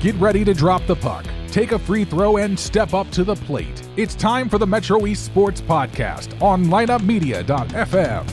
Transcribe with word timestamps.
Get 0.00 0.14
ready 0.16 0.44
to 0.44 0.54
drop 0.54 0.86
the 0.86 0.94
puck, 0.94 1.24
take 1.48 1.72
a 1.72 1.78
free 1.78 2.04
throw, 2.04 2.36
and 2.36 2.56
step 2.58 2.94
up 2.94 3.10
to 3.10 3.24
the 3.24 3.34
plate. 3.34 3.82
It's 3.96 4.14
time 4.14 4.48
for 4.48 4.56
the 4.58 4.66
Metro 4.66 5.06
East 5.06 5.24
Sports 5.26 5.60
Podcast 5.60 6.40
on 6.40 6.66
lineupmedia.fm. 6.66 8.30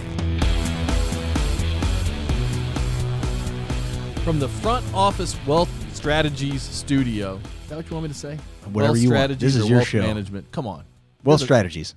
From 4.23 4.39
the 4.39 4.47
Front 4.47 4.85
Office 4.93 5.35
Wealth 5.47 5.71
Strategies 5.95 6.61
Studio. 6.61 7.39
Is 7.63 7.69
that 7.69 7.77
what 7.77 7.87
you 7.89 7.93
want 7.95 8.03
me 8.03 8.09
to 8.09 8.13
say? 8.13 8.37
Whatever 8.65 8.93
wealth 8.93 9.01
you 9.03 9.11
want. 9.11 9.39
This 9.39 9.55
is 9.55 9.63
or 9.65 9.67
your 9.67 9.77
wealth 9.77 9.87
show. 9.87 10.01
management. 10.01 10.51
Come 10.51 10.67
on. 10.67 10.83
Wealth 11.23 11.39
There's 11.39 11.41
a- 11.41 11.45
strategies. 11.45 11.95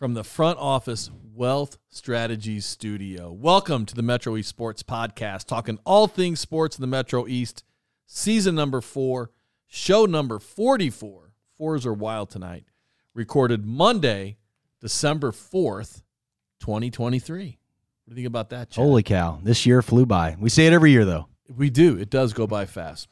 From 0.00 0.14
the 0.14 0.24
Front 0.24 0.58
Office 0.58 1.10
Wealth 1.34 1.78
Strategies 1.88 2.64
Studio. 2.66 3.30
Welcome 3.32 3.86
to 3.86 3.94
the 3.94 4.02
Metro 4.02 4.36
East 4.36 4.48
Sports 4.48 4.82
Podcast, 4.82 5.44
talking 5.46 5.78
all 5.84 6.08
things 6.08 6.40
sports 6.40 6.76
in 6.76 6.80
the 6.80 6.86
Metro 6.88 7.26
East. 7.28 7.62
Season 8.10 8.54
number 8.54 8.80
four, 8.80 9.30
show 9.66 10.06
number 10.06 10.38
44. 10.38 11.34
Fours 11.58 11.84
are 11.84 11.92
wild 11.92 12.30
tonight. 12.30 12.64
Recorded 13.12 13.66
Monday, 13.66 14.38
December 14.80 15.30
4th, 15.30 16.00
2023. 16.60 17.44
What 17.44 17.44
do 17.44 18.10
you 18.10 18.14
think 18.14 18.26
about 18.26 18.48
that, 18.48 18.70
Chad? 18.70 18.82
Holy 18.82 19.02
cow. 19.02 19.40
This 19.42 19.66
year 19.66 19.82
flew 19.82 20.06
by. 20.06 20.36
We 20.40 20.48
say 20.48 20.66
it 20.66 20.72
every 20.72 20.90
year, 20.90 21.04
though. 21.04 21.28
We 21.54 21.68
do. 21.68 21.98
It 21.98 22.08
does 22.08 22.32
go 22.32 22.46
by 22.46 22.64
fast. 22.64 23.08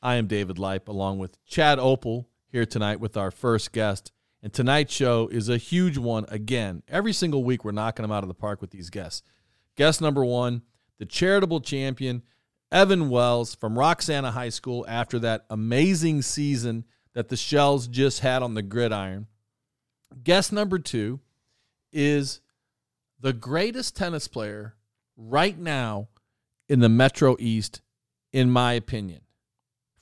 I 0.00 0.14
am 0.14 0.26
David 0.26 0.58
Lipe, 0.58 0.88
along 0.88 1.18
with 1.18 1.36
Chad 1.44 1.78
Opel, 1.78 2.24
here 2.50 2.64
tonight 2.64 2.98
with 2.98 3.18
our 3.18 3.30
first 3.30 3.72
guest. 3.72 4.10
And 4.42 4.54
tonight's 4.54 4.94
show 4.94 5.28
is 5.28 5.50
a 5.50 5.58
huge 5.58 5.98
one 5.98 6.24
again. 6.28 6.82
Every 6.88 7.12
single 7.12 7.44
week, 7.44 7.62
we're 7.62 7.72
knocking 7.72 8.04
them 8.04 8.12
out 8.12 8.24
of 8.24 8.28
the 8.28 8.34
park 8.34 8.62
with 8.62 8.70
these 8.70 8.88
guests. 8.88 9.22
Guest 9.76 10.00
number 10.00 10.24
one, 10.24 10.62
the 10.98 11.04
charitable 11.04 11.60
champion, 11.60 12.22
Evan 12.72 13.08
Wells 13.08 13.54
from 13.54 13.78
Roxana 13.78 14.30
High 14.30 14.50
School 14.50 14.84
after 14.88 15.18
that 15.20 15.44
amazing 15.50 16.22
season 16.22 16.84
that 17.14 17.28
the 17.28 17.36
Shells 17.36 17.88
just 17.88 18.20
had 18.20 18.42
on 18.42 18.54
the 18.54 18.62
gridiron. 18.62 19.26
Guest 20.22 20.52
number 20.52 20.78
two 20.78 21.20
is 21.92 22.40
the 23.18 23.32
greatest 23.32 23.96
tennis 23.96 24.28
player 24.28 24.76
right 25.16 25.58
now 25.58 26.08
in 26.68 26.78
the 26.78 26.88
Metro 26.88 27.36
East, 27.40 27.82
in 28.32 28.50
my 28.50 28.74
opinion, 28.74 29.22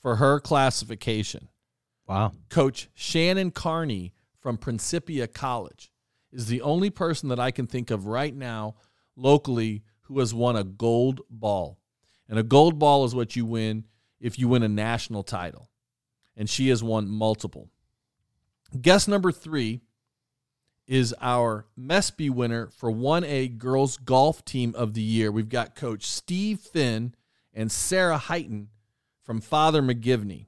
for 0.00 0.16
her 0.16 0.38
classification. 0.38 1.48
Wow. 2.06 2.32
Coach 2.50 2.88
Shannon 2.94 3.50
Carney 3.50 4.12
from 4.38 4.58
Principia 4.58 5.26
College 5.26 5.90
is 6.32 6.46
the 6.46 6.60
only 6.60 6.90
person 6.90 7.30
that 7.30 7.40
I 7.40 7.50
can 7.50 7.66
think 7.66 7.90
of 7.90 8.06
right 8.06 8.34
now 8.34 8.76
locally 9.16 9.82
who 10.02 10.18
has 10.18 10.34
won 10.34 10.56
a 10.56 10.64
gold 10.64 11.22
ball. 11.30 11.78
And 12.28 12.38
a 12.38 12.42
gold 12.42 12.78
ball 12.78 13.04
is 13.04 13.14
what 13.14 13.36
you 13.36 13.46
win 13.46 13.84
if 14.20 14.38
you 14.38 14.48
win 14.48 14.62
a 14.62 14.68
national 14.68 15.22
title. 15.22 15.70
And 16.36 16.48
she 16.48 16.68
has 16.68 16.82
won 16.82 17.08
multiple. 17.08 17.70
Guest 18.80 19.08
number 19.08 19.32
three 19.32 19.80
is 20.86 21.14
our 21.20 21.66
MESPY 21.76 22.30
winner 22.30 22.68
for 22.68 22.90
1A 22.90 23.58
Girls 23.58 23.98
Golf 23.98 24.44
Team 24.44 24.74
of 24.76 24.94
the 24.94 25.02
Year. 25.02 25.30
We've 25.30 25.48
got 25.48 25.74
Coach 25.74 26.04
Steve 26.04 26.60
Finn 26.60 27.14
and 27.52 27.70
Sarah 27.70 28.18
Hyten 28.18 28.68
from 29.22 29.40
Father 29.40 29.82
McGivney. 29.82 30.46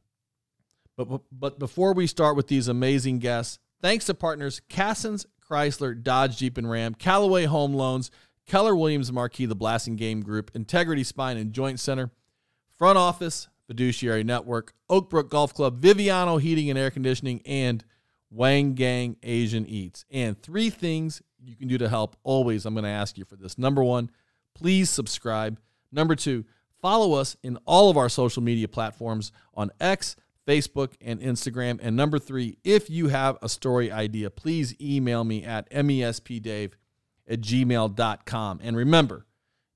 But, 0.97 1.23
but 1.31 1.59
before 1.59 1.93
we 1.93 2.07
start 2.07 2.37
with 2.37 2.49
these 2.49 2.69
amazing 2.69 3.19
guests, 3.19 3.59
thanks 3.81 4.07
to 4.07 4.15
partners 4.15 4.61
Cassens, 4.71 5.27
Chrysler, 5.47 6.01
Dodge, 6.01 6.39
Jeep, 6.39 6.57
and 6.57 6.71
Ram, 6.71 6.95
Callaway 6.95 7.45
Home 7.45 7.75
Loans, 7.75 8.11
Keller 8.51 8.75
Williams 8.75 9.13
Marquee, 9.13 9.47
the 9.47 9.55
Blasting 9.55 9.95
Game 9.95 10.23
Group, 10.23 10.51
Integrity 10.57 11.05
Spine 11.05 11.37
and 11.37 11.53
Joint 11.53 11.79
Center, 11.79 12.11
Front 12.77 12.99
Office, 12.99 13.49
Fiduciary 13.69 14.25
Network, 14.25 14.75
Oakbrook 14.91 15.29
Golf 15.29 15.55
Club, 15.55 15.81
Viviano 15.81 16.41
Heating 16.41 16.69
and 16.69 16.77
Air 16.77 16.91
Conditioning, 16.91 17.43
and 17.47 17.85
Wang 18.29 18.75
Gang 18.75 19.15
Asian 19.23 19.65
Eats. 19.67 20.05
And 20.11 20.37
three 20.43 20.69
things 20.69 21.23
you 21.39 21.55
can 21.55 21.69
do 21.69 21.79
to 21.79 21.89
help. 21.89 22.17
Always, 22.25 22.67
I'm 22.67 22.75
going 22.75 22.83
to 22.83 22.91
ask 22.91 23.17
you 23.17 23.25
for 23.25 23.37
this. 23.37 23.57
Number 23.57 23.85
one, 23.85 24.11
please 24.57 24.91
subscribe. 24.91 25.61
Number 25.93 26.17
two, 26.17 26.45
follow 26.83 27.13
us 27.13 27.37
in 27.45 27.57
all 27.67 27.89
of 27.89 27.97
our 27.97 28.09
social 28.09 28.43
media 28.43 28.67
platforms 28.67 29.31
on 29.55 29.71
X, 29.81 30.17
Facebook, 30.45 30.95
and 31.01 31.21
Instagram. 31.21 31.79
And 31.81 31.95
number 31.95 32.19
three, 32.19 32.59
if 32.65 32.91
you 32.91 33.07
have 33.07 33.39
a 33.43 33.49
story 33.49 33.93
idea, 33.93 34.29
please 34.29 34.75
email 34.81 35.23
me 35.23 35.45
at 35.45 35.71
mespdave 35.71 36.73
at 37.31 37.41
gmail.com. 37.41 38.61
And 38.63 38.77
remember, 38.77 39.27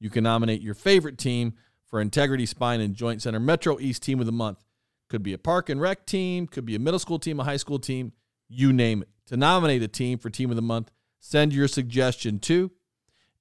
you 0.00 0.10
can 0.10 0.24
nominate 0.24 0.60
your 0.60 0.74
favorite 0.74 1.16
team 1.16 1.54
for 1.86 2.00
Integrity 2.00 2.44
Spine 2.44 2.80
and 2.80 2.94
Joint 2.94 3.22
Center 3.22 3.40
Metro 3.40 3.78
East 3.78 4.02
Team 4.02 4.20
of 4.20 4.26
the 4.26 4.32
Month. 4.32 4.64
Could 5.08 5.22
be 5.22 5.32
a 5.32 5.38
park 5.38 5.68
and 5.68 5.80
rec 5.80 6.06
team, 6.06 6.46
could 6.46 6.66
be 6.66 6.74
a 6.74 6.78
middle 6.78 6.98
school 6.98 7.18
team, 7.18 7.38
a 7.38 7.44
high 7.44 7.56
school 7.56 7.78
team, 7.78 8.12
you 8.48 8.72
name 8.72 9.02
it. 9.02 9.08
To 9.26 9.36
nominate 9.36 9.82
a 9.82 9.88
team 9.88 10.18
for 10.18 10.28
Team 10.28 10.50
of 10.50 10.56
the 10.56 10.62
Month, 10.62 10.90
send 11.20 11.54
your 11.54 11.68
suggestion 11.68 12.38
to 12.40 12.70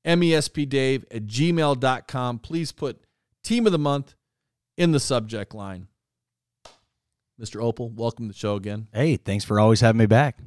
mespdave 0.06 1.04
at 1.12 1.26
gmail.com. 1.26 2.40
Please 2.40 2.72
put 2.72 3.04
Team 3.44 3.66
of 3.66 3.72
the 3.72 3.80
Month 3.80 4.16
in 4.78 4.92
the 4.92 5.00
subject 5.00 5.54
line. 5.54 5.88
Mr. 7.42 7.62
Opel, 7.62 7.94
welcome 7.94 8.28
to 8.28 8.34
the 8.34 8.38
show 8.38 8.56
again. 8.56 8.88
Hey, 8.94 9.18
thanks 9.18 9.44
for 9.44 9.60
always 9.60 9.82
having 9.82 10.00
me 10.00 10.06
back. 10.06 10.38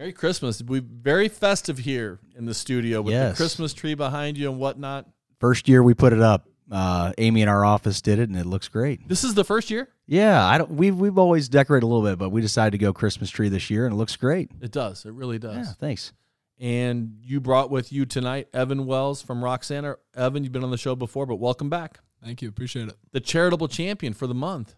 Merry 0.00 0.12
Christmas. 0.14 0.62
We 0.62 0.78
very 0.78 1.28
festive 1.28 1.76
here 1.76 2.20
in 2.34 2.46
the 2.46 2.54
studio 2.54 3.02
with 3.02 3.12
Yes. 3.12 3.32
the 3.36 3.42
Christmas 3.42 3.74
tree 3.74 3.92
behind 3.92 4.38
you 4.38 4.48
and 4.50 4.58
whatnot. 4.58 5.06
First 5.40 5.68
year 5.68 5.82
we 5.82 5.92
put 5.92 6.14
it 6.14 6.22
up, 6.22 6.48
uh, 6.70 7.12
Amy 7.18 7.42
in 7.42 7.48
our 7.48 7.66
office 7.66 8.00
did 8.00 8.18
it, 8.18 8.30
and 8.30 8.38
it 8.38 8.46
looks 8.46 8.66
great. 8.66 9.06
This 9.06 9.24
is 9.24 9.34
the 9.34 9.44
first 9.44 9.70
year? 9.70 9.90
Yeah, 10.06 10.42
I 10.42 10.56
don't. 10.56 10.70
We've 10.70 10.98
we've 10.98 11.18
always 11.18 11.50
decorated 11.50 11.84
a 11.84 11.86
little 11.86 12.02
bit, 12.08 12.18
but 12.18 12.30
we 12.30 12.40
decided 12.40 12.70
to 12.70 12.78
go 12.78 12.94
Christmas 12.94 13.28
tree 13.28 13.50
this 13.50 13.68
year, 13.68 13.84
and 13.84 13.92
it 13.92 13.98
looks 13.98 14.16
great. 14.16 14.50
It 14.62 14.72
does. 14.72 15.04
It 15.04 15.12
really 15.12 15.38
does. 15.38 15.54
Yeah, 15.66 15.72
thanks. 15.78 16.14
And 16.58 17.18
you 17.22 17.38
brought 17.38 17.70
with 17.70 17.92
you 17.92 18.06
tonight 18.06 18.48
Evan 18.54 18.86
Wells 18.86 19.20
from 19.20 19.44
Roxana. 19.44 19.96
Evan, 20.16 20.44
you've 20.44 20.52
been 20.54 20.64
on 20.64 20.70
the 20.70 20.78
show 20.78 20.96
before, 20.96 21.26
but 21.26 21.36
welcome 21.36 21.68
back. 21.68 22.00
Thank 22.24 22.40
you. 22.40 22.48
Appreciate 22.48 22.88
it. 22.88 22.96
The 23.12 23.20
charitable 23.20 23.68
champion 23.68 24.14
for 24.14 24.26
the 24.26 24.34
month. 24.34 24.76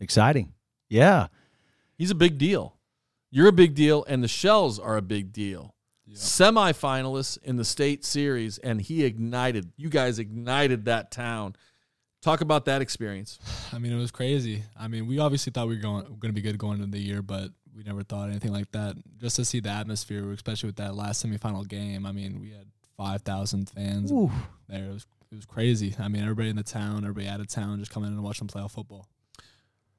Exciting. 0.00 0.52
Yeah, 0.90 1.28
He's 1.96 2.10
a 2.10 2.14
big 2.14 2.36
deal. 2.36 2.76
You're 3.30 3.48
a 3.48 3.52
big 3.52 3.74
deal, 3.74 4.04
and 4.08 4.22
the 4.22 4.28
Shells 4.28 4.78
are 4.78 4.96
a 4.96 5.02
big 5.02 5.32
deal. 5.32 5.74
Semi-finalists 6.12 7.38
in 7.42 7.56
the 7.56 7.64
state 7.64 8.04
series, 8.04 8.58
and 8.58 8.80
he 8.80 9.04
ignited. 9.04 9.72
You 9.76 9.88
guys 9.88 10.18
ignited 10.18 10.86
that 10.86 11.12
town. 11.12 11.54
Talk 12.20 12.40
about 12.40 12.64
that 12.64 12.82
experience. 12.82 13.38
I 13.72 13.78
mean, 13.78 13.92
it 13.92 13.96
was 13.96 14.10
crazy. 14.10 14.64
I 14.78 14.88
mean, 14.88 15.06
we 15.06 15.20
obviously 15.20 15.52
thought 15.52 15.68
we 15.68 15.76
were 15.76 15.82
going 15.82 16.04
going 16.04 16.20
to 16.20 16.32
be 16.32 16.42
good 16.42 16.58
going 16.58 16.80
into 16.80 16.90
the 16.90 17.02
year, 17.02 17.22
but 17.22 17.50
we 17.76 17.84
never 17.84 18.02
thought 18.02 18.28
anything 18.28 18.52
like 18.52 18.70
that. 18.72 18.96
Just 19.18 19.36
to 19.36 19.44
see 19.44 19.60
the 19.60 19.70
atmosphere, 19.70 20.30
especially 20.32 20.68
with 20.68 20.76
that 20.76 20.96
last 20.96 21.24
semifinal 21.24 21.66
game. 21.66 22.04
I 22.04 22.12
mean, 22.12 22.40
we 22.40 22.50
had 22.50 22.66
five 22.96 23.22
thousand 23.22 23.70
fans 23.70 24.10
Ooh. 24.10 24.30
there. 24.68 24.86
It 24.86 24.92
was 24.92 25.06
it 25.30 25.36
was 25.36 25.46
crazy. 25.46 25.94
I 25.98 26.08
mean, 26.08 26.22
everybody 26.22 26.48
in 26.48 26.56
the 26.56 26.64
town, 26.64 27.04
everybody 27.04 27.28
out 27.28 27.40
of 27.40 27.46
town, 27.46 27.78
just 27.78 27.92
coming 27.92 28.08
in 28.08 28.14
and 28.14 28.24
watching 28.24 28.48
playoff 28.48 28.72
football. 28.72 29.06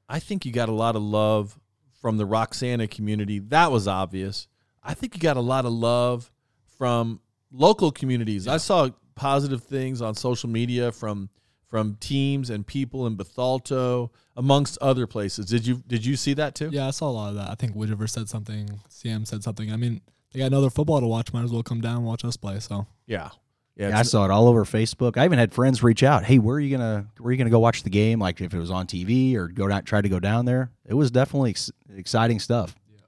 I 0.08 0.18
think 0.18 0.44
you 0.44 0.52
got 0.52 0.68
a 0.68 0.72
lot 0.72 0.94
of 0.94 1.02
love 1.02 1.58
from 2.02 2.18
the 2.18 2.26
Roxana 2.26 2.88
community. 2.88 3.38
That 3.38 3.70
was 3.72 3.88
obvious. 3.88 4.48
I 4.82 4.92
think 4.92 5.14
you 5.14 5.20
got 5.20 5.36
a 5.36 5.40
lot 5.40 5.64
of 5.64 5.72
love 5.72 6.30
from 6.76 7.20
local 7.52 7.92
communities. 7.92 8.48
I 8.48 8.56
saw 8.56 8.90
positive 9.14 9.62
things 9.62 10.02
on 10.02 10.14
social 10.14 10.50
media 10.50 10.92
from 10.92 11.30
from 11.68 11.96
teams 12.00 12.50
and 12.50 12.66
people 12.66 13.06
in 13.06 13.16
Bethalto, 13.16 14.10
amongst 14.36 14.76
other 14.82 15.06
places. 15.06 15.46
Did 15.46 15.66
you 15.66 15.82
did 15.86 16.04
you 16.04 16.16
see 16.16 16.34
that 16.34 16.54
too? 16.54 16.68
Yeah, 16.70 16.88
I 16.88 16.90
saw 16.90 17.08
a 17.08 17.12
lot 17.12 17.30
of 17.30 17.36
that. 17.36 17.48
I 17.48 17.54
think 17.54 17.74
Wood 17.74 17.88
River 17.88 18.06
said 18.06 18.28
something. 18.28 18.68
CM 18.90 19.26
said 19.26 19.42
something. 19.42 19.72
I 19.72 19.76
mean, 19.76 20.02
they 20.32 20.40
got 20.40 20.46
another 20.46 20.68
football 20.68 21.00
to 21.00 21.06
watch. 21.06 21.32
Might 21.32 21.44
as 21.44 21.52
well 21.52 21.62
come 21.62 21.80
down 21.80 21.96
and 21.98 22.04
watch 22.04 22.24
us 22.26 22.36
play. 22.36 22.60
So 22.60 22.86
Yeah. 23.06 23.30
Yeah, 23.76 23.98
I 23.98 24.02
saw 24.02 24.24
it 24.26 24.30
all 24.30 24.48
over 24.48 24.64
Facebook. 24.64 25.16
I 25.16 25.24
even 25.24 25.38
had 25.38 25.54
friends 25.54 25.82
reach 25.82 26.02
out. 26.02 26.24
Hey, 26.24 26.38
where 26.38 26.56
are 26.56 26.60
you 26.60 26.76
gonna 26.76 27.06
where 27.18 27.28
are 27.28 27.32
you 27.32 27.38
gonna 27.38 27.50
go 27.50 27.58
watch 27.58 27.82
the 27.82 27.90
game? 27.90 28.18
Like 28.18 28.40
if 28.40 28.52
it 28.52 28.58
was 28.58 28.70
on 28.70 28.86
TV 28.86 29.34
or 29.34 29.48
go 29.48 29.66
down, 29.66 29.82
try 29.84 30.00
to 30.02 30.08
go 30.08 30.20
down 30.20 30.44
there. 30.44 30.70
It 30.86 30.94
was 30.94 31.10
definitely 31.10 31.50
ex- 31.50 31.70
exciting 31.96 32.38
stuff. 32.38 32.74
Yeah. 32.92 33.00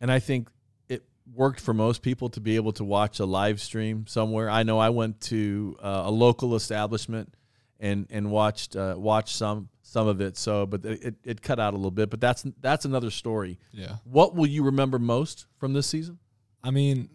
and 0.00 0.10
I 0.10 0.18
think 0.18 0.48
it 0.88 1.04
worked 1.34 1.60
for 1.60 1.74
most 1.74 2.00
people 2.02 2.30
to 2.30 2.40
be 2.40 2.56
able 2.56 2.72
to 2.72 2.84
watch 2.84 3.20
a 3.20 3.26
live 3.26 3.60
stream 3.60 4.06
somewhere. 4.08 4.48
I 4.48 4.62
know 4.62 4.78
I 4.78 4.88
went 4.88 5.20
to 5.22 5.76
uh, 5.82 6.04
a 6.06 6.10
local 6.10 6.54
establishment 6.54 7.34
and 7.78 8.06
and 8.08 8.30
watched 8.30 8.76
uh, 8.76 8.94
watched 8.96 9.36
some 9.36 9.68
some 9.82 10.06
of 10.08 10.20
it. 10.22 10.36
So, 10.38 10.64
but 10.66 10.84
it, 10.86 11.16
it 11.24 11.42
cut 11.42 11.60
out 11.60 11.74
a 11.74 11.76
little 11.76 11.90
bit. 11.90 12.08
But 12.08 12.20
that's 12.20 12.44
that's 12.62 12.86
another 12.86 13.10
story. 13.10 13.58
yeah, 13.72 13.96
What 14.04 14.34
will 14.34 14.46
you 14.46 14.64
remember 14.64 14.98
most 14.98 15.46
from 15.58 15.74
this 15.74 15.86
season? 15.86 16.18
I 16.64 16.70
mean, 16.70 17.10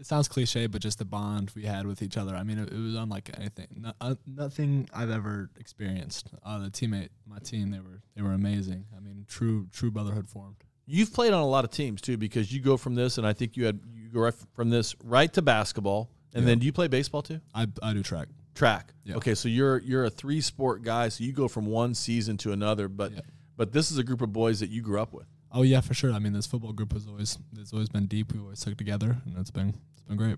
it, 0.00 0.06
sounds 0.06 0.28
cliche, 0.28 0.66
but 0.66 0.80
just 0.82 0.98
the 0.98 1.04
bond 1.04 1.50
we 1.54 1.64
had 1.64 1.86
with 1.86 2.02
each 2.02 2.16
other. 2.16 2.34
I 2.34 2.42
mean, 2.42 2.58
it, 2.58 2.72
it 2.72 2.78
was 2.78 2.94
unlike 2.94 3.30
anything, 3.36 3.68
no, 3.76 3.92
uh, 4.00 4.14
nothing 4.26 4.88
I've 4.94 5.10
ever 5.10 5.50
experienced. 5.58 6.30
Uh, 6.44 6.58
the 6.58 6.70
teammate, 6.70 7.08
my 7.26 7.38
team, 7.38 7.70
they 7.70 7.80
were 7.80 8.00
they 8.14 8.22
were 8.22 8.32
amazing. 8.32 8.84
I 8.96 9.00
mean, 9.00 9.24
true 9.28 9.66
true 9.72 9.90
brotherhood 9.90 10.28
formed. 10.28 10.56
You've 10.86 11.12
played 11.12 11.32
on 11.32 11.42
a 11.42 11.46
lot 11.48 11.64
of 11.64 11.70
teams 11.70 12.00
too, 12.00 12.16
because 12.16 12.52
you 12.52 12.60
go 12.60 12.76
from 12.76 12.94
this, 12.94 13.18
and 13.18 13.26
I 13.26 13.32
think 13.32 13.56
you 13.56 13.64
had 13.66 13.80
you 13.92 14.08
go 14.08 14.20
right 14.20 14.34
from 14.54 14.70
this 14.70 14.94
right 15.02 15.32
to 15.32 15.42
basketball, 15.42 16.10
and 16.34 16.42
Yeah. 16.44 16.46
then 16.50 16.58
do 16.60 16.66
you 16.66 16.72
play 16.72 16.88
baseball 16.88 17.22
too? 17.22 17.40
I 17.54 17.66
I 17.82 17.92
do 17.92 18.02
track. 18.02 18.28
Track. 18.54 18.92
Yeah. 19.04 19.16
Okay, 19.16 19.34
so 19.34 19.48
you're 19.48 19.78
you're 19.82 20.04
a 20.04 20.10
three 20.10 20.40
sport 20.40 20.82
guy, 20.82 21.08
so 21.08 21.24
you 21.24 21.32
go 21.32 21.48
from 21.48 21.66
one 21.66 21.94
season 21.94 22.36
to 22.38 22.52
another. 22.52 22.88
But 22.88 23.12
Yeah. 23.12 23.20
but 23.56 23.72
this 23.72 23.90
is 23.90 23.98
a 23.98 24.04
group 24.04 24.22
of 24.22 24.32
boys 24.32 24.60
that 24.60 24.70
you 24.70 24.80
grew 24.80 25.00
up 25.00 25.12
with. 25.12 25.26
Oh 25.56 25.62
yeah, 25.62 25.80
for 25.80 25.94
sure. 25.94 26.12
I 26.12 26.18
mean, 26.18 26.34
this 26.34 26.46
football 26.46 26.74
group 26.74 26.92
has 26.92 27.06
always 27.08 27.38
it's 27.58 27.72
always 27.72 27.88
been 27.88 28.06
deep. 28.06 28.30
We 28.32 28.40
always 28.40 28.58
stuck 28.58 28.76
together, 28.76 29.16
and 29.24 29.38
it's 29.38 29.50
been 29.50 29.70
it's 29.94 30.02
been 30.02 30.18
great. 30.18 30.36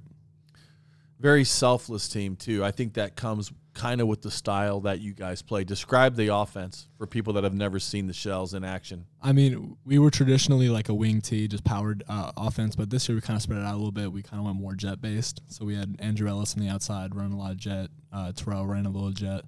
Very 1.19 1.43
selfless 1.43 2.09
team 2.09 2.37
too. 2.37 2.65
I 2.65 2.71
think 2.71 2.95
that 2.95 3.17
comes 3.17 3.51
kind 3.75 4.01
of 4.01 4.07
with 4.07 4.23
the 4.23 4.31
style 4.31 4.79
that 4.83 5.01
you 5.01 5.13
guys 5.13 5.43
play. 5.43 5.65
Describe 5.65 6.15
the 6.15 6.33
offense 6.33 6.87
for 6.99 7.09
people 7.09 7.33
that 7.33 7.43
have 7.43 7.53
never 7.53 7.81
seen 7.81 8.07
the 8.07 8.13
Shells 8.13 8.55
in 8.55 8.63
action. 8.63 9.07
I 9.21 9.33
mean, 9.33 9.77
we 9.85 9.99
were 9.99 10.13
traditionally 10.13 10.69
like 10.69 10.89
a 10.89 10.95
wing 10.95 11.21
T, 11.21 11.49
just 11.49 11.65
powered 11.65 12.05
uh, 12.09 12.31
offense, 12.37 12.77
but 12.77 12.89
this 12.89 13.09
year 13.09 13.17
we 13.17 13.21
kind 13.21 13.37
of 13.37 13.43
spread 13.43 13.59
it 13.59 13.65
out 13.65 13.75
a 13.75 13.77
little 13.77 13.91
bit. 13.91 14.13
We 14.13 14.23
kind 14.23 14.39
of 14.39 14.47
went 14.47 14.61
more 14.61 14.75
jet 14.75 15.01
based. 15.01 15.43
So 15.49 15.65
we 15.65 15.75
had 15.75 15.97
Andrew 15.99 16.29
Ellis 16.29 16.55
on 16.55 16.63
the 16.63 16.69
outside 16.69 17.17
running 17.17 17.33
a 17.33 17.39
lot 17.39 17.51
of 17.51 17.57
jet. 17.57 17.89
Uh, 18.13 18.31
Terrell 18.31 18.67
ran 18.67 18.87
a 18.87 18.91
little 18.91 19.11
jet, 19.11 19.43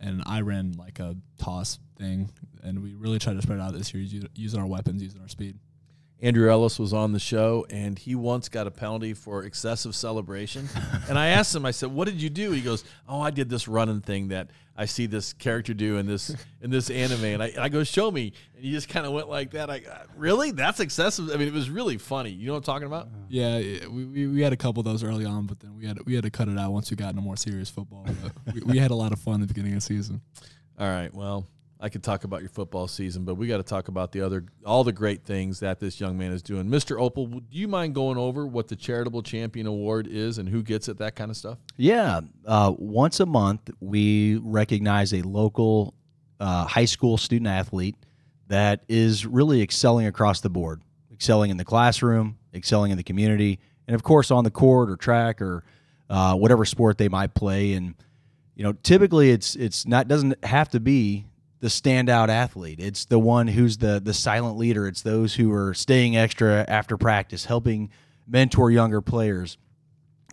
and 0.00 0.22
I 0.26 0.40
ran 0.40 0.72
like 0.72 0.98
a 0.98 1.16
toss 1.38 1.78
thing. 1.98 2.30
And 2.62 2.82
we 2.82 2.94
really 2.94 3.18
tried 3.18 3.34
to 3.34 3.42
spread 3.42 3.60
out 3.60 3.74
this 3.74 3.94
year, 3.94 4.02
using- 4.02 4.60
our 4.60 4.66
weapons, 4.66 5.02
using 5.02 5.20
our 5.20 5.28
speed. 5.28 5.58
Andrew 6.22 6.50
Ellis 6.50 6.78
was 6.78 6.94
on 6.94 7.12
the 7.12 7.18
show, 7.18 7.66
and 7.68 7.98
he 7.98 8.14
once 8.14 8.48
got 8.48 8.66
a 8.66 8.70
penalty 8.70 9.12
for 9.12 9.44
excessive 9.44 9.94
celebration. 9.94 10.68
and 11.08 11.18
I 11.18 11.28
asked 11.28 11.54
him, 11.54 11.66
I 11.66 11.72
said, 11.72 11.90
"What 11.92 12.06
did 12.06 12.22
you 12.22 12.30
do?" 12.30 12.52
He 12.52 12.62
goes, 12.62 12.84
"Oh, 13.06 13.20
I 13.20 13.30
did 13.30 13.50
this 13.50 13.68
running 13.68 14.00
thing 14.00 14.28
that 14.28 14.48
I 14.78 14.86
see 14.86 15.06
this 15.06 15.34
character 15.34 15.74
do 15.74 15.98
in 15.98 16.06
this 16.06 16.34
in 16.62 16.70
this 16.70 16.88
anime." 16.88 17.24
And 17.24 17.42
I, 17.42 17.52
I 17.58 17.68
go, 17.68 17.84
"Show 17.84 18.10
me." 18.10 18.32
And 18.54 18.64
he 18.64 18.70
just 18.72 18.88
kind 18.88 19.04
of 19.04 19.12
went 19.12 19.28
like 19.28 19.50
that. 19.50 19.70
I 19.70 19.82
really, 20.16 20.52
that's 20.52 20.80
excessive. 20.80 21.30
I 21.30 21.36
mean, 21.36 21.48
it 21.48 21.54
was 21.54 21.68
really 21.68 21.98
funny. 21.98 22.30
You 22.30 22.46
know 22.46 22.52
what 22.54 22.58
I'm 22.58 22.64
talking 22.64 22.86
about? 22.86 23.08
Uh-huh. 23.08 23.24
Yeah, 23.28 23.58
yeah, 23.58 23.86
we, 23.86 24.04
we, 24.06 24.26
we 24.26 24.40
had 24.40 24.54
a 24.54 24.56
couple 24.56 24.80
of 24.80 24.86
those 24.86 25.04
early 25.04 25.26
on, 25.26 25.46
but 25.46 25.60
then 25.60 25.76
we 25.76 25.86
had 25.86 25.98
we 26.06 26.14
had 26.14 26.24
to 26.24 26.30
cut 26.30 26.48
it 26.48 26.58
out 26.58 26.72
once 26.72 26.90
we 26.90 26.96
got 26.96 27.10
into 27.10 27.20
more 27.20 27.36
serious 27.36 27.68
football. 27.68 28.06
But 28.22 28.54
we, 28.54 28.60
we 28.62 28.78
had 28.78 28.90
a 28.90 28.96
lot 28.96 29.12
of 29.12 29.18
fun 29.18 29.42
at 29.42 29.48
the 29.48 29.54
beginning 29.54 29.74
of 29.74 29.80
the 29.80 29.86
season. 29.86 30.22
All 30.78 30.88
right. 30.88 31.12
Well, 31.12 31.46
I 31.78 31.90
could 31.90 32.02
talk 32.02 32.24
about 32.24 32.40
your 32.40 32.48
football 32.48 32.88
season, 32.88 33.24
but 33.24 33.34
we 33.34 33.46
got 33.46 33.58
to 33.58 33.62
talk 33.62 33.88
about 33.88 34.12
the 34.12 34.22
other 34.22 34.44
all 34.64 34.82
the 34.82 34.92
great 34.92 35.24
things 35.24 35.60
that 35.60 35.78
this 35.78 36.00
young 36.00 36.16
man 36.16 36.32
is 36.32 36.42
doing. 36.42 36.66
Mr. 36.66 36.98
Opel, 36.98 37.30
do 37.30 37.42
you 37.50 37.68
mind 37.68 37.94
going 37.94 38.16
over 38.16 38.46
what 38.46 38.68
the 38.68 38.76
Charitable 38.76 39.22
Champion 39.22 39.66
Award 39.66 40.06
is 40.06 40.38
and 40.38 40.48
who 40.48 40.62
gets 40.62 40.88
it, 40.88 40.98
that 40.98 41.16
kind 41.16 41.30
of 41.30 41.36
stuff? 41.36 41.58
Yeah. 41.76 42.22
Uh, 42.46 42.72
once 42.78 43.20
a 43.20 43.26
month, 43.26 43.70
we 43.80 44.36
recognize 44.36 45.12
a 45.12 45.20
local 45.22 45.94
uh, 46.40 46.64
high 46.64 46.86
school 46.86 47.18
student 47.18 47.48
athlete 47.48 47.96
that 48.48 48.82
is 48.88 49.26
really 49.26 49.60
excelling 49.60 50.06
across 50.06 50.40
the 50.40 50.50
board, 50.50 50.80
excelling 51.12 51.50
in 51.50 51.58
the 51.58 51.64
classroom, 51.64 52.38
excelling 52.54 52.90
in 52.90 52.96
the 52.96 53.04
community, 53.04 53.58
and 53.86 53.94
of 53.94 54.02
course 54.02 54.30
on 54.30 54.44
the 54.44 54.50
court 54.50 54.88
or 54.88 54.96
track 54.96 55.42
or 55.42 55.62
uh, 56.08 56.34
whatever 56.34 56.64
sport 56.64 56.96
they 56.96 57.08
might 57.08 57.34
play. 57.34 57.74
And 57.74 57.94
you 58.54 58.62
know, 58.64 58.72
typically 58.72 59.30
it's 59.30 59.56
it's 59.56 59.86
not 59.86 60.08
doesn't 60.08 60.42
have 60.42 60.70
to 60.70 60.80
be 60.80 61.26
the 61.66 61.70
standout 61.70 62.28
athlete. 62.28 62.78
It's 62.78 63.06
the 63.06 63.18
one 63.18 63.48
who's 63.48 63.78
the 63.78 64.00
the 64.00 64.14
silent 64.14 64.56
leader. 64.56 64.86
It's 64.86 65.02
those 65.02 65.34
who 65.34 65.52
are 65.52 65.74
staying 65.74 66.16
extra 66.16 66.64
after 66.68 66.96
practice, 66.96 67.46
helping 67.46 67.90
mentor 68.24 68.70
younger 68.70 69.00
players 69.00 69.58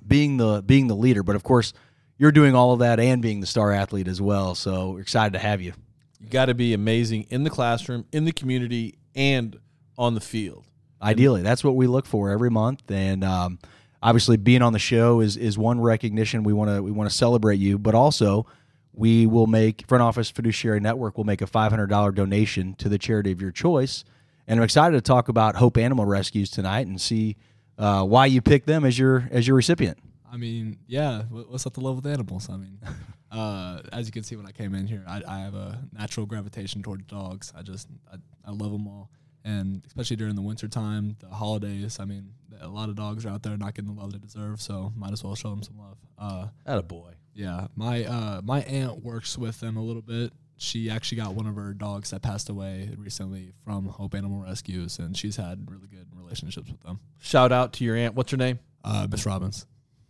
being 0.08 0.38
the 0.38 0.62
being 0.62 0.86
the 0.86 0.96
leader. 0.96 1.24
But 1.24 1.36
of 1.36 1.42
course, 1.42 1.74
you're 2.20 2.32
doing 2.32 2.54
all 2.54 2.72
of 2.72 2.80
that 2.80 3.00
and 3.00 3.20
being 3.20 3.40
the 3.40 3.48
star 3.48 3.72
athlete 3.72 4.08
as 4.08 4.22
well. 4.22 4.54
So 4.54 4.98
excited 4.98 5.34
to 5.34 5.40
have 5.40 5.60
you. 5.60 5.74
You 6.20 6.30
got 6.30 6.46
to 6.46 6.54
be 6.54 6.72
amazing 6.76 7.26
in 7.32 7.44
the 7.44 7.50
classroom, 7.50 8.06
in 8.12 8.26
the 8.26 8.32
community, 8.32 9.00
and 9.16 9.58
on 9.98 10.14
the 10.14 10.22
field. 10.22 10.66
Ideally, 11.02 11.42
that's 11.42 11.64
what 11.64 11.76
we 11.76 11.88
look 11.88 12.06
for 12.06 12.30
every 12.30 12.52
month. 12.52 12.92
And 12.92 13.24
um, 13.24 13.58
obviously, 14.04 14.38
being 14.38 14.62
on 14.62 14.72
the 14.72 14.78
show 14.78 15.20
is 15.20 15.36
is 15.36 15.58
one 15.58 15.82
recognition. 15.82 16.44
We 16.44 16.54
want 16.54 16.70
to 16.70 16.84
we 16.84 16.92
want 16.92 17.10
to 17.10 17.16
celebrate 17.16 17.58
you, 17.58 17.80
but 17.80 17.96
also 17.96 18.46
we 18.94 19.26
will 19.26 19.48
make 19.48 19.88
Front 19.88 20.02
Office 20.02 20.30
Fiduciary 20.30 20.80
Network 20.80 21.18
will 21.18 21.24
make 21.26 21.42
a 21.42 21.48
five 21.48 21.72
hundred 21.72 21.88
dollar 21.88 22.12
donation 22.12 22.76
to 22.76 22.90
the 22.90 22.98
charity 22.98 23.32
of 23.32 23.42
your 23.42 23.52
choice. 23.52 24.04
And 24.48 24.60
I'm 24.60 24.64
excited 24.64 24.96
to 24.96 25.02
talk 25.02 25.30
about 25.30 25.56
Hope 25.56 25.78
Animal 25.78 26.06
Rescues 26.06 26.50
tonight 26.50 26.86
and 26.88 27.00
see 27.00 27.38
uh, 27.78 28.04
why 28.04 28.26
you 28.26 28.42
picked 28.42 28.68
them 28.68 28.86
as 28.86 28.98
your 29.00 29.28
as 29.32 29.48
your 29.48 29.56
recipient. 29.56 29.98
I 30.32 30.38
mean, 30.38 30.80
yeah, 30.88 31.24
what's 31.24 31.68
up 31.68 31.74
the 31.74 31.82
love 31.82 31.98
with 31.98 32.08
animals? 32.08 32.50
I 32.50 32.58
mean, 32.58 32.80
uh, 33.32 33.82
as 33.92 34.08
you 34.08 34.12
can 34.12 34.24
see 34.24 34.36
when 34.36 34.48
I 34.48 34.52
came 34.52 34.74
in 34.74 34.88
here, 34.88 35.04
I, 35.08 35.22
I 35.28 35.40
have 35.42 35.54
a 35.54 35.80
natural 35.92 36.26
gravitation 36.26 36.82
towards 36.82 37.04
dogs. 37.06 37.54
I 37.56 37.62
just, 37.62 37.88
I, 38.12 38.18
I 38.44 38.52
love 38.52 38.72
them 38.72 38.88
all. 38.88 39.12
And 39.46 39.84
especially 39.86 40.16
during 40.16 40.36
the 40.36 40.42
winter 40.42 40.68
time, 40.68 41.18
the 41.20 41.28
holidays, 41.30 42.00
I 42.00 42.06
mean, 42.06 42.30
a 42.62 42.68
lot 42.70 42.88
of 42.90 42.96
dogs 42.96 43.26
are 43.26 43.30
out 43.30 43.44
there 43.44 43.58
not 43.58 43.74
getting 43.74 43.94
the 43.94 44.00
love 44.02 44.14
they 44.14 44.20
deserve, 44.20 44.62
so 44.62 44.94
might 44.96 45.12
as 45.12 45.24
well 45.24 45.36
show 45.36 45.50
them 45.50 45.64
some 45.64 45.78
love. 45.78 45.98
Uh, 46.18 46.48
That 46.66 46.78
a 46.78 46.84
boy. 46.84 47.12
yeah, 47.34 47.68
my 47.76 48.06
uh, 48.06 48.42
my 48.44 48.62
aunt 48.62 49.04
works 49.04 49.38
with 49.38 49.60
them 49.60 49.76
a 49.76 49.82
little 49.84 50.02
bit. 50.02 50.32
She 50.56 50.90
actually 50.90 51.18
got 51.18 51.34
one 51.34 51.46
of 51.46 51.56
her 51.56 51.74
dogs 51.74 52.12
that 52.12 52.22
passed 52.22 52.48
away 52.50 52.90
recently 52.98 53.52
from 53.66 53.88
Hope 53.88 54.16
Animal 54.16 54.42
Rescues, 54.44 54.98
and 55.00 55.18
she's 55.18 55.36
had 55.36 55.70
really 55.70 55.88
good 55.88 56.08
relationships 56.16 56.70
with 56.72 56.80
them. 56.82 57.00
Shout 57.20 57.52
out 57.52 57.74
to 57.74 57.84
your 57.84 57.98
aunt. 57.98 58.16
What's 58.16 58.32
her 58.32 58.38
name? 58.38 58.60
Uh, 58.84 59.08
Miss 59.12 59.26
Robbins. 59.26 59.66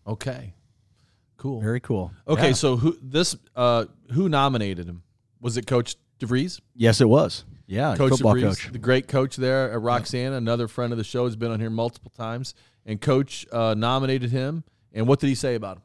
Okay, 0.06 0.53
cool. 1.38 1.59
Very 1.62 1.80
cool. 1.80 2.12
Okay, 2.27 2.50
Yeah. 2.50 2.53
so 2.53 2.75
who 2.77 2.97
this 3.01 3.35
uh, 3.56 3.85
who 4.12 4.30
nominated 4.30 4.85
him? 4.88 5.01
Was 5.41 5.57
it 5.57 5.65
Coach 5.65 5.95
DeVries? 6.25 6.60
yes, 6.75 7.02
it 7.02 7.10
was. 7.10 7.46
Yeah, 7.66 7.96
Coach 7.96 8.12
football 8.12 8.36
DeVries, 8.36 8.44
coach. 8.44 8.72
the 8.72 8.78
great 8.78 9.08
coach 9.08 9.36
there 9.38 9.72
at 9.72 9.81
Roxana, 9.81 10.36
another 10.36 10.68
friend 10.68 10.92
of 10.92 10.98
the 10.98 11.04
show, 11.04 11.25
has 11.25 11.36
been 11.36 11.52
on 11.52 11.60
here 11.60 11.70
multiple 11.70 12.12
times. 12.16 12.54
And 12.86 13.00
Coach 13.00 13.48
uh, 13.52 13.74
nominated 13.74 14.31
him. 14.31 14.64
And 14.92 15.08
what 15.08 15.20
did 15.20 15.28
he 15.28 15.36
say 15.36 15.56
about 15.56 15.78
him? 15.78 15.84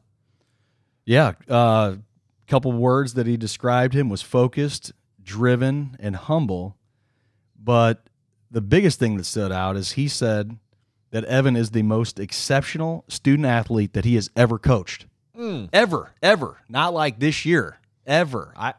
Yeah, 1.05 1.31
a 1.47 1.53
uh, 1.53 1.95
couple 2.47 2.71
words 2.73 3.13
that 3.13 3.25
he 3.25 3.37
described 3.37 3.93
him 3.93 4.09
was 4.09 4.21
focused, 4.21 4.91
driven, 5.23 5.95
and 5.99 6.15
humble. 6.15 6.75
But 7.57 8.09
the 8.51 8.61
biggest 8.61 8.99
thing 8.99 9.17
that 9.17 9.23
stood 9.23 9.51
out 9.51 9.75
is 9.75 9.93
he 9.93 10.07
said 10.07 10.57
that 11.11 11.23
Evan 11.25 11.55
is 11.55 11.71
the 11.71 11.83
most 11.83 12.19
exceptional 12.19 13.05
student 13.07 13.47
athlete 13.47 13.93
that 13.93 14.05
he 14.05 14.15
has 14.15 14.29
ever 14.35 14.59
coached. 14.59 15.05
Ever, 15.71 16.11
ever. 16.21 16.57
Not 16.67 16.93
like 16.93 17.19
this 17.19 17.45
year. 17.45 17.79
Ever. 18.05 18.53
I 18.57 18.73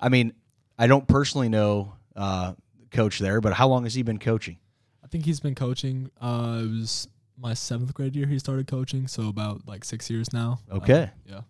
I 0.00 0.08
mean, 0.08 0.32
I 0.80 0.86
don't 0.86 1.06
personally 1.06 1.48
know 1.48 1.92
uh 2.16 2.54
coach 2.90 3.18
there, 3.20 3.40
but 3.40 3.52
how 3.52 3.68
long 3.68 3.84
has 3.84 3.94
he 3.94 4.02
been 4.02 4.18
coaching? 4.18 4.58
I 5.04 5.06
think 5.06 5.24
he's 5.24 5.40
been 5.40 5.54
coaching. 5.54 6.10
Uh, 6.20 6.62
it 6.64 6.70
was 6.70 7.06
my 7.38 7.54
seventh 7.54 7.94
grade 7.94 8.16
year 8.16 8.26
he 8.26 8.38
started 8.38 8.66
coaching, 8.66 9.06
so 9.08 9.28
about 9.28 9.66
like 9.66 9.84
six 9.84 10.10
years 10.10 10.32
now. 10.32 10.60
Uh, 10.70 10.76
Okay. 10.76 11.10
yeah. 11.26 11.42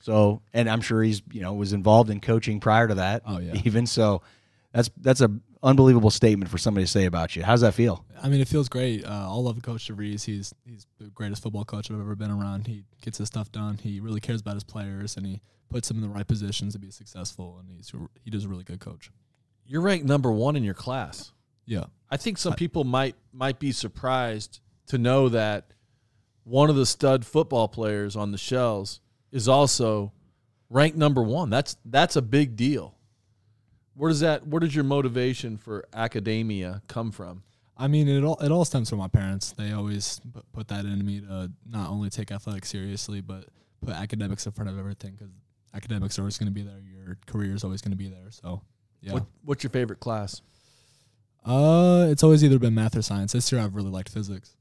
So, 0.00 0.40
and 0.54 0.68
I'm 0.68 0.80
sure 0.80 1.02
he's 1.02 1.22
you 1.30 1.42
know 1.42 1.52
was 1.54 1.72
involved 1.72 2.08
in 2.10 2.20
coaching 2.20 2.58
prior 2.58 2.88
to 2.88 2.94
that. 2.96 3.22
Oh, 3.26 3.38
yeah. 3.38 3.54
even 3.64 3.86
so, 3.86 4.22
that's 4.72 4.90
that's 4.96 5.20
a 5.20 5.30
unbelievable 5.62 6.08
statement 6.10 6.50
for 6.50 6.56
somebody 6.56 6.86
to 6.86 6.90
say 6.90 7.04
about 7.04 7.36
you. 7.36 7.42
How's 7.42 7.60
that 7.60 7.74
feel? 7.74 8.04
I 8.22 8.28
mean, 8.30 8.40
it 8.40 8.48
feels 8.48 8.68
great. 8.70 9.04
Uh, 9.04 9.10
I'll 9.28 9.42
love 9.44 9.60
Coach 9.62 9.88
DeVries. 9.88 10.24
He's 10.24 10.54
he's 10.64 10.86
the 10.98 11.08
greatest 11.10 11.42
football 11.42 11.64
coach 11.66 11.90
I've 11.90 12.00
ever 12.00 12.16
been 12.16 12.30
around. 12.30 12.66
He 12.66 12.84
gets 13.02 13.18
his 13.18 13.28
stuff 13.28 13.52
done. 13.52 13.76
He 13.76 14.00
really 14.00 14.20
cares 14.20 14.40
about 14.40 14.54
his 14.54 14.64
players, 14.64 15.16
and 15.18 15.26
he 15.26 15.42
puts 15.70 15.90
him 15.90 15.96
in 15.96 16.02
the 16.02 16.08
right 16.08 16.26
positions 16.26 16.74
to 16.74 16.78
be 16.78 16.90
successful. 16.90 17.58
And 17.58 17.70
he's 17.70 17.92
he 18.22 18.30
does 18.30 18.44
a 18.44 18.48
really 18.48 18.64
good 18.64 18.80
coach. 18.80 19.10
You're 19.64 19.80
ranked 19.80 20.06
number 20.06 20.30
one 20.30 20.56
in 20.56 20.64
your 20.64 20.74
class. 20.74 21.32
Yeah. 21.64 21.84
I 22.10 22.16
think 22.16 22.38
some 22.38 22.54
people 22.54 22.84
might 22.84 23.14
might 23.32 23.58
be 23.58 23.72
surprised 23.72 24.60
to 24.88 24.98
know 24.98 25.28
that 25.28 25.72
one 26.44 26.68
of 26.68 26.76
the 26.76 26.86
stud 26.86 27.24
football 27.24 27.68
players 27.68 28.16
on 28.16 28.32
the 28.32 28.38
shells 28.38 29.00
is 29.30 29.48
also 29.48 30.12
ranked 30.68 30.98
number 30.98 31.22
one. 31.22 31.50
That's 31.50 31.76
that's 31.84 32.16
a 32.16 32.22
big 32.22 32.56
deal. 32.56 32.96
Where 33.94 34.08
does 34.08 34.20
that 34.20 34.46
where 34.46 34.60
does 34.60 34.74
your 34.74 34.84
motivation 34.84 35.56
for 35.56 35.86
academia 35.92 36.82
come 36.88 37.12
from? 37.12 37.44
I 37.76 37.88
mean, 37.88 38.08
it 38.08 38.24
all 38.24 38.36
it 38.40 38.50
all 38.50 38.64
stems 38.64 38.90
from 38.90 38.98
my 38.98 39.08
parents. 39.08 39.52
They 39.52 39.72
always 39.72 40.20
put 40.52 40.68
that 40.68 40.84
into 40.84 41.04
me 41.04 41.20
to 41.20 41.50
not 41.66 41.88
only 41.88 42.10
take 42.10 42.30
athletics 42.30 42.68
seriously, 42.68 43.20
but 43.20 43.46
put 43.84 43.94
academics 43.94 44.44
in 44.46 44.52
front 44.52 44.70
of 44.70 44.78
everything 44.78 45.12
because 45.12 45.32
academics 45.74 46.18
are 46.18 46.22
always 46.22 46.38
going 46.38 46.48
to 46.48 46.54
be 46.54 46.62
there. 46.62 46.80
Your 46.80 47.18
career 47.26 47.54
is 47.54 47.64
always 47.64 47.80
going 47.80 47.92
to 47.92 47.96
be 47.96 48.08
there. 48.08 48.30
So, 48.30 48.62
yeah. 49.00 49.14
What, 49.14 49.26
what's 49.44 49.62
your 49.62 49.70
favorite 49.70 50.00
class? 50.00 50.42
Uh, 51.44 52.06
it's 52.10 52.22
always 52.22 52.44
either 52.44 52.58
been 52.58 52.74
math 52.74 52.96
or 52.96 53.02
science. 53.02 53.32
This 53.32 53.50
year, 53.50 53.60
I've 53.60 53.74
really 53.74 53.90
liked 53.90 54.10
physics. 54.10 54.56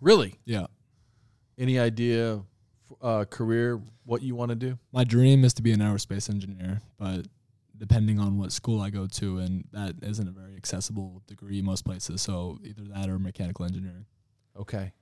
Really? 0.00 0.38
Yeah. 0.44 0.66
Any 1.58 1.78
idea 1.78 2.40
uh, 3.02 3.24
career 3.24 3.80
what 4.04 4.22
you 4.22 4.34
want 4.34 4.50
to 4.50 4.54
do? 4.54 4.78
My 4.92 5.04
dream 5.04 5.44
is 5.44 5.52
to 5.54 5.62
be 5.62 5.72
an 5.72 5.80
aerospace 5.80 6.30
engineer, 6.30 6.80
but 6.98 7.26
depending 7.76 8.18
on 8.18 8.38
what 8.38 8.52
school 8.52 8.80
I 8.80 8.90
go 8.90 9.06
to, 9.06 9.38
and 9.38 9.64
that 9.72 9.96
isn't 10.02 10.26
a 10.26 10.30
very 10.30 10.56
accessible 10.56 11.22
degree 11.26 11.60
most 11.60 11.84
places. 11.84 12.22
So 12.22 12.58
either 12.62 12.82
that 12.94 13.08
or 13.08 13.18
mechanical 13.18 13.64
engineering. 13.64 14.06
Okay. 14.58 14.92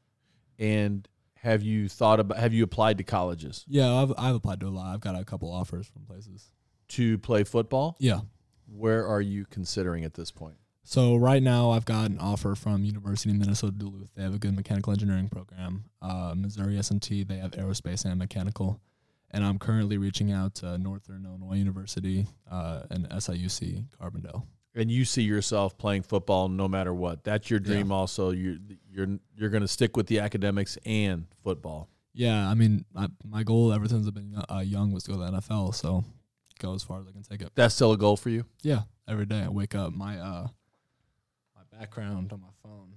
And 0.59 1.07
have 1.45 1.63
you 1.63 1.89
thought 1.89 2.19
about 2.21 2.39
have 2.39 2.53
you 2.53 2.65
applied 2.65 2.99
to 2.99 3.05
colleges 3.05 3.65
Yeah, 3.69 3.93
I've 3.93 4.13
I've 4.19 4.35
applied 4.35 4.61
to 4.61 4.67
a 4.67 4.71
lot. 4.71 4.93
I've 4.93 5.01
got 5.01 5.15
a 5.15 5.25
couple 5.25 5.53
offers 5.53 5.87
from 5.87 6.03
places. 6.07 6.51
to 6.89 7.19
play 7.19 7.45
football? 7.45 7.97
Yeah. 8.01 8.21
Where 8.67 9.07
are 9.07 9.21
you 9.21 9.45
considering 9.51 10.05
at 10.05 10.15
this 10.15 10.31
point? 10.31 10.57
So 10.87 11.17
right 11.17 11.43
now, 11.43 11.71
I've 11.71 11.85
got 11.87 12.11
an 12.11 12.19
offer 12.19 12.55
from 12.55 12.85
University 12.85 13.31
of 13.31 13.37
Minnesota 13.37 13.73
Duluth. 13.73 14.11
They 14.15 14.23
have 14.23 14.35
a 14.35 14.39
good 14.39 14.55
mechanical 14.55 14.93
engineering 14.93 15.29
program. 15.29 15.85
Uh, 16.03 16.35
Missouri 16.37 16.77
S&T, 16.79 17.25
they 17.25 17.37
have 17.37 17.53
aerospace 17.53 18.05
and 18.05 18.19
mechanical. 18.19 18.81
And 19.31 19.45
I'm 19.45 19.59
currently 19.59 19.97
reaching 19.97 20.31
out 20.31 20.55
to 20.57 20.77
Northern 20.79 21.25
Illinois 21.25 21.57
University 21.57 22.27
uh, 22.51 22.83
and 22.91 23.09
SIUC 23.09 23.87
Carbondale. 24.01 24.45
And 24.75 24.91
you 24.91 25.05
see 25.05 25.23
yourself 25.23 25.79
playing 25.79 26.03
football 26.03 26.49
no 26.49 26.69
matter 26.69 26.93
what. 26.93 27.25
That's 27.25 27.51
your 27.51 27.61
dream. 27.61 27.93
Also, 27.93 28.31
you're 28.31 28.57
you're 28.91 29.19
you're 29.37 29.51
going 29.51 29.63
to 29.63 29.69
stick 29.69 29.97
with 29.97 30.07
the 30.07 30.21
academics 30.21 30.79
and 30.85 31.27
football. 31.43 31.89
Yeah, 32.13 32.49
I 32.49 32.55
mean, 32.55 32.85
I, 32.95 33.09
my 33.25 33.43
goal 33.43 33.73
ever 33.73 33.89
since 33.89 34.07
I've 34.07 34.15
been 34.15 34.41
uh, 34.49 34.61
young 34.61 34.93
was 34.93 35.05
to 35.05 35.13
go 35.13 35.17
to 35.19 35.31
the 35.31 35.39
NFL. 35.39 35.75
So 35.75 36.05
go 36.59 36.75
as 36.75 36.83
far 36.83 37.01
as 37.01 37.09
I 37.09 37.13
can 37.13 37.23
take 37.23 37.43
it. 37.43 37.51
That's 37.55 37.75
still 37.75 37.93
a 37.93 37.99
goal 37.99 38.17
for 38.17 38.31
you. 38.31 38.45
Yeah, 38.63 38.83
every 39.09 39.27
day 39.27 39.41
I 39.41 39.49
wake 39.49 39.75
up. 39.75 39.93
My 39.93 40.19
uh, 40.19 40.47
my 41.55 41.79
background 41.79 42.33
on 42.33 42.41
my 42.41 42.49
phone, 42.63 42.93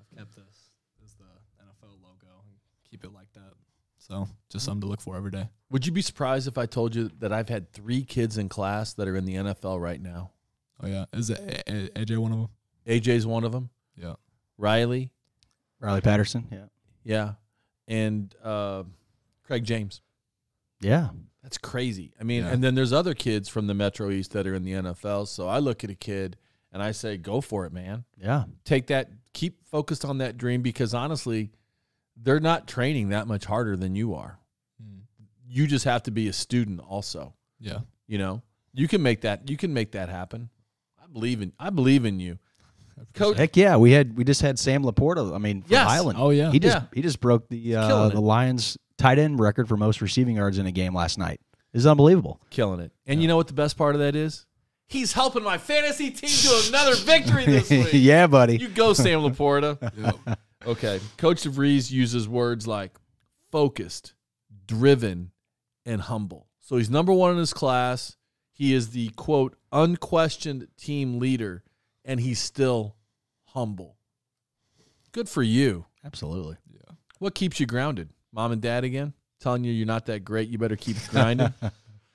I've 0.00 0.18
kept 0.18 0.36
this 0.36 0.70
is 1.04 1.14
the 1.14 1.24
NFL 1.64 2.02
logo 2.02 2.42
and 2.46 2.56
keep 2.90 3.04
it 3.04 3.12
like 3.12 3.32
that. 3.34 3.52
So 3.98 4.26
just 4.48 4.64
something 4.64 4.82
to 4.82 4.86
look 4.86 5.02
for 5.02 5.16
every 5.16 5.30
day. 5.30 5.48
Would 5.70 5.84
you 5.84 5.92
be 5.92 6.00
surprised 6.00 6.48
if 6.48 6.56
I 6.56 6.64
told 6.64 6.94
you 6.94 7.10
that 7.18 7.30
I've 7.32 7.48
had 7.48 7.72
three 7.72 8.02
kids 8.04 8.38
in 8.38 8.48
class 8.48 8.94
that 8.94 9.06
are 9.06 9.16
in 9.16 9.26
the 9.26 9.34
NFL 9.34 9.80
right 9.80 10.00
now? 10.00 10.30
Oh 10.82 10.86
yeah, 10.86 11.04
is 11.12 11.30
it 11.30 11.38
A- 11.66 11.72
A- 12.00 12.04
AJ 12.04 12.18
one 12.18 12.32
of 12.32 12.38
them? 12.38 12.48
AJ's 12.86 13.26
one 13.26 13.44
of 13.44 13.52
them. 13.52 13.70
Yeah. 13.96 14.14
Riley, 14.56 15.10
Riley 15.80 16.00
Patterson. 16.00 16.46
Yeah. 16.50 16.64
yeah, 17.04 17.32
and 17.86 18.34
uh, 18.42 18.84
Craig 19.44 19.64
James. 19.64 20.00
Yeah. 20.80 21.08
That's 21.42 21.58
crazy. 21.58 22.12
I 22.20 22.24
mean, 22.24 22.42
Yeah. 22.44 22.50
and 22.50 22.62
then 22.62 22.74
there's 22.74 22.92
other 22.92 23.14
kids 23.14 23.48
from 23.48 23.66
the 23.68 23.74
Metro 23.74 24.10
East 24.10 24.32
that 24.32 24.46
are 24.46 24.54
in 24.54 24.64
the 24.64 24.72
NFL. 24.72 25.28
So 25.28 25.48
I 25.48 25.60
look 25.60 25.82
at 25.84 25.88
a 25.90 25.94
kid 25.94 26.36
and 26.72 26.82
I 26.82 26.92
say, 26.92 27.16
go 27.16 27.40
for 27.40 27.64
it, 27.64 27.72
man. 27.72 28.04
Yeah. 28.20 28.44
Take 28.64 28.88
that, 28.88 29.10
keep 29.32 29.64
focused 29.66 30.04
on 30.04 30.18
that 30.18 30.36
dream 30.36 30.60
because 30.62 30.92
honestly, 30.94 31.50
they're 32.16 32.40
not 32.40 32.66
training 32.66 33.10
that 33.10 33.26
much 33.28 33.44
harder 33.46 33.76
than 33.76 33.94
you 33.94 34.14
are. 34.14 34.38
Hmm. 34.82 34.98
You 35.48 35.66
just 35.66 35.84
have 35.86 36.02
to 36.04 36.10
be 36.10 36.28
a 36.28 36.32
student 36.32 36.80
also. 36.80 37.34
Yeah. 37.60 37.78
You 38.06 38.18
know, 38.18 38.42
you 38.74 38.86
can 38.88 39.02
make 39.02 39.22
that, 39.22 39.48
you 39.48 39.56
can 39.56 39.72
make 39.72 39.92
that 39.92 40.08
happen. 40.08 40.50
I 41.08 41.12
believe 41.12 41.40
in, 41.42 41.52
I 41.58 41.70
believe 41.70 42.04
in 42.04 42.20
you. 42.20 42.38
Coach, 43.14 43.36
Heck 43.36 43.56
yeah, 43.56 43.76
we 43.76 43.92
had 43.92 44.16
we 44.18 44.24
just 44.24 44.42
had 44.42 44.58
Sam 44.58 44.82
LaPorta. 44.82 45.32
I 45.34 45.38
mean, 45.38 45.62
from 45.62 45.70
Yes. 45.72 45.86
Highland. 45.88 46.18
Oh 46.20 46.30
yeah. 46.30 46.50
He 46.50 46.58
just 46.58 46.76
Yeah. 46.76 46.82
he 46.92 47.00
just 47.00 47.20
broke 47.20 47.48
the 47.48 47.76
uh, 47.76 47.86
killing 47.86 48.10
the. 48.14 48.20
Lions 48.20 48.76
tight 48.98 49.18
end 49.20 49.38
record 49.38 49.68
for 49.68 49.76
most 49.76 50.00
receiving 50.00 50.36
yards 50.36 50.58
in 50.58 50.66
a 50.66 50.72
game 50.72 50.94
last 50.94 51.16
night. 51.18 51.40
Is 51.72 51.86
unbelievable. 51.86 52.40
killing 52.50 52.80
it. 52.80 52.90
And 53.06 53.22
you 53.22 53.28
know 53.28 53.36
what 53.36 53.46
the 53.46 53.52
best 53.52 53.76
part 53.76 53.94
of 53.94 54.00
that 54.00 54.16
is? 54.16 54.46
He's 54.88 55.12
helping 55.12 55.44
my 55.44 55.58
fantasy 55.58 56.10
team 56.10 56.30
to 56.30 56.68
another 56.68 56.96
victory 57.04 57.44
this 57.44 57.68
week. 57.70 57.88
yeah, 57.92 58.26
buddy. 58.26 58.56
You 58.56 58.68
go, 58.68 58.94
Sam 58.94 59.20
LaPorta. 59.30 60.36
Okay. 60.66 60.98
Coach 61.18 61.42
DeVries 61.42 61.90
uses 61.92 62.26
words 62.26 62.66
like 62.66 62.96
focused, 63.52 64.14
driven, 64.66 65.30
and 65.84 66.00
humble. 66.00 66.46
So 66.60 66.78
he's 66.78 66.90
number 66.90 67.12
one 67.12 67.32
in 67.32 67.38
his 67.38 67.52
class. 67.52 68.16
He 68.52 68.72
is 68.74 68.90
the 68.90 69.10
quote, 69.10 69.56
unquestioned 69.72 70.68
team 70.76 71.18
leader, 71.18 71.62
and 72.04 72.20
he's 72.20 72.38
still 72.38 72.96
humble. 73.46 73.96
Good 75.12 75.28
for 75.28 75.42
you. 75.42 75.86
Absolutely. 76.04 76.56
yeah. 76.72 76.94
What 77.18 77.34
keeps 77.34 77.58
you 77.60 77.66
grounded? 77.66 78.10
Mom 78.32 78.52
and 78.52 78.62
dad 78.62 78.84
again? 78.84 79.14
Telling 79.40 79.64
you 79.64 79.72
you're 79.72 79.86
not 79.86 80.06
that 80.06 80.24
great. 80.24 80.48
You 80.48 80.58
better 80.58 80.76
keep 80.76 80.96
grinding. 81.10 81.52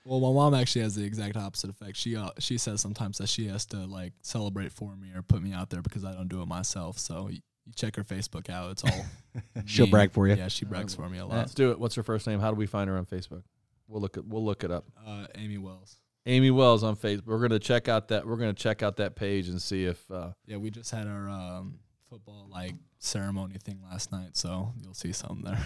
Well, 0.06 0.20
my 0.20 0.34
mom 0.34 0.54
actually 0.54 0.82
has 0.82 0.96
the 0.96 1.06
exact 1.06 1.38
opposite 1.38 1.70
effect. 1.70 1.96
She 1.96 2.18
uh, 2.18 2.32
she 2.38 2.58
says 2.58 2.82
sometimes 2.82 3.20
that 3.20 3.30
she 3.30 3.48
has 3.48 3.66
to 3.68 3.78
like 3.78 4.12
celebrate 4.22 4.74
for 4.74 4.96
me 4.98 5.14
or 5.16 5.22
put 5.22 5.42
me 5.42 5.54
out 5.54 5.70
there 5.70 5.82
because 5.82 6.04
I 6.04 6.14
don't 6.14 6.28
do 6.28 6.42
it 6.42 6.46
myself. 6.46 7.00
So 7.00 7.30
you, 7.30 7.40
you 7.66 7.72
check 7.74 7.96
her 7.96 8.04
Facebook 8.04 8.50
out; 8.50 8.72
it's 8.72 8.84
all. 8.84 9.06
She'll 9.66 9.86
me. 9.86 9.92
brag 9.92 10.12
for 10.12 10.28
you. 10.28 10.36
Yeah, 10.36 10.50
she 10.50 10.66
brags 10.66 10.94
for 10.94 11.08
me 11.08 11.20
a 11.20 11.26
lot. 11.26 11.38
Let's 11.38 11.54
do 11.54 11.72
it. 11.72 11.80
What's 11.80 11.96
her 11.96 12.04
first 12.04 12.28
name? 12.28 12.42
How 12.42 12.50
do 12.50 12.56
we 12.58 12.66
find 12.66 12.90
her 12.90 12.98
on 12.98 13.06
Facebook? 13.06 13.44
We'll 13.88 14.02
look 14.02 14.18
it. 14.18 14.26
We'll 14.28 14.44
look 14.44 14.66
it 14.66 14.72
up. 14.72 14.84
Uh, 15.08 15.28
Amy 15.36 15.58
Wells. 15.58 15.96
Amy 16.26 16.52
Wells 16.52 16.84
on 16.84 16.96
Facebook. 16.96 17.26
We're 17.26 17.40
gonna 17.40 17.60
check 17.60 17.88
out 17.88 18.08
that. 18.10 18.26
We're 18.26 18.38
gonna 18.38 18.54
check 18.54 18.82
out 18.84 18.98
that 18.98 19.16
page 19.16 19.50
and 19.50 19.62
see 19.62 19.86
if. 19.86 20.10
Uh, 20.10 20.30
Yeah, 20.46 20.58
we 20.58 20.72
just 20.72 20.92
had 20.92 21.08
our 21.08 21.30
um, 21.30 21.80
football 22.10 22.48
like 22.50 22.74
ceremony 23.00 23.56
thing 23.58 23.80
last 23.92 24.12
night, 24.12 24.38
so 24.38 24.74
you'll 24.82 24.94
see 24.94 25.12
something 25.12 25.44
there. 25.44 25.66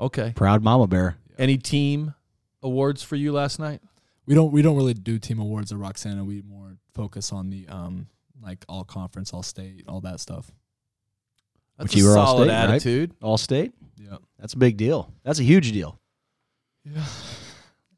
okay. 0.00 0.32
Proud 0.34 0.62
mama 0.62 0.86
bear. 0.86 1.16
Any 1.38 1.56
team 1.58 2.14
awards 2.62 3.02
for 3.02 3.16
you 3.16 3.32
last 3.32 3.58
night? 3.60 3.80
We 4.26 4.34
don't 4.34 4.52
we 4.52 4.62
don't 4.62 4.76
really 4.76 4.94
do 4.94 5.18
team 5.18 5.38
awards 5.38 5.70
at 5.72 5.78
Roxana. 5.78 6.24
We 6.24 6.42
more 6.42 6.76
focus 6.94 7.32
on 7.32 7.50
the 7.50 7.66
um 7.68 8.06
like 8.42 8.64
all 8.68 8.82
conference, 8.84 9.32
all 9.32 9.42
state, 9.44 9.84
all 9.86 10.00
that 10.00 10.18
stuff. 10.20 10.50
That's 11.78 11.92
But 11.92 11.98
you 12.00 12.06
a 12.08 12.10
were 12.12 12.18
all 12.18 12.26
solid 12.26 12.46
state, 12.48 12.54
right? 12.54 12.68
attitude. 12.70 13.14
All 13.22 13.38
state. 13.38 13.72
Yeah. 13.96 14.16
That's 14.38 14.52
a 14.54 14.58
big 14.58 14.76
deal. 14.76 15.12
That's 15.24 15.38
a 15.38 15.44
huge 15.44 15.70
deal. 15.72 15.98
Yeah. 16.84 17.04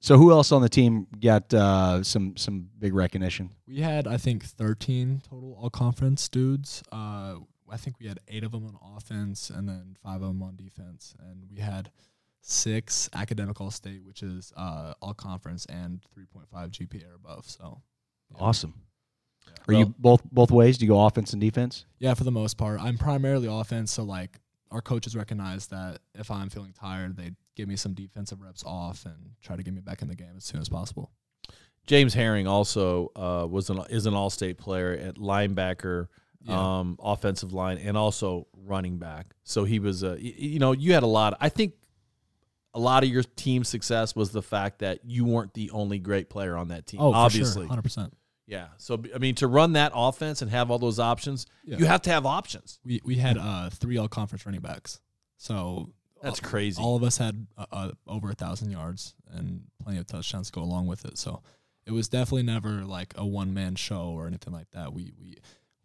So 0.05 0.19
who 0.19 0.33
else 0.33 0.53
on 0.53 0.61
the 0.61 0.69
team 0.69 1.07
got 1.19 1.55
uh, 1.55 2.03
some 2.03 2.37
some 2.37 2.69
big 2.79 2.93
recognition? 2.93 3.49
We 3.67 3.81
had 3.81 4.07
I 4.07 4.19
think 4.19 4.45
13 4.45 5.23
total 5.27 5.57
all 5.59 5.71
conference 5.71 6.29
dudes. 6.29 6.83
Uh 6.93 7.37
I 7.73 7.79
think 7.79 7.97
we 7.99 8.07
had 8.07 8.21
8 8.29 8.45
of 8.45 8.53
them 8.53 8.67
on 8.67 8.77
offense 8.99 9.49
and 9.49 9.67
then 9.67 9.97
5 10.03 10.17
of 10.17 10.29
them 10.29 10.43
on 10.43 10.57
defense 10.57 11.15
and 11.19 11.45
we 11.51 11.59
had 11.59 11.91
6 12.43 13.09
academic 13.15 13.59
all 13.63 13.71
state 13.71 14.05
which 14.05 14.23
is 14.23 14.53
uh 14.59 14.93
all 15.01 15.15
conference 15.15 15.65
and 15.67 16.03
3.5 16.15 16.71
GPA 16.71 17.11
or 17.11 17.15
above. 17.15 17.49
So 17.49 17.81
yeah. 18.31 18.45
Awesome. 18.45 18.75
Yeah. 19.47 19.53
Are 19.69 19.79
you 19.79 19.95
both 19.99 20.23
both 20.31 20.51
ways? 20.51 20.77
Do 20.77 20.85
you 20.85 20.91
go 20.91 21.01
offense 21.07 21.33
and 21.33 21.41
defense? 21.41 21.87
Yeah, 21.99 22.13
for 22.13 22.25
the 22.25 22.31
most 22.31 22.59
part. 22.59 22.79
I'm 22.79 22.99
primarily 22.99 23.49
offense, 23.51 23.93
so 23.93 24.03
like 24.03 24.39
our 24.75 24.83
coaches 24.83 25.15
recognize 25.17 25.69
that 25.69 26.01
if 26.15 26.31
I'm 26.31 26.51
feeling 26.51 26.73
tired, 26.73 27.17
they 27.17 27.31
give 27.57 27.69
me 27.69 27.77
some 27.77 27.95
defensive 27.95 28.41
reps 28.41 28.65
off 28.67 29.05
and 29.07 29.15
try 29.41 29.57
to 29.57 29.63
get 29.63 29.73
me 29.73 29.81
back 29.81 30.03
in 30.03 30.09
the 30.09 30.17
game 30.17 30.35
as 30.37 30.45
soon 30.45 30.61
as 30.61 30.69
possible. 30.69 31.11
James 31.87 32.13
Herring 32.15 32.47
also 32.47 33.13
uh, 33.15 33.47
was 33.49 33.71
an 33.71 33.79
is 33.91 34.07
an 34.07 34.15
all 34.15 34.31
state 34.31 34.59
player 34.59 34.93
at 34.93 35.15
linebacker, 35.17 36.09
Yeah. 36.43 36.79
um, 36.81 36.97
offensive 36.99 37.53
line, 37.53 37.79
and 37.79 37.97
also 37.97 38.49
running 38.57 38.99
back. 38.99 39.35
So 39.45 39.65
he 39.65 39.79
was 39.79 40.03
a 40.03 40.17
you 40.21 40.59
know 40.59 40.73
you 40.73 40.95
had 40.95 41.03
a 41.03 41.07
lot. 41.09 41.37
I 41.41 41.49
think 41.51 41.75
a 42.73 42.81
lot 42.81 43.05
of 43.05 43.11
your 43.11 43.23
team's 43.23 43.69
success 43.69 44.17
was 44.17 44.31
the 44.33 44.43
fact 44.43 44.81
that 44.81 45.01
you 45.05 45.25
weren't 45.25 45.55
the 45.55 45.71
only 45.71 45.99
great 46.01 46.29
player 46.31 46.57
on 46.57 46.69
that 46.69 46.87
team. 46.87 47.01
Oh, 47.01 47.13
obviously, 47.13 47.67
hundred 47.67 47.83
percent. 47.83 48.13
Yeah. 48.47 48.69
So 48.79 49.03
I 49.15 49.19
mean, 49.19 49.35
to 49.37 49.47
run 49.47 49.73
that 49.75 49.93
offense 49.95 50.43
and 50.43 50.51
have 50.51 50.71
all 50.71 50.79
those 50.79 50.99
options, 50.99 51.47
Yeah. 51.65 51.79
you 51.79 51.87
have 51.87 52.03
to 52.03 52.11
have 52.11 52.27
options. 52.27 52.79
We 52.85 53.01
we 53.05 53.17
had 53.17 53.39
uh 53.39 53.71
three 53.71 53.97
all 53.97 54.09
conference 54.09 54.45
running 54.47 54.61
backs, 54.61 55.01
so 55.37 55.91
That's 56.23 56.41
uh, 56.41 56.47
crazy. 56.49 56.83
All 56.83 56.97
of 56.97 57.03
us 57.03 57.19
had 57.19 57.47
uh, 57.57 57.67
uh, 57.73 57.91
over 58.07 58.31
a 58.31 58.35
thousand 58.35 58.71
yards 58.71 59.15
and 59.31 59.63
plenty 59.83 59.99
of 59.99 60.07
touchdowns 60.07 60.49
to 60.51 60.53
go 60.53 60.63
along 60.63 60.87
with 60.87 61.05
it. 61.05 61.19
So 61.19 61.43
it 61.87 61.93
was 61.93 62.09
definitely 62.09 62.45
never 62.45 62.85
like 62.85 63.13
a 63.17 63.27
one 63.27 63.53
man 63.55 63.75
show 63.75 64.09
or 64.09 64.27
anything 64.27 64.53
like 64.53 64.71
that. 64.73 64.93
We 64.93 65.13
we 65.21 65.39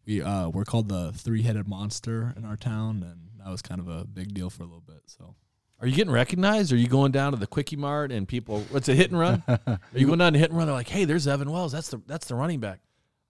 we 0.05 0.21
uh 0.21 0.49
we're 0.49 0.65
called 0.65 0.89
the 0.89 1.11
three 1.13 1.41
headed 1.43 1.67
monster 1.67 2.33
in 2.37 2.45
our 2.45 2.57
town, 2.57 3.03
and 3.03 3.43
that 3.43 3.51
was 3.51 3.61
kind 3.61 3.79
of 3.81 3.87
a 3.87 4.05
big 4.05 4.33
deal 4.33 4.49
for 4.49 4.63
a 4.63 4.65
little 4.65 4.83
bit. 4.85 5.01
So. 5.05 5.35
Are 5.81 5.87
you 5.87 5.95
getting 5.95 6.11
recognized? 6.11 6.73
Are 6.73 6.77
you 6.77 6.87
going 6.87 7.11
down 7.11 7.31
to 7.31 7.37
the 7.37 7.47
quickie 7.47 7.77
mart 7.77 8.11
and 8.11 8.27
people? 8.27 8.61
What's 8.69 8.89
a 8.89 8.95
hit 8.95 9.11
and 9.11 9.19
run? 9.19 9.43
Are 9.47 9.79
you 9.93 10.07
going 10.07 10.19
down 10.19 10.33
to 10.33 10.39
hit 10.39 10.49
and 10.49 10.57
run? 10.57 10.67
They're 10.67 10.75
like, 10.75 10.89
hey, 10.89 11.05
there's 11.05 11.27
Evan 11.27 11.49
Wells. 11.49 11.71
That's 11.71 11.89
the 11.89 12.01
that's 12.05 12.27
the 12.27 12.35
running 12.35 12.59
back. 12.59 12.81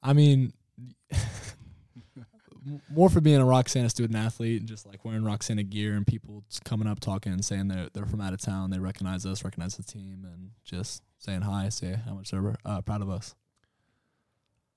I 0.02 0.14
mean, 0.14 0.54
more 2.92 3.10
for 3.10 3.22
being 3.22 3.38
a 3.38 3.46
Roxana 3.46 3.90
student 3.90 4.18
athlete 4.18 4.62
and 4.62 4.68
just 4.68 4.88
like 4.88 5.06
wearing 5.06 5.24
Roxana 5.24 5.64
gear 5.64 5.94
and 5.94 6.08
people 6.08 6.44
coming 6.64 6.88
up 6.88 7.00
talking 7.00 7.34
and 7.34 7.46
saying 7.46 7.68
they're 7.68 7.90
they're 7.94 8.06
from 8.08 8.22
out 8.22 8.34
of 8.34 8.42
town. 8.42 8.72
They 8.72 8.80
recognize 8.80 9.26
us, 9.28 9.44
recognize 9.44 9.78
the 9.78 9.84
team, 9.84 10.26
and 10.26 10.52
just 10.64 11.04
saying 11.20 11.42
hi, 11.42 11.70
say 11.70 12.00
how 12.06 12.16
much 12.16 12.32
they're 12.32 12.56
uh, 12.66 12.82
proud 12.82 13.02
of 13.02 13.10
us. 13.10 13.36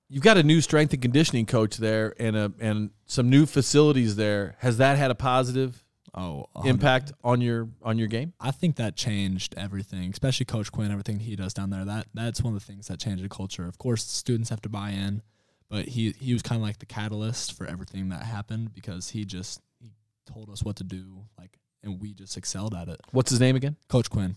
You've 0.09 0.23
got 0.23 0.37
a 0.37 0.43
new 0.43 0.61
strength 0.61 0.93
and 0.93 1.01
conditioning 1.01 1.47
coach 1.47 1.77
there, 1.77 2.13
and 2.19 2.35
a 2.35 2.53
and 2.59 2.91
some 3.07 3.31
new 3.31 3.47
facilities 3.47 4.15
there. 4.15 4.57
Has 4.59 4.77
that 4.77 4.97
had 4.99 5.09
a 5.09 5.15
positive 5.15 5.83
Oh, 6.15 6.45
a 6.55 6.59
hundred- 6.59 6.69
impact 6.69 7.11
on 7.23 7.41
your 7.41 7.69
on 7.81 7.97
your 7.97 8.07
game? 8.07 8.33
I 8.39 8.51
think 8.51 8.75
that 8.75 8.95
changed 8.95 9.55
everything, 9.57 10.11
especially 10.11 10.45
Coach 10.45 10.71
Quinn, 10.71 10.91
everything 10.91 11.19
he 11.19 11.35
does 11.35 11.53
down 11.53 11.69
there. 11.71 11.85
That 11.85 12.07
that's 12.13 12.41
one 12.41 12.53
of 12.53 12.59
the 12.59 12.65
things 12.65 12.87
that 12.87 12.99
changed 12.99 13.23
the 13.23 13.29
culture. 13.29 13.65
Of 13.67 13.77
course, 13.77 14.03
students 14.05 14.49
have 14.49 14.61
to 14.61 14.69
buy 14.69 14.91
in, 14.91 15.21
but 15.69 15.85
he 15.85 16.11
he 16.19 16.33
was 16.33 16.41
kind 16.43 16.61
of 16.61 16.63
like 16.67 16.79
the 16.79 16.85
catalyst 16.85 17.53
for 17.57 17.65
everything 17.65 18.09
that 18.09 18.23
happened 18.23 18.73
because 18.73 19.09
he 19.09 19.25
just 19.25 19.59
he 19.79 19.91
told 20.31 20.49
us 20.49 20.63
what 20.63 20.75
to 20.77 20.83
do, 20.83 21.25
like, 21.39 21.57
and 21.81 21.99
we 21.99 22.13
just 22.13 22.37
excelled 22.37 22.75
at 22.75 22.87
it. 22.89 23.01
What's 23.11 23.31
his 23.31 23.39
name 23.39 23.55
again? 23.55 23.75
Coach 23.87 24.09
Quinn, 24.09 24.35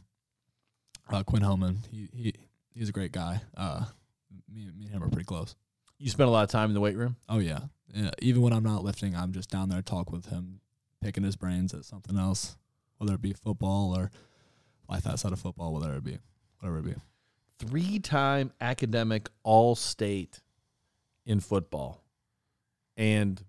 uh, 1.11 1.23
Quinn 1.25 1.43
Hellman. 1.43 1.87
He 1.91 2.09
he 2.13 2.33
he's 2.75 2.89
a 2.89 2.93
great 2.93 3.13
guy. 3.13 3.43
Uh, 3.57 3.85
me 4.53 4.71
me 4.75 4.87
and 4.87 4.95
him 4.95 5.03
are 5.05 5.09
pretty 5.09 5.25
close. 5.27 5.55
You 5.99 6.09
spent 6.11 6.29
a 6.29 6.31
lot 6.31 6.45
of 6.45 6.51
time 6.51 6.71
in 6.71 6.75
the 6.75 6.81
weight 6.81 6.97
room. 6.97 7.17
Oh 7.29 7.39
yeah. 7.39 7.61
yeah. 7.95 8.11
Even 8.21 8.43
when 8.43 8.53
I'm 8.53 8.65
not 8.65 8.83
lifting, 8.85 9.15
I'm 9.15 9.33
just 9.33 9.51
down 9.51 9.69
there 9.69 9.79
to 9.79 9.85
talk 9.85 10.13
with 10.13 10.27
him, 10.27 10.61
picking 11.07 11.23
his 11.23 11.37
brains 11.37 11.73
at 11.73 11.85
something 11.85 12.19
else, 12.19 12.57
whether 12.99 13.15
it 13.15 13.23
be 13.23 13.33
football 13.33 13.97
or 13.97 14.11
life 14.89 15.07
outside 15.07 15.33
of 15.33 15.39
football, 15.39 15.73
whether 15.73 15.95
it 15.95 16.03
be 16.03 16.19
whatever 16.59 16.81
it 16.81 16.85
be. 16.85 16.95
Three-time 17.61 18.51
academic 18.61 19.29
All-State 19.45 20.41
in 21.25 21.39
football, 21.39 22.03
and 22.97 23.41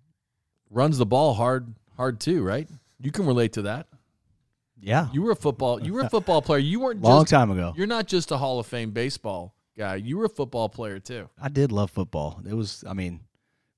runs 0.70 1.00
the 1.00 1.06
ball 1.08 1.34
hard 1.34 1.74
hard 1.96 2.20
too. 2.20 2.44
Right? 2.44 2.70
You 3.00 3.12
can 3.12 3.26
relate 3.26 3.54
to 3.54 3.64
that. 3.64 3.88
Yeah. 4.80 5.08
You 5.12 5.24
were 5.24 5.32
a 5.32 5.36
football. 5.36 5.82
You 5.82 5.94
were 5.94 6.02
a 6.02 6.10
football 6.10 6.44
player. 6.44 6.60
You 6.60 6.80
weren't 6.80 7.02
Long 7.02 7.24
just 7.24 7.32
time 7.32 7.50
ago. 7.50 7.74
You're 7.76 7.88
not 7.88 8.06
just 8.06 8.30
a 8.32 8.38
Hall 8.38 8.60
of 8.60 8.68
Fame 8.68 8.92
baseball 8.92 9.56
guy. 9.76 9.96
You 9.96 10.20
were 10.20 10.26
a 10.26 10.30
football 10.30 10.70
player 10.70 11.00
too. 11.00 11.28
I 11.42 11.50
did 11.50 11.72
love 11.72 11.90
football. 11.90 12.40
It 12.48 12.54
was, 12.54 12.84
I 12.88 12.94
mean, 12.94 13.22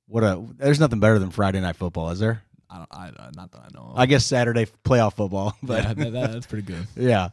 what 0.06 0.26
a. 0.26 0.46
There's 0.58 0.82
nothing 0.82 1.00
better 1.00 1.18
than 1.18 1.30
Friday 1.32 1.62
night 1.62 1.78
football, 1.78 2.10
is 2.10 2.20
there? 2.20 2.44
I 2.70 2.78
don't. 2.78 2.88
I, 2.92 3.12
I 3.20 3.30
not 3.36 3.52
that 3.52 3.62
I 3.62 3.68
know. 3.74 3.92
Of. 3.94 3.98
I 4.00 4.06
guess 4.06 4.26
Saturday 4.26 4.68
playoff 4.86 5.16
football, 5.16 5.56
but 5.64 5.84
yeah, 5.84 5.88
yeah, 5.90 5.94
that, 5.96 6.12
that- 6.14 6.32
that's 6.34 6.46
pretty 6.46 6.66
good. 6.66 6.86
Yeah, 6.96 7.30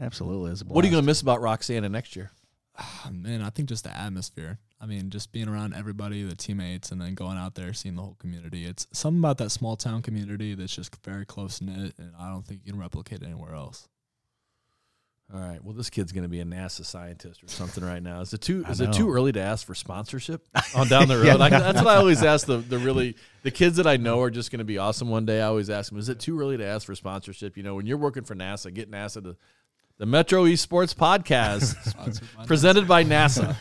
absolutely. 0.00 0.52
It's 0.52 0.62
a 0.62 0.64
What 0.64 0.84
are 0.84 0.88
you 0.88 0.92
going 0.92 1.02
to 1.02 1.06
miss 1.06 1.20
about 1.20 1.40
Roxana 1.40 1.88
next 1.88 2.16
year? 2.16 2.30
Ah, 2.78 3.10
Man, 3.12 3.42
I 3.42 3.50
think 3.50 3.68
just 3.68 3.84
the 3.84 3.96
atmosphere. 3.96 4.58
I 4.80 4.86
mean, 4.86 5.10
just 5.10 5.32
being 5.32 5.48
around 5.48 5.74
everybody, 5.74 6.22
the 6.22 6.36
teammates, 6.36 6.92
and 6.92 7.00
then 7.00 7.14
going 7.14 7.36
out 7.36 7.56
there, 7.56 7.72
seeing 7.72 7.96
the 7.96 8.02
whole 8.02 8.16
community. 8.20 8.64
It's 8.64 8.86
something 8.92 9.18
about 9.18 9.38
that 9.38 9.50
small 9.50 9.74
town 9.76 10.02
community 10.02 10.54
that's 10.54 10.74
just 10.74 10.94
very 11.04 11.26
close 11.26 11.60
knit, 11.60 11.94
and 11.98 12.12
I 12.18 12.30
don't 12.30 12.46
think 12.46 12.60
you 12.64 12.72
can 12.72 12.80
replicate 12.80 13.22
it 13.22 13.26
anywhere 13.26 13.54
else. 13.54 13.88
All 15.32 15.40
right. 15.40 15.62
Well, 15.62 15.74
this 15.74 15.90
kid's 15.90 16.12
going 16.12 16.22
to 16.22 16.28
be 16.28 16.40
a 16.40 16.44
NASA 16.44 16.86
scientist 16.86 17.42
or 17.44 17.48
something 17.48 17.84
right 17.84 18.02
now. 18.02 18.22
Is 18.22 18.32
it 18.32 18.40
too 18.40 18.64
is 18.66 18.80
it 18.80 18.94
too 18.94 19.12
early 19.12 19.30
to 19.32 19.40
ask 19.40 19.66
for 19.66 19.74
sponsorship 19.74 20.46
on 20.74 20.88
down 20.88 21.06
the 21.08 21.16
road? 21.18 21.26
Yeah. 21.26 21.34
Like, 21.34 21.50
that's 21.52 21.78
what 21.82 21.88
I 21.88 21.96
always 21.96 22.22
ask 22.22 22.46
the 22.46 22.56
the 22.58 22.78
really 22.78 23.14
the 23.42 23.50
kids 23.50 23.76
that 23.76 23.86
I 23.86 23.98
know 23.98 24.22
are 24.22 24.30
just 24.30 24.50
going 24.50 24.60
to 24.60 24.64
be 24.64 24.78
awesome 24.78 25.10
one 25.10 25.26
day. 25.26 25.42
I 25.42 25.46
always 25.46 25.68
ask 25.68 25.90
them, 25.90 25.98
is 25.98 26.08
it 26.08 26.18
too 26.18 26.40
early 26.40 26.56
to 26.56 26.64
ask 26.64 26.86
for 26.86 26.94
sponsorship? 26.94 27.58
You 27.58 27.62
know, 27.62 27.74
when 27.74 27.84
you're 27.84 27.98
working 27.98 28.24
for 28.24 28.34
NASA, 28.34 28.72
get 28.72 28.90
NASA 28.90 29.22
to 29.22 29.36
the 29.98 30.06
Metro 30.06 30.46
East 30.46 30.62
Sports 30.62 30.94
Podcast 30.94 31.74
presented 32.46 32.88
by 32.88 33.04
NASA. 33.04 33.54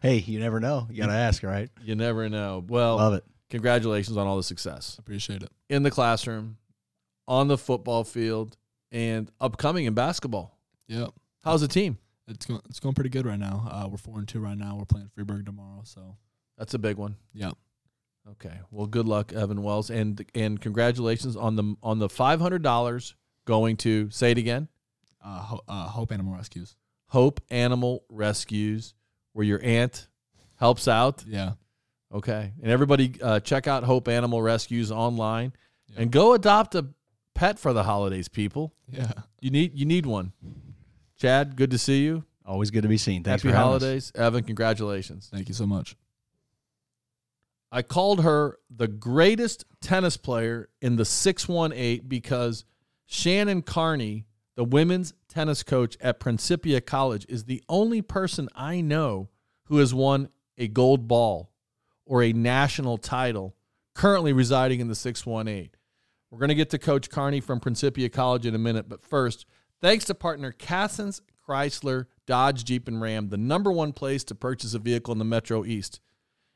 Hey, 0.00 0.18
you 0.18 0.38
never 0.38 0.60
know. 0.60 0.86
You 0.90 0.98
got 1.02 1.08
to 1.08 1.12
ask, 1.14 1.42
right? 1.42 1.68
You 1.82 1.96
never 1.96 2.28
know. 2.30 2.64
Well, 2.66 2.96
Love 2.96 3.14
it. 3.14 3.24
congratulations 3.50 4.16
on 4.16 4.26
all 4.26 4.36
the 4.36 4.42
success 4.42 4.96
Appreciate 4.98 5.42
it. 5.42 5.50
in 5.68 5.82
the 5.82 5.90
classroom, 5.90 6.58
on 7.26 7.48
the 7.48 7.58
football 7.58 8.04
field, 8.04 8.56
and 8.92 9.30
upcoming 9.40 9.84
in 9.86 9.94
basketball. 9.94 10.58
Yep. 10.88 11.10
How's 11.42 11.60
the 11.60 11.68
team? 11.68 11.98
It's 12.28 12.46
going. 12.46 12.60
It's 12.68 12.80
going 12.80 12.94
pretty 12.94 13.10
good 13.10 13.24
right 13.26 13.38
now. 13.38 13.68
Uh, 13.70 13.88
we're 13.88 13.96
four 13.98 14.18
and 14.18 14.26
two 14.26 14.40
right 14.40 14.58
now. 14.58 14.76
We're 14.76 14.84
playing 14.84 15.10
Freeburg 15.16 15.46
tomorrow. 15.46 15.82
So 15.84 16.16
That's 16.58 16.74
a 16.74 16.78
big 16.78 16.96
one. 16.96 17.16
yeah. 17.34 17.52
Okay. 18.28 18.58
Well, 18.72 18.86
good 18.86 19.06
luck, 19.06 19.32
Evan 19.32 19.62
Wells, 19.62 19.88
and 19.90 20.24
and 20.34 20.60
congratulations 20.60 21.36
on 21.36 21.54
the 21.54 21.76
on 21.82 22.00
the 22.00 22.08
five 22.08 22.40
hundred 22.40 22.62
dollars 22.62 23.14
going 23.44 23.76
to 23.78 24.10
say 24.10 24.32
it 24.32 24.38
again. 24.38 24.66
Uh, 25.24 25.38
Ho- 25.38 25.60
uh, 25.68 25.86
Hope 25.86 26.10
Animal 26.12 26.34
Rescues. 26.34 26.74
Hope 27.08 27.40
Animal 27.50 28.04
Rescues, 28.08 28.94
where 29.32 29.44
your 29.46 29.60
aunt 29.62 30.08
helps 30.56 30.88
out. 30.88 31.22
Yeah. 31.26 31.52
Okay, 32.12 32.52
and 32.62 32.70
everybody 32.72 33.14
uh, 33.22 33.38
check 33.40 33.68
out 33.68 33.84
Hope 33.84 34.08
Animal 34.08 34.42
Rescues 34.42 34.90
online 34.90 35.52
Yeah. 35.88 36.02
and 36.02 36.10
go 36.10 36.32
adopt 36.34 36.74
a 36.74 36.86
pet 37.36 37.58
for 37.58 37.72
the 37.72 37.84
holidays. 37.84 38.28
People, 38.28 38.72
Yeah. 38.90 39.12
you 39.40 39.50
need 39.50 39.78
you 39.78 39.84
need 39.86 40.06
one. 40.06 40.32
Chad, 41.16 41.54
good 41.56 41.70
to 41.70 41.78
see 41.78 42.02
you. 42.04 42.24
Always 42.44 42.70
good 42.70 42.82
to 42.82 42.88
be 42.88 42.98
seen. 42.98 43.22
Thanks 43.22 43.42
Happy 43.42 43.52
for 43.52 43.56
having 43.56 43.74
us. 43.74 43.80
holidays, 43.82 44.12
Evan. 44.14 44.44
Congratulations. 44.44 45.28
Thank 45.32 45.48
you 45.48 45.54
so 45.54 45.66
much. 45.66 45.96
I 47.72 47.82
called 47.82 48.22
her 48.22 48.58
the 48.70 48.86
greatest 48.88 49.64
tennis 49.80 50.16
player 50.16 50.68
in 50.80 50.96
the 50.96 51.04
618 51.04 52.06
because 52.08 52.64
Shannon 53.06 53.62
Carney, 53.62 54.26
the 54.54 54.64
women's 54.64 55.12
tennis 55.28 55.62
coach 55.62 55.96
at 56.00 56.20
Principia 56.20 56.80
College, 56.80 57.26
is 57.28 57.44
the 57.44 57.62
only 57.68 58.02
person 58.02 58.48
I 58.54 58.80
know 58.80 59.28
who 59.64 59.78
has 59.78 59.92
won 59.92 60.28
a 60.56 60.68
gold 60.68 61.08
ball 61.08 61.50
or 62.06 62.22
a 62.22 62.32
national 62.32 62.98
title 62.98 63.56
currently 63.94 64.32
residing 64.32 64.78
in 64.80 64.88
the 64.88 64.94
618. 64.94 65.70
We're 66.36 66.40
going 66.40 66.48
to 66.48 66.54
get 66.54 66.68
to 66.68 66.78
Coach 66.78 67.08
Carney 67.08 67.40
from 67.40 67.60
Principia 67.60 68.10
College 68.10 68.44
in 68.44 68.54
a 68.54 68.58
minute, 68.58 68.90
but 68.90 69.02
first, 69.02 69.46
thanks 69.80 70.04
to 70.04 70.14
partner 70.14 70.52
Cassens 70.52 71.22
Chrysler 71.48 72.08
Dodge 72.26 72.62
Jeep 72.62 72.88
and 72.88 73.00
Ram, 73.00 73.30
the 73.30 73.38
number 73.38 73.72
one 73.72 73.94
place 73.94 74.22
to 74.24 74.34
purchase 74.34 74.74
a 74.74 74.78
vehicle 74.78 75.12
in 75.12 75.18
the 75.18 75.24
Metro 75.24 75.64
East. 75.64 75.98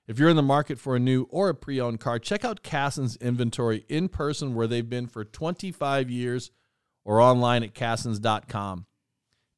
If 0.06 0.18
you're 0.18 0.28
in 0.28 0.36
the 0.36 0.42
market 0.42 0.78
for 0.78 0.96
a 0.96 1.00
new 1.00 1.22
or 1.30 1.48
a 1.48 1.54
pre 1.54 1.80
owned 1.80 1.98
car, 1.98 2.18
check 2.18 2.44
out 2.44 2.62
Cassen's 2.62 3.16
inventory 3.22 3.86
in 3.88 4.10
person 4.10 4.54
where 4.54 4.66
they've 4.66 4.86
been 4.86 5.06
for 5.06 5.24
25 5.24 6.10
years 6.10 6.50
or 7.02 7.18
online 7.18 7.62
at 7.62 7.72
Cassens.com. 7.72 8.84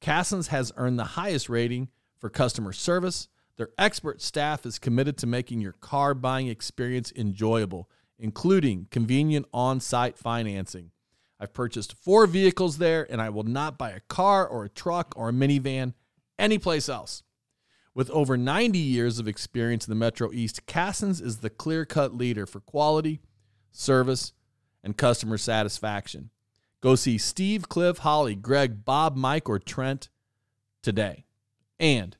Cassens 0.01 0.46
has 0.46 0.70
earned 0.77 1.01
the 1.01 1.05
highest 1.05 1.49
rating 1.49 1.88
for 2.20 2.31
customer 2.31 2.73
service. 2.73 3.27
Their 3.57 3.70
expert 3.77 4.23
staff 4.23 4.64
is 4.66 4.79
committed 4.79 5.18
to 5.18 5.27
making 5.27 5.62
your 5.62 5.73
car 5.73 6.14
buying 6.14 6.46
experience 6.46 7.12
enjoyable, 7.16 7.90
including 8.22 8.87
convenient 8.92 9.44
on 9.52 9.80
site 9.80 10.16
financing. 10.16 10.92
I've 11.40 11.52
purchased 11.52 11.96
four 11.96 12.28
vehicles 12.28 12.78
there, 12.78 13.04
and 13.11 13.20
I 13.20 13.30
will 13.30 13.42
not 13.42 13.76
buy 13.76 13.90
a 13.90 14.00
car 14.00 14.46
or 14.46 14.64
a 14.64 14.68
truck 14.68 15.12
or 15.16 15.30
a 15.30 15.32
minivan 15.32 15.94
anyplace 16.38 16.88
else. 16.88 17.24
With 17.94 18.08
over 18.11 18.37
90 18.37 18.78
years 18.78 19.18
of 19.18 19.26
experience 19.26 19.88
in 19.88 19.90
the 19.90 19.96
Metro 19.96 20.32
East, 20.32 20.66
Cassens 20.66 21.20
is 21.20 21.38
the 21.38 21.50
clear 21.50 21.85
cut 21.85 22.16
leader 22.16 22.46
for 22.46 22.61
quality, 22.61 23.20
service, 23.72 24.32
and 24.85 24.96
customer 24.96 25.37
satisfaction. 25.37 26.30
Go 26.80 26.94
see 26.94 27.18
Steve, 27.18 27.68
Cliff, 27.68 27.98
Holly, 27.98 28.37
Greg, 28.37 28.85
Bob, 28.85 29.16
Mike, 29.16 29.48
or 29.48 29.58
Trent 29.58 30.08
today. 30.80 31.26
And 31.80 32.16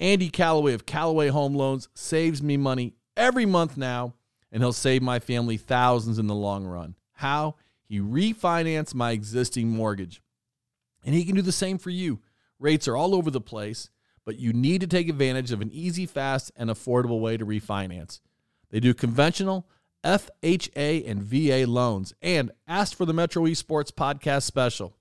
Andy 0.00 0.30
Calloway 0.30 0.72
of 0.72 0.86
Calloway 0.86 1.28
Home 1.28 1.54
Loans 1.54 1.90
saves 1.94 2.42
me 2.42 2.56
money 2.56 2.94
every 3.14 3.44
month 3.44 3.76
now, 3.76 4.14
and 4.54 4.62
he'll 4.62 4.72
save 4.72 5.02
my 5.02 5.18
family 5.18 5.56
thousands 5.56 6.16
in 6.16 6.28
the 6.28 6.34
long 6.34 6.64
run. 6.64 6.94
How? 7.14 7.56
He 7.82 7.98
refinanced 7.98 8.94
my 8.94 9.10
existing 9.10 9.68
mortgage. 9.68 10.22
And 11.04 11.12
he 11.12 11.24
can 11.24 11.34
do 11.34 11.42
the 11.42 11.50
same 11.50 11.76
for 11.76 11.90
you. 11.90 12.20
Rates 12.60 12.86
are 12.86 12.96
all 12.96 13.16
over 13.16 13.32
the 13.32 13.40
place, 13.40 13.90
but 14.24 14.38
you 14.38 14.52
need 14.52 14.80
to 14.80 14.86
take 14.86 15.08
advantage 15.08 15.50
of 15.50 15.60
an 15.60 15.72
easy, 15.72 16.06
fast, 16.06 16.52
and 16.54 16.70
affordable 16.70 17.20
way 17.20 17.36
to 17.36 17.44
refinance. 17.44 18.20
They 18.70 18.78
do 18.78 18.94
conventional, 18.94 19.66
FHA, 20.04 21.10
and 21.10 21.20
VA 21.20 21.68
loans, 21.68 22.14
and 22.22 22.52
ask 22.68 22.96
for 22.96 23.06
the 23.06 23.12
Metro 23.12 23.48
East 23.48 23.58
Sports 23.58 23.90
podcast 23.90 24.44
special. 24.44 24.96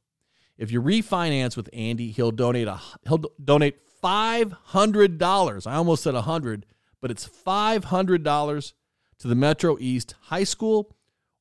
If 0.58 0.72
you 0.72 0.82
refinance 0.82 1.56
with 1.56 1.70
Andy, 1.72 2.10
he'll 2.10 2.32
donate 2.32 2.68
a 2.68 2.82
he'll 3.08 3.24
donate 3.44 3.80
five 4.02 4.52
hundred 4.52 5.20
dollars. 5.20 5.68
I 5.68 5.76
almost 5.76 6.04
said 6.04 6.16
a 6.16 6.24
hundred, 6.24 6.66
but 7.02 7.12
it's 7.12 7.26
five 7.26 7.86
hundred 7.86 8.24
dollars 8.24 8.74
to 9.24 9.28
the 9.30 9.36
Metro 9.36 9.78
East 9.80 10.14
High 10.24 10.44
School 10.44 10.94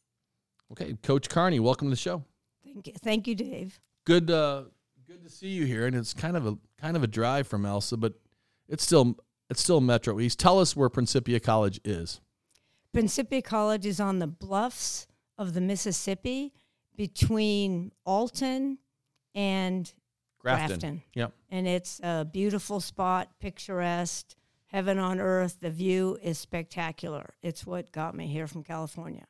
Okay, 0.71 0.95
Coach 1.03 1.27
Carney, 1.27 1.59
welcome 1.59 1.87
to 1.87 1.91
the 1.91 1.97
show. 1.97 2.23
Thank 2.63 2.87
you, 2.87 2.93
thank 3.03 3.27
you, 3.27 3.35
Dave. 3.35 3.81
Good 4.05 4.31
uh 4.31 4.63
good 5.07 5.23
to 5.23 5.29
see 5.29 5.49
you 5.49 5.65
here 5.65 5.85
and 5.85 5.95
it's 5.95 6.13
kind 6.13 6.35
of 6.35 6.47
a 6.47 6.57
kind 6.79 6.97
of 6.97 7.03
a 7.03 7.07
drive 7.07 7.47
from 7.47 7.63
Elsah, 7.63 7.99
but 7.99 8.13
it's 8.67 8.83
still 8.83 9.15
it's 9.49 9.61
still 9.61 9.79
Metro 9.79 10.19
East. 10.19 10.39
Tell 10.39 10.59
us 10.59 10.75
where 10.75 10.89
Principia 10.89 11.39
College 11.39 11.79
is. 11.83 12.21
Principia 12.91 13.41
College 13.41 13.85
is 13.85 13.99
on 13.99 14.19
the 14.19 14.27
bluffs 14.27 15.07
of 15.37 15.53
the 15.53 15.61
Mississippi 15.61 16.53
between 16.95 17.91
Alton 18.05 18.79
and 19.35 19.93
Grafton. 20.39 20.67
Grafton. 20.67 21.03
Yep. 21.13 21.33
and 21.49 21.67
it's 21.67 21.99
a 22.01 22.25
beautiful 22.25 22.79
spot, 22.79 23.29
picturesque, 23.39 24.35
heaven 24.67 24.97
on 24.97 25.19
earth. 25.19 25.57
The 25.59 25.69
view 25.69 26.17
is 26.23 26.39
spectacular. 26.39 27.35
It's 27.43 27.65
what 27.65 27.91
got 27.91 28.15
me 28.15 28.27
here 28.27 28.47
from 28.47 28.63
California. 28.63 29.25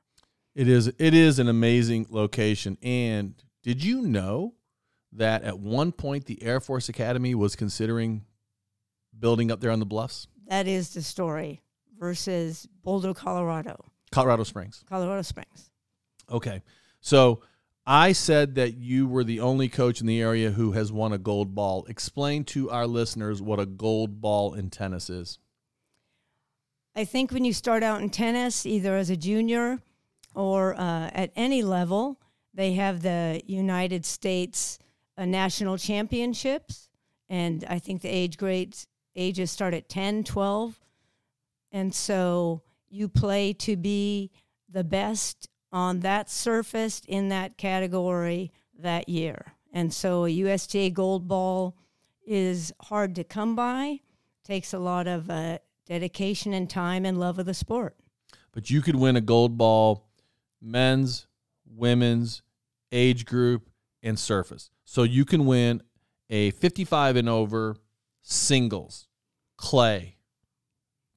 It 0.53 0.69
is 0.69 0.87
it 0.87 1.13
is 1.13 1.39
an 1.39 1.49
amazing 1.49 2.07
location. 2.09 2.77
And 2.81 3.33
did 3.61 3.83
you 3.83 4.03
know 4.03 4.53
that 5.17 5.43
at 5.43 5.59
one 5.59 5.91
point 5.91 6.25
the 6.25 6.41
Air 6.43 6.59
Force 6.59 6.89
Academy 6.89 7.35
was 7.35 7.55
considering 7.55 8.25
building 9.17 9.51
up 9.51 9.61
there 9.61 9.71
on 9.71 9.79
the 9.79 9.85
bluffs? 9.85 10.27
That 10.47 10.67
is 10.67 10.93
the 10.93 11.01
story 11.01 11.61
versus 11.97 12.67
Boulder, 12.83 13.13
Colorado, 13.13 13.85
Colorado 14.11 14.43
Springs. 14.43 14.83
Colorado 14.87 15.21
Springs. 15.21 15.71
Okay. 16.29 16.61
So 17.01 17.41
I 17.85 18.13
said 18.13 18.55
that 18.55 18.75
you 18.75 19.07
were 19.07 19.23
the 19.23 19.39
only 19.39 19.69
coach 19.69 20.01
in 20.01 20.07
the 20.07 20.21
area 20.21 20.51
who 20.51 20.71
has 20.71 20.91
won 20.91 21.13
a 21.13 21.17
gold 21.17 21.53
ball. 21.53 21.85
Explain 21.87 22.43
to 22.45 22.69
our 22.71 22.87
listeners 22.87 23.41
what 23.41 23.59
a 23.59 23.65
gold 23.65 24.21
ball 24.21 24.53
in 24.53 24.69
tennis 24.69 25.09
is. 25.09 25.39
I 26.95 27.05
think 27.05 27.31
when 27.31 27.45
you 27.45 27.53
start 27.53 27.83
out 27.83 28.01
in 28.01 28.09
tennis, 28.09 28.65
either 28.65 28.95
as 28.95 29.09
a 29.09 29.17
junior 29.17 29.79
or 30.33 30.73
uh, 30.75 31.09
at 31.13 31.31
any 31.35 31.61
level, 31.61 32.19
they 32.53 32.73
have 32.73 33.01
the 33.01 33.41
United 33.45 34.05
States 34.05 34.79
uh, 35.17 35.25
national 35.25 35.77
championships. 35.77 36.89
And 37.29 37.65
I 37.67 37.79
think 37.79 38.01
the 38.01 38.09
age 38.09 38.37
grades, 38.37 38.87
ages 39.15 39.51
start 39.51 39.73
at 39.73 39.89
10, 39.89 40.23
12. 40.23 40.79
And 41.71 41.93
so 41.93 42.61
you 42.89 43.07
play 43.07 43.53
to 43.53 43.75
be 43.75 44.31
the 44.69 44.83
best 44.83 45.49
on 45.71 46.01
that 46.01 46.29
surfaced 46.29 47.05
in 47.05 47.29
that 47.29 47.57
category 47.57 48.51
that 48.79 49.09
year. 49.09 49.53
And 49.73 49.93
so 49.93 50.25
a 50.25 50.29
USTA 50.29 50.91
gold 50.91 51.27
ball 51.27 51.75
is 52.25 52.73
hard 52.81 53.15
to 53.15 53.23
come 53.23 53.55
by, 53.55 53.99
takes 54.43 54.73
a 54.73 54.79
lot 54.79 55.07
of 55.07 55.29
uh, 55.29 55.59
dedication 55.85 56.53
and 56.53 56.69
time 56.69 57.05
and 57.05 57.19
love 57.19 57.39
of 57.39 57.45
the 57.45 57.53
sport. 57.53 57.95
But 58.51 58.69
you 58.69 58.81
could 58.81 58.95
win 58.95 59.17
a 59.17 59.21
gold 59.21 59.57
ball, 59.57 60.07
men's, 60.61 61.27
women's, 61.65 62.41
age 62.91 63.25
group, 63.25 63.69
and 64.05 64.17
surface. 64.17 64.69
So 64.85 65.03
you 65.03 65.25
can 65.25 65.45
win 65.45 65.81
a 66.29 66.51
55 66.51 67.17
and 67.17 67.27
over 67.27 67.75
singles, 68.21 69.07
clay, 69.57 70.17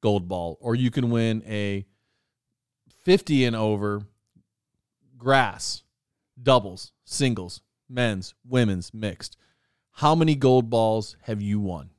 gold 0.01 0.29
ball, 0.29 0.59
or 0.61 0.75
you 0.75 0.91
can 0.91 1.11
win 1.11 1.43
a 1.47 1.87
50 3.05 3.45
and 3.45 3.55
over 3.55 4.03
grass, 5.17 5.83
doubles, 6.43 6.93
singles, 7.05 7.63
men's, 7.89 8.35
women's, 8.47 8.93
mixed. 8.93 9.37
How 9.93 10.15
many 10.15 10.35
gold 10.35 10.71
balls 10.71 11.17
have 11.23 11.41
you 11.43 11.61
won? 11.61 11.91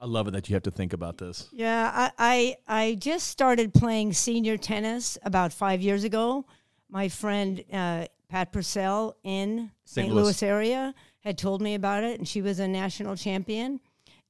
I 0.00 0.06
love 0.06 0.28
it 0.28 0.32
that 0.32 0.50
you 0.50 0.54
have 0.54 0.64
to 0.64 0.70
think 0.70 0.92
about 0.92 1.16
this. 1.16 1.48
Yeah, 1.50 1.90
I, 1.94 2.10
I 2.18 2.56
I 2.68 2.94
just 2.96 3.28
started 3.28 3.72
playing 3.72 4.12
senior 4.12 4.58
tennis 4.58 5.16
about 5.22 5.50
five 5.50 5.80
years 5.80 6.04
ago. 6.04 6.44
My 6.90 7.08
friend 7.08 7.64
uh, 7.72 8.06
Pat 8.28 8.52
Purcell 8.52 9.16
in 9.22 9.70
St. 9.84 10.08
Louis. 10.08 10.22
Louis 10.22 10.42
area 10.42 10.94
had 11.20 11.38
told 11.38 11.62
me 11.62 11.74
about 11.74 12.04
it, 12.04 12.18
and 12.18 12.28
she 12.28 12.42
was 12.42 12.58
a 12.58 12.68
national 12.68 13.16
champion. 13.16 13.80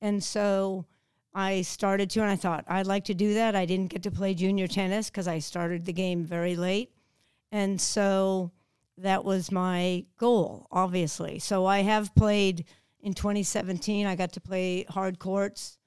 And 0.01 0.23
so 0.23 0.87
I 1.35 1.63
started 1.63 2.11
to, 2.11 2.21
and 2.21 2.31
I 2.31 2.37
thought 2.37 2.65
I'd 2.69 2.87
like 2.87 3.05
to 3.07 3.15
do 3.15 3.35
that. 3.35 3.57
I 3.57 3.67
didn't 3.67 3.89
get 3.89 4.03
to 4.05 4.11
play 4.11 4.35
junior 4.35 4.69
tennis 4.69 5.11
because 5.11 5.27
I 5.27 5.39
started 5.39 5.85
the 5.85 5.93
game 5.93 6.25
very 6.25 6.57
late, 6.57 6.93
and 7.51 7.81
so 7.81 8.53
that 8.99 9.25
was 9.25 9.51
my 9.51 10.05
goal, 10.19 10.69
obviously. 10.71 11.39
So 11.39 11.67
I 11.67 11.81
have 11.81 12.15
played 12.15 12.65
in 13.01 13.15
2017. 13.15 14.07
I 14.07 14.15
got 14.15 14.33
to 14.33 14.41
play 14.41 14.85
hard 14.85 15.19
courts. 15.19 15.79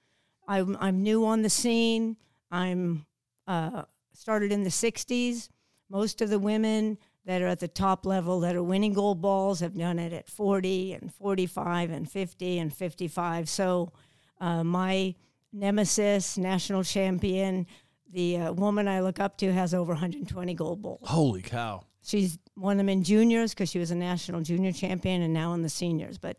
I'm, 0.47 0.77
I'm 0.79 1.03
new 1.03 1.25
on 1.25 1.41
the 1.41 1.49
scene. 1.49 2.17
I'm 2.51 3.05
uh, 3.47 3.83
started 4.13 4.51
in 4.51 4.63
the 4.63 4.69
60s. 4.69 5.49
Most 5.89 6.21
of 6.21 6.29
the 6.29 6.39
women 6.39 6.97
that 7.27 7.41
are 7.41 7.47
at 7.47 7.59
the 7.59 7.67
top 7.67 8.05
level 8.05 8.39
that 8.39 8.55
are 8.55 8.63
winning 8.63 8.93
gold 8.93 9.21
balls 9.21 9.59
have 9.59 9.77
done 9.77 9.99
it 9.99 10.13
at 10.13 10.29
40 10.29 10.93
and 10.93 11.13
45 11.13 11.91
and 11.91 12.09
50 12.09 12.59
and 12.59 12.73
55. 12.73 13.49
So 13.49 13.91
uh, 14.39 14.63
my 14.63 15.13
nemesis, 15.51 16.37
national 16.37 16.85
champion, 16.85 17.67
the 18.09 18.37
uh, 18.37 18.53
woman 18.53 18.87
I 18.87 19.01
look 19.01 19.19
up 19.19 19.37
to 19.39 19.51
has 19.51 19.73
over 19.73 19.91
120 19.91 20.53
gold 20.53 20.81
balls. 20.81 21.01
Holy 21.03 21.41
cow. 21.41 21.83
She's 22.01 22.39
won 22.55 22.77
them 22.77 22.87
in 22.87 23.03
juniors 23.03 23.53
because 23.53 23.69
she 23.69 23.79
was 23.79 23.91
a 23.91 23.95
national 23.95 24.39
junior 24.39 24.71
champion 24.71 25.21
and 25.21 25.33
now 25.33 25.51
in 25.51 25.63
the 25.63 25.69
seniors. 25.69 26.17
But 26.17 26.37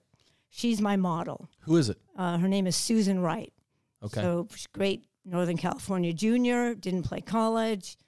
she's 0.49 0.81
my 0.81 0.97
model. 0.97 1.51
Who 1.61 1.77
is 1.77 1.91
it? 1.91 1.99
Uh, 2.17 2.39
her 2.39 2.49
name 2.49 2.67
is 2.67 2.77
Susan 2.77 3.21
Wright. 3.21 3.53
Okay. 4.03 4.23
So 4.23 4.49
great 4.73 5.05
Northern 5.27 5.59
California 5.59 6.15
junior, 6.15 6.75
didn't 6.75 7.03
play 7.03 7.21
college, 7.21 7.99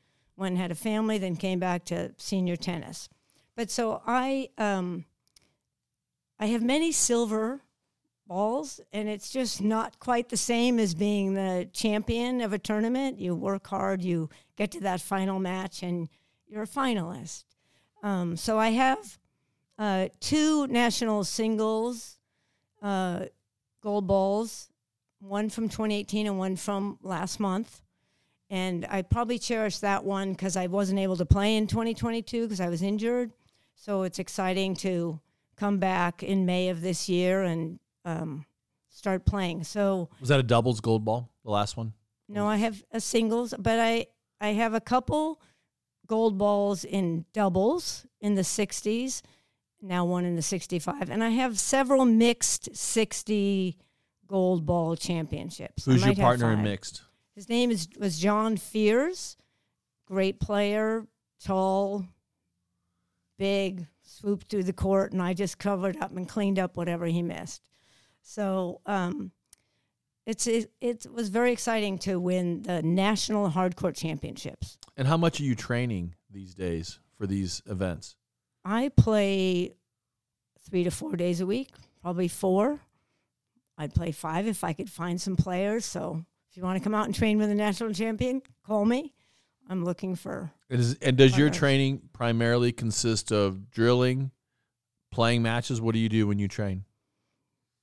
went 0.40 0.54
and 0.54 0.60
had 0.60 0.72
a 0.72 0.74
family, 0.74 1.18
then 1.18 1.36
came 1.36 1.58
back 1.60 1.84
to 1.84 2.12
senior 2.16 2.56
tennis. 2.56 3.10
But 3.54 3.70
so 3.70 4.02
I 4.06 4.48
um, 4.56 5.04
I 6.38 6.46
have 6.46 6.62
many 6.62 6.92
silver 6.92 7.60
balls, 8.26 8.80
and 8.90 9.06
it's 9.06 9.28
just 9.28 9.60
not 9.60 9.98
quite 9.98 10.30
the 10.30 10.38
same 10.38 10.78
as 10.78 10.94
being 10.94 11.34
the 11.34 11.68
champion 11.74 12.40
of 12.40 12.54
a 12.54 12.58
tournament. 12.58 13.20
You 13.20 13.34
work 13.34 13.66
hard, 13.66 14.02
you 14.02 14.30
get 14.56 14.70
to 14.70 14.80
that 14.80 15.02
final 15.02 15.38
match, 15.38 15.82
and 15.82 16.08
you're 16.48 16.62
a 16.62 16.66
finalist. 16.66 17.44
Um, 18.02 18.34
so 18.38 18.58
I 18.58 18.70
have 18.70 19.18
uh, 19.78 20.08
two 20.20 20.66
national 20.68 21.24
singles 21.24 22.16
uh, 22.80 23.26
gold 23.82 24.06
balls, 24.06 24.70
one 25.20 25.50
from 25.50 25.68
2018 25.68 26.26
and 26.26 26.38
one 26.38 26.56
from 26.56 26.98
last 27.02 27.40
month. 27.40 27.82
And 28.50 28.84
I 28.90 29.02
probably 29.02 29.38
cherish 29.38 29.78
that 29.78 30.04
one 30.04 30.32
because 30.32 30.56
I 30.56 30.66
wasn't 30.66 30.98
able 30.98 31.16
to 31.16 31.24
play 31.24 31.56
in 31.56 31.68
2022 31.68 32.42
because 32.42 32.60
I 32.60 32.68
was 32.68 32.82
injured. 32.82 33.32
So 33.76 34.02
it's 34.02 34.18
exciting 34.18 34.74
to 34.76 35.20
come 35.56 35.78
back 35.78 36.22
in 36.22 36.46
May 36.46 36.68
of 36.68 36.80
this 36.80 37.08
year 37.08 37.42
and 37.42 37.78
um, 38.04 38.44
start 38.88 39.24
playing. 39.24 39.64
So 39.64 40.08
Was 40.18 40.28
that 40.30 40.40
a 40.40 40.42
doubles 40.42 40.80
gold 40.80 41.04
ball? 41.04 41.30
The 41.44 41.50
last 41.50 41.76
one? 41.76 41.92
no, 42.28 42.46
I 42.46 42.56
have 42.56 42.82
a 42.92 43.00
singles, 43.00 43.54
but 43.58 43.78
I 43.78 44.06
I 44.40 44.48
have 44.48 44.74
a 44.74 44.80
couple 44.80 45.40
gold 46.06 46.38
balls 46.38 46.84
in 46.84 47.24
doubles 47.32 48.06
in 48.20 48.34
the 48.34 48.42
60s, 48.42 49.22
now 49.82 50.04
one 50.04 50.24
in 50.24 50.34
the 50.36 50.42
65, 50.42 51.10
and 51.10 51.22
I 51.22 51.30
have 51.30 51.58
several 51.58 52.04
mixed 52.04 52.74
60 52.74 53.76
gold 54.26 54.64
ball 54.64 54.96
championships. 54.96 55.84
Who's 55.84 56.04
your 56.04 56.14
partner 56.14 56.52
in 56.52 56.62
mixed? 56.62 57.02
His 57.34 57.48
name 57.48 57.70
is 57.70 57.88
was 57.98 58.18
John 58.18 58.56
Fears, 58.56 59.36
great 60.06 60.40
player, 60.40 61.06
tall, 61.42 62.04
big, 63.38 63.86
swooped 64.02 64.48
through 64.48 64.64
the 64.64 64.72
court, 64.72 65.12
and 65.12 65.22
I 65.22 65.34
just 65.34 65.58
covered 65.58 65.96
up 65.96 66.14
and 66.16 66.28
cleaned 66.28 66.58
up 66.58 66.76
whatever 66.76 67.06
he 67.06 67.22
missed. 67.22 67.62
So 68.22 68.80
um, 68.86 69.30
it's 70.26 70.46
it, 70.46 70.70
it 70.80 71.06
was 71.12 71.28
very 71.28 71.52
exciting 71.52 71.98
to 72.00 72.20
win 72.20 72.62
the 72.62 72.82
national 72.82 73.48
hard 73.48 73.76
court 73.76 73.96
championships. 73.96 74.78
And 74.96 75.08
how 75.08 75.16
much 75.16 75.40
are 75.40 75.44
you 75.44 75.54
training 75.54 76.14
these 76.30 76.54
days 76.54 76.98
for 77.16 77.26
these 77.26 77.62
events? 77.66 78.16
I 78.64 78.90
play 78.90 79.74
three 80.68 80.84
to 80.84 80.90
four 80.90 81.16
days 81.16 81.40
a 81.40 81.46
week, 81.46 81.70
probably 82.02 82.28
four. 82.28 82.80
I'd 83.78 83.94
play 83.94 84.12
five 84.12 84.46
if 84.46 84.62
I 84.62 84.74
could 84.74 84.90
find 84.90 85.18
some 85.18 85.36
players. 85.36 85.86
So 85.86 86.26
if 86.50 86.56
you 86.56 86.62
want 86.62 86.78
to 86.78 86.84
come 86.84 86.94
out 86.94 87.06
and 87.06 87.14
train 87.14 87.38
with 87.38 87.50
a 87.50 87.54
national 87.54 87.92
champion, 87.92 88.42
call 88.66 88.84
me. 88.84 89.14
I'm 89.68 89.84
looking 89.84 90.16
for 90.16 90.50
And, 90.68 90.80
is, 90.80 90.94
and 91.00 91.16
does 91.16 91.38
your 91.38 91.48
training 91.50 92.02
primarily 92.12 92.72
consist 92.72 93.30
of 93.30 93.70
drilling, 93.70 94.32
playing 95.12 95.42
matches? 95.42 95.80
What 95.80 95.94
do 95.94 96.00
you 96.00 96.08
do 96.08 96.26
when 96.26 96.38
you 96.40 96.48
train? 96.48 96.84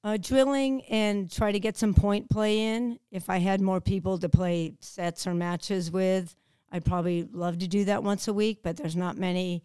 uh, 0.08 0.18
drilling 0.18 0.84
and 0.86 1.30
try 1.30 1.52
to 1.52 1.60
get 1.60 1.76
some 1.76 1.94
point 1.94 2.30
play 2.30 2.60
in. 2.60 2.98
If 3.12 3.30
I 3.30 3.40
had 3.40 3.60
more 3.60 3.82
people 3.82 4.18
to 4.20 4.30
play 4.30 4.74
sets 4.80 5.28
or 5.28 5.34
matches 5.34 5.92
with, 5.92 6.34
I'd 6.72 6.86
probably 6.86 7.28
love 7.32 7.60
to 7.60 7.68
do 7.68 7.84
that 7.86 8.04
once 8.04 8.28
a 8.30 8.34
week, 8.34 8.60
but 8.64 8.78
there's 8.78 8.96
not 8.96 9.18
many 9.18 9.64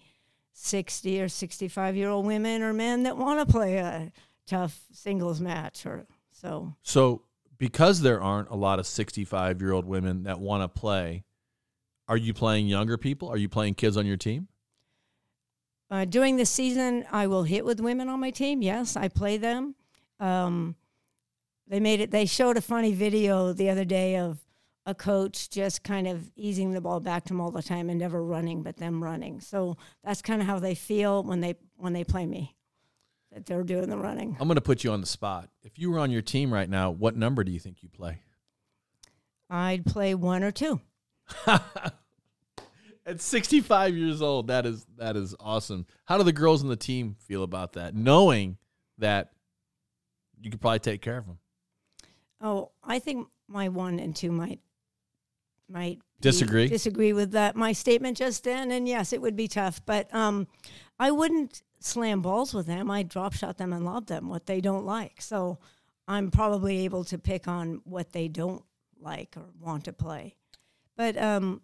60 0.55 1.21
or 1.21 1.29
65 1.29 1.97
year 1.97 2.09
old 2.09 2.27
women 2.27 2.63
or 2.63 2.73
men 2.73 3.05
that 3.05 3.17
want 3.17 3.39
to 3.39 3.53
play 3.53 3.77
a 3.77 4.11
tough 4.47 4.81
singles 4.93 5.41
match 5.41 5.87
or 5.87 6.07
so. 6.33 6.75
So, 6.83 7.23
because 7.63 8.01
there 8.01 8.21
aren't 8.21 8.51
a 8.51 8.57
lot 8.57 8.81
of 8.81 8.89
65 8.89 9.61
year 9.61 9.71
old 9.71 9.87
women 9.87 10.25
that 10.25 10.41
want 10.41 10.65
to 10.65 10.81
play, 10.81 11.23
are 12.09 12.17
you 12.17 12.35
playing 12.35 12.67
younger 12.67 12.99
people? 12.99 13.29
Are 13.29 13.37
you 13.37 13.49
playing 13.49 13.75
kids 13.75 13.97
on 13.97 14.05
your 14.05 14.17
team? 14.17 14.49
Uh, 15.89 16.05
during 16.05 16.39
the 16.39 16.45
season, 16.45 17.05
I 17.13 17.29
will 17.29 17.45
hit 17.45 17.65
with 17.65 17.79
women 17.79 18.09
on 18.09 18.19
my 18.19 18.31
team. 18.31 18.63
Yes, 18.63 18.97
I 18.97 19.07
play 19.07 19.37
them. 19.37 19.77
Um, 20.19 20.75
they 21.69 21.79
made 21.79 22.01
it. 22.01 22.11
They 22.11 22.27
showed 22.27 22.57
a 22.57 22.61
funny 22.61 22.95
video 22.95 23.53
the 23.53 23.71
other 23.71 23.85
day 23.85 24.17
of 24.17 24.41
a 24.85 24.93
coach 24.93 25.49
just 25.49 25.85
kind 25.85 26.09
of 26.09 26.33
easing 26.35 26.73
the 26.73 26.81
ball 26.81 26.99
back 26.99 27.23
to 27.27 27.29
them 27.29 27.41
all 27.41 27.53
the 27.53 27.63
time 27.63 27.89
and 27.89 28.01
never 28.01 28.25
running, 28.25 28.65
but 28.65 28.77
them 28.79 29.01
running. 29.01 29.39
So 29.39 29.77
that's 30.03 30.21
kind 30.21 30.43
of 30.43 30.49
how 30.49 30.59
they 30.59 30.75
feel 30.75 31.23
when 31.23 31.41
they 31.41 31.55
when 31.77 31.93
they 31.93 32.03
play 32.03 32.27
me, 32.27 32.57
that 33.33 33.47
they're 33.47 33.63
doing 33.65 33.89
the 33.89 33.97
running. 33.99 34.37
I'm 34.41 34.47
going 34.49 34.57
to 34.57 34.61
put 34.61 34.85
you 34.85 34.93
on 34.93 35.01
the 35.01 35.07
spot. 35.07 35.49
If 35.63 35.79
you 35.79 35.91
were 35.91 35.99
on 35.99 36.11
your 36.11 36.23
team 36.23 36.53
right 36.53 36.69
now, 36.69 36.91
what 36.91 37.17
number 37.17 37.43
do 37.45 37.51
you 37.51 37.59
think 37.59 37.83
you 37.83 37.89
play? 37.89 38.21
I'd 39.49 39.85
play 39.85 40.15
one 40.15 40.43
or 40.43 40.51
two. 40.51 40.81
At 43.05 43.21
65 43.21 43.97
years 43.97 44.23
old, 44.23 44.47
that 44.47 44.65
is 44.65 44.87
that 44.97 45.17
is 45.17 45.35
awesome. 45.41 45.87
How 46.05 46.19
do 46.19 46.25
the 46.25 46.33
girls 46.33 46.63
on 46.63 46.69
the 46.69 46.77
team 46.77 47.17
feel 47.19 47.43
about 47.43 47.73
that, 47.73 47.97
knowing 47.97 48.59
that 48.99 49.33
you 50.41 50.51
could 50.51 50.61
probably 50.61 50.79
take 50.79 51.03
care 51.03 51.19
of 51.19 51.27
them? 51.27 51.39
Oh, 52.41 52.71
I 52.85 53.01
think 53.01 53.27
my 53.49 53.69
one 53.69 53.99
and 53.99 54.15
two 54.15 54.31
might 54.31 54.61
might 55.69 55.99
Disagree? 56.21 56.69
disagree 56.69 57.13
with 57.13 57.33
that 57.33 57.57
my 57.57 57.73
statement 57.73 58.19
just 58.19 58.45
then. 58.45 58.71
And 58.71 58.87
yes, 58.87 59.13
it 59.13 59.21
would 59.21 59.35
be 59.35 59.49
tough, 59.49 59.85
but 59.85 60.13
um, 60.15 60.47
I 61.01 61.11
wouldn't 61.11 61.63
slam 61.85 62.23
balls 62.23 62.55
with 62.55 62.67
them. 62.67 62.91
I 62.91 63.03
drop 63.03 63.35
shot 63.35 63.59
them 63.59 63.73
and 63.73 63.85
lob 63.85 64.07
them 64.07 64.29
what 64.29 64.47
they 64.47 64.61
don't 64.61 64.85
like. 64.85 65.21
So 65.21 65.59
I'm 66.09 66.31
probably 66.31 66.85
able 66.85 67.05
to 67.05 67.19
pick 67.19 67.49
on 67.49 67.81
what 67.85 68.13
they 68.13 68.29
don't 68.29 68.63
like 69.01 69.35
or 69.37 69.45
want 69.61 69.85
to 69.85 69.93
play. 69.93 70.37
But 70.97 71.17
um, 71.17 71.63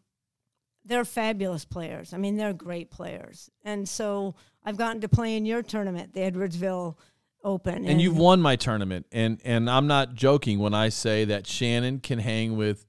they're 0.85 1.04
fabulous 1.04 1.64
players. 1.64 2.12
I 2.14 2.16
mean, 2.16 2.37
they're 2.37 2.52
great 2.52 2.90
players. 2.90 3.50
And 3.64 3.88
so 3.88 4.35
I've 4.64 4.76
gotten 4.76 5.00
to 5.02 5.09
play 5.09 5.37
in 5.37 5.44
your 5.44 5.62
tournament, 5.62 6.12
the 6.12 6.20
Edwardsville 6.20 6.96
Open, 7.44 7.87
And 7.87 8.00
you've 8.00 8.18
won 8.18 8.42
my 8.42 8.57
tournament, 8.57 9.07
and 9.12 9.40
and 9.44 9.70
I'm 9.70 9.87
not 9.87 10.14
joking 10.14 10.59
when 10.59 10.74
I 10.74 10.88
say 10.88 11.24
that 11.26 11.46
Shannon 11.46 12.00
can 12.00 12.18
hang 12.18 12.57
with 12.57 12.85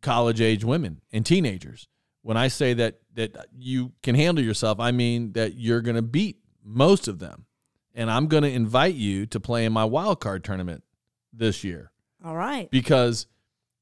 college 0.00 0.40
age 0.40 0.64
women 0.64 1.02
and 1.12 1.26
teenagers. 1.26 1.86
When 2.22 2.38
I 2.38 2.48
say 2.48 2.72
that 2.72 3.00
that 3.14 3.36
you 3.54 3.92
can 4.02 4.14
handle 4.14 4.42
yourself, 4.42 4.80
I 4.80 4.92
mean 4.92 5.32
that 5.32 5.56
you're 5.56 5.82
going 5.82 5.96
to 5.96 6.02
beat 6.02 6.38
most 6.66 7.08
of 7.08 7.18
them. 7.18 7.46
And 7.94 8.10
I'm 8.10 8.26
going 8.26 8.42
to 8.42 8.50
invite 8.50 8.94
you 8.94 9.24
to 9.26 9.40
play 9.40 9.64
in 9.64 9.72
my 9.72 9.84
wild 9.84 10.20
card 10.20 10.44
tournament 10.44 10.84
this 11.32 11.64
year 11.64 11.90
All 12.24 12.36
right. 12.36 12.70
because 12.70 13.26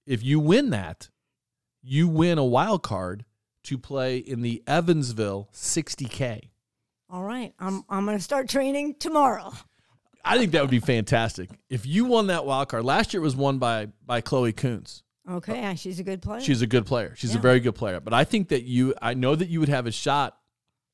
if 0.06 0.22
you 0.22 0.38
win 0.38 0.70
that, 0.70 1.08
you 1.82 2.06
win 2.06 2.38
a 2.38 2.44
wild 2.44 2.82
card 2.82 3.24
to 3.64 3.78
play 3.78 4.18
in 4.18 4.42
the 4.42 4.62
Evansville 4.66 5.48
60K. 5.52 6.50
All 7.10 7.22
right. 7.22 7.54
I'm 7.58 7.84
I'm 7.88 8.04
going 8.04 8.16
to 8.18 8.22
start 8.22 8.48
training 8.48 8.96
tomorrow. 8.98 9.52
I 10.24 10.38
think 10.38 10.52
that 10.52 10.62
would 10.62 10.70
be 10.70 10.80
fantastic. 10.80 11.50
If 11.68 11.86
you 11.86 12.06
won 12.06 12.28
that 12.28 12.46
wild 12.46 12.68
card, 12.68 12.84
last 12.84 13.12
year 13.12 13.20
it 13.20 13.24
was 13.24 13.36
won 13.36 13.58
by 13.58 13.88
by 14.04 14.20
Chloe 14.20 14.52
Coons. 14.52 15.02
Okay. 15.30 15.74
she's 15.76 15.98
a 15.98 16.02
good 16.02 16.22
player. 16.22 16.40
She's 16.40 16.62
a 16.62 16.66
good 16.66 16.86
player. 16.86 17.14
She's 17.16 17.34
a 17.34 17.38
very 17.38 17.60
good 17.60 17.74
player. 17.74 18.00
But 18.00 18.12
I 18.14 18.24
think 18.24 18.48
that 18.48 18.62
you 18.64 18.94
I 19.00 19.14
know 19.14 19.34
that 19.34 19.48
you 19.48 19.60
would 19.60 19.68
have 19.68 19.86
a 19.86 19.92
shot 19.92 20.36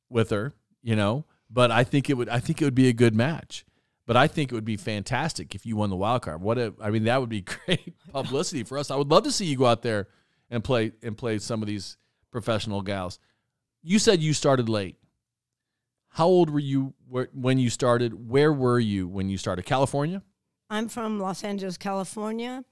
with 0.09 0.31
her, 0.31 0.53
you 0.83 0.97
know, 0.97 1.25
but 1.51 1.71
I 1.71 1.85
think 1.85 2.09
it 2.09 2.15
would 2.15 2.29
I 2.29 2.39
think 2.39 2.63
it 2.63 2.65
would 2.65 2.75
be 2.75 2.89
a 2.89 2.93
good 2.93 3.15
match. 3.15 3.65
But 4.07 4.17
I 4.17 4.27
think 4.27 4.51
it 4.51 4.55
would 4.55 4.65
be 4.65 4.77
fantastic 4.77 5.55
if 5.55 5.65
you 5.65 5.77
won 5.77 5.89
the 5.89 5.95
wild 5.95 6.23
card. 6.23 6.41
What 6.41 6.59
a, 6.59 6.75
I 6.81 6.91
mean, 6.91 7.05
that 7.05 7.21
would 7.21 7.29
be 7.29 7.43
great 7.67 7.95
publicity 8.13 8.65
for 8.65 8.77
us. 8.77 8.91
I 8.91 8.97
would 8.97 9.09
love 9.09 9.23
to 9.23 9.31
see 9.31 9.45
you 9.45 9.57
go 9.57 9.67
out 9.67 9.83
there 9.83 10.09
and 10.51 10.65
play 10.65 10.93
and 11.03 11.17
play 11.17 11.39
some 11.39 11.63
of 11.63 11.69
these 11.69 11.97
professional 12.33 12.83
gals. 12.83 13.21
You 13.83 13.99
said 13.99 14.21
you 14.21 14.33
started 14.35 14.69
late. 14.69 14.97
How 16.09 16.27
old 16.27 16.51
were 16.51 16.59
you 16.59 16.95
when 17.09 17.59
you 17.59 17.71
started? 17.71 18.29
Where 18.29 18.53
were 18.53 18.81
you 18.81 19.07
when 19.07 19.29
you 19.29 19.39
started? 19.39 19.65
California? 19.65 20.23
I'm 20.69 20.89
from 20.89 21.21
Los 21.21 21.45
Angeles, 21.45 21.77
California. 21.77 22.65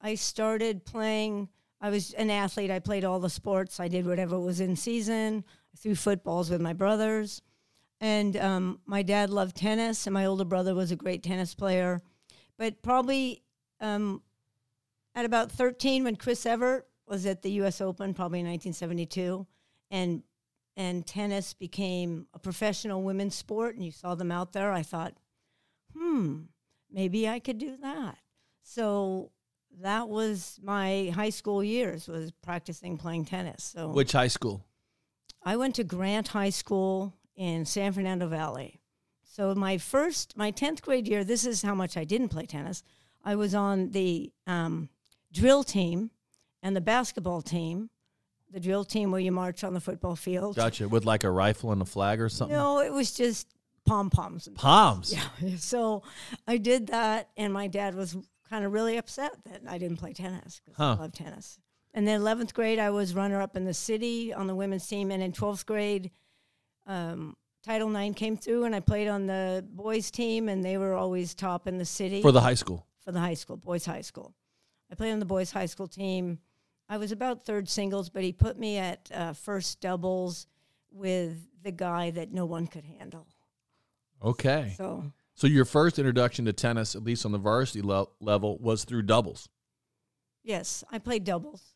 I 0.00 0.16
started 0.16 0.84
playing. 0.84 1.48
I 1.80 1.90
was 1.90 2.12
an 2.14 2.30
athlete. 2.30 2.70
I 2.70 2.80
played 2.80 3.04
all 3.04 3.20
the 3.20 3.30
sports. 3.30 3.78
I 3.78 3.88
did 3.88 4.06
whatever 4.06 4.38
was 4.40 4.60
in 4.60 4.74
season. 4.74 5.44
I 5.72 5.76
threw 5.76 5.94
footballs 5.94 6.50
with 6.50 6.60
my 6.60 6.72
brothers, 6.72 7.42
and 8.00 8.36
um, 8.36 8.80
my 8.86 9.02
dad 9.02 9.30
loved 9.30 9.56
tennis, 9.56 10.06
and 10.06 10.14
my 10.14 10.26
older 10.26 10.44
brother 10.44 10.74
was 10.74 10.90
a 10.90 10.96
great 10.96 11.22
tennis 11.22 11.54
player. 11.54 12.02
But 12.58 12.82
probably 12.82 13.42
um, 13.80 14.22
at 15.14 15.24
about 15.24 15.52
13, 15.52 16.04
when 16.04 16.16
Chris 16.16 16.46
Evert 16.46 16.86
was 17.06 17.26
at 17.26 17.42
the 17.42 17.50
U.S. 17.52 17.80
Open, 17.80 18.14
probably 18.14 18.40
in 18.40 18.46
1972, 18.46 19.46
and 19.90 20.22
and 20.76 21.06
tennis 21.06 21.54
became 21.54 22.26
a 22.34 22.38
professional 22.38 23.02
women's 23.02 23.36
sport, 23.36 23.76
and 23.76 23.84
you 23.84 23.92
saw 23.92 24.16
them 24.16 24.32
out 24.32 24.52
there, 24.52 24.72
I 24.72 24.82
thought, 24.82 25.14
hmm, 25.96 26.40
maybe 26.90 27.28
I 27.28 27.38
could 27.38 27.58
do 27.58 27.76
that. 27.76 28.18
So 28.64 29.30
that 29.80 30.08
was 30.08 30.58
my 30.62 31.12
high 31.14 31.30
school 31.30 31.62
years 31.62 32.08
was 32.08 32.32
practicing 32.42 32.96
playing 32.96 33.26
tennis. 33.26 33.62
So 33.62 33.88
Which 33.88 34.12
high 34.12 34.28
school? 34.28 34.64
I 35.44 35.56
went 35.56 35.74
to 35.76 35.84
Grant 35.84 36.28
High 36.28 36.50
School 36.50 37.14
in 37.36 37.64
San 37.64 37.92
Fernando 37.92 38.26
Valley. 38.28 38.80
So 39.22 39.54
my 39.54 39.78
first, 39.78 40.36
my 40.36 40.50
tenth 40.50 40.82
grade 40.82 41.08
year, 41.08 41.24
this 41.24 41.44
is 41.44 41.62
how 41.62 41.74
much 41.74 41.96
I 41.96 42.04
didn't 42.04 42.28
play 42.28 42.46
tennis. 42.46 42.82
I 43.24 43.34
was 43.34 43.54
on 43.54 43.90
the 43.90 44.32
um, 44.46 44.88
drill 45.32 45.64
team 45.64 46.10
and 46.62 46.76
the 46.76 46.80
basketball 46.80 47.42
team. 47.42 47.90
The 48.52 48.60
drill 48.60 48.84
team 48.84 49.10
where 49.10 49.20
you 49.20 49.32
march 49.32 49.64
on 49.64 49.74
the 49.74 49.80
football 49.80 50.14
field. 50.14 50.54
Gotcha. 50.54 50.88
With 50.88 51.04
like 51.04 51.24
a 51.24 51.30
rifle 51.30 51.72
and 51.72 51.82
a 51.82 51.84
flag 51.84 52.20
or 52.20 52.28
something? 52.28 52.56
No, 52.56 52.78
it 52.78 52.92
was 52.92 53.12
just 53.12 53.48
pom 53.84 54.10
poms. 54.10 54.48
Palms. 54.54 55.12
Yeah. 55.12 55.56
So 55.56 56.04
I 56.46 56.58
did 56.58 56.86
that, 56.88 57.30
and 57.36 57.52
my 57.52 57.66
dad 57.66 57.96
was 57.96 58.16
kind 58.48 58.64
of 58.64 58.72
really 58.72 58.96
upset 58.96 59.32
that 59.46 59.62
I 59.68 59.78
didn't 59.78 59.96
play 59.96 60.12
tennis 60.12 60.60
because 60.64 60.76
Huh. 60.76 60.96
I 60.98 61.02
love 61.02 61.12
tennis. 61.12 61.58
And 61.94 62.06
then 62.06 62.20
11th 62.20 62.54
grade, 62.54 62.78
I 62.78 62.90
was 62.90 63.14
runner 63.14 63.40
up 63.40 63.56
in 63.56 63.64
the 63.64 63.74
city 63.74 64.32
on 64.32 64.46
the 64.46 64.54
women's 64.54 64.86
team. 64.86 65.10
And 65.10 65.20
in 65.22 65.32
12th 65.32 65.66
grade, 65.66 66.10
um, 66.86 67.36
Title 67.62 67.94
IX 67.94 68.14
came 68.14 68.36
through, 68.36 68.64
and 68.64 68.74
I 68.74 68.80
played 68.80 69.08
on 69.08 69.26
the 69.26 69.64
boys' 69.70 70.10
team, 70.10 70.48
and 70.48 70.62
they 70.64 70.76
were 70.76 70.94
always 70.94 71.34
top 71.34 71.66
in 71.66 71.78
the 71.78 71.84
city 71.84 72.20
For 72.22 72.32
the 72.32 72.40
high 72.40 72.54
school. 72.54 72.86
for 73.00 73.12
the 73.12 73.20
high 73.20 73.34
school, 73.34 73.56
boys' 73.56 73.86
high 73.86 74.02
school. 74.02 74.34
I 74.90 74.94
played 74.94 75.12
on 75.12 75.18
the 75.18 75.24
boys' 75.24 75.50
high 75.50 75.66
school 75.66 75.88
team. 75.88 76.38
I 76.88 76.98
was 76.98 77.10
about 77.12 77.44
third 77.46 77.68
singles, 77.68 78.10
but 78.10 78.22
he 78.22 78.32
put 78.32 78.58
me 78.58 78.76
at 78.76 79.10
uh, 79.14 79.32
first 79.32 79.80
doubles 79.80 80.46
with 80.90 81.38
the 81.62 81.72
guy 81.72 82.10
that 82.10 82.32
no 82.32 82.44
one 82.44 82.66
could 82.66 82.84
handle. 82.84 83.26
Okay. 84.22 84.74
So 84.76 85.10
So 85.34 85.46
your 85.46 85.64
first 85.64 85.98
introduction 85.98 86.44
to 86.44 86.52
tennis, 86.52 86.94
at 86.94 87.02
least 87.02 87.24
on 87.24 87.32
the 87.32 87.38
varsity 87.38 87.80
le- 87.82 88.06
level, 88.20 88.58
was 88.58 88.84
through 88.84 89.02
doubles. 89.02 89.48
Yes, 90.42 90.84
I 90.92 90.98
played 90.98 91.24
doubles. 91.24 91.74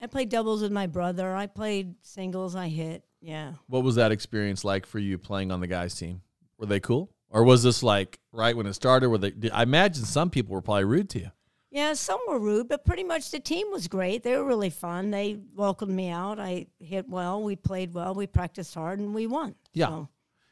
I 0.00 0.06
played 0.06 0.28
doubles 0.28 0.60
with 0.60 0.72
my 0.72 0.86
brother. 0.86 1.34
I 1.34 1.46
played 1.46 1.94
singles. 2.02 2.54
I 2.54 2.68
hit. 2.68 3.02
Yeah. 3.26 3.54
What 3.66 3.82
was 3.82 3.96
that 3.96 4.12
experience 4.12 4.64
like 4.64 4.86
for 4.86 4.98
you 5.00 5.18
playing 5.18 5.50
on 5.50 5.58
the 5.60 5.66
guys' 5.66 5.94
team? 5.96 6.22
Were 6.58 6.66
they 6.66 6.78
cool, 6.80 7.10
or 7.28 7.42
was 7.42 7.62
this 7.64 7.82
like 7.82 8.18
right 8.32 8.56
when 8.56 8.66
it 8.66 8.74
started? 8.74 9.08
Were 9.08 9.18
they? 9.18 9.32
I 9.52 9.62
imagine 9.64 10.04
some 10.04 10.30
people 10.30 10.54
were 10.54 10.62
probably 10.62 10.84
rude 10.84 11.10
to 11.10 11.18
you. 11.18 11.30
Yeah, 11.72 11.92
some 11.94 12.20
were 12.28 12.38
rude, 12.38 12.68
but 12.68 12.86
pretty 12.86 13.02
much 13.04 13.30
the 13.32 13.40
team 13.40 13.66
was 13.72 13.88
great. 13.88 14.22
They 14.22 14.36
were 14.36 14.44
really 14.44 14.70
fun. 14.70 15.10
They 15.10 15.38
welcomed 15.54 15.92
me 15.92 16.08
out. 16.08 16.38
I 16.38 16.68
hit 16.78 17.08
well. 17.08 17.42
We 17.42 17.56
played 17.56 17.92
well. 17.92 18.14
We 18.14 18.26
practiced 18.28 18.74
hard, 18.74 19.00
and 19.00 19.12
we 19.12 19.26
won. 19.26 19.56
Yeah. 19.74 19.88
So, 19.88 20.08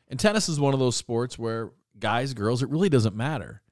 And 0.09 0.19
tennis 0.21 0.49
is 0.49 0.59
one 0.61 0.75
of 0.75 0.81
those 0.81 0.97
sports 0.97 1.39
where 1.39 1.71
guys, 1.99 2.35
girls, 2.35 2.63
it 2.63 2.69
really 2.69 2.89
doesn't 2.91 3.15
matter. 3.17 3.63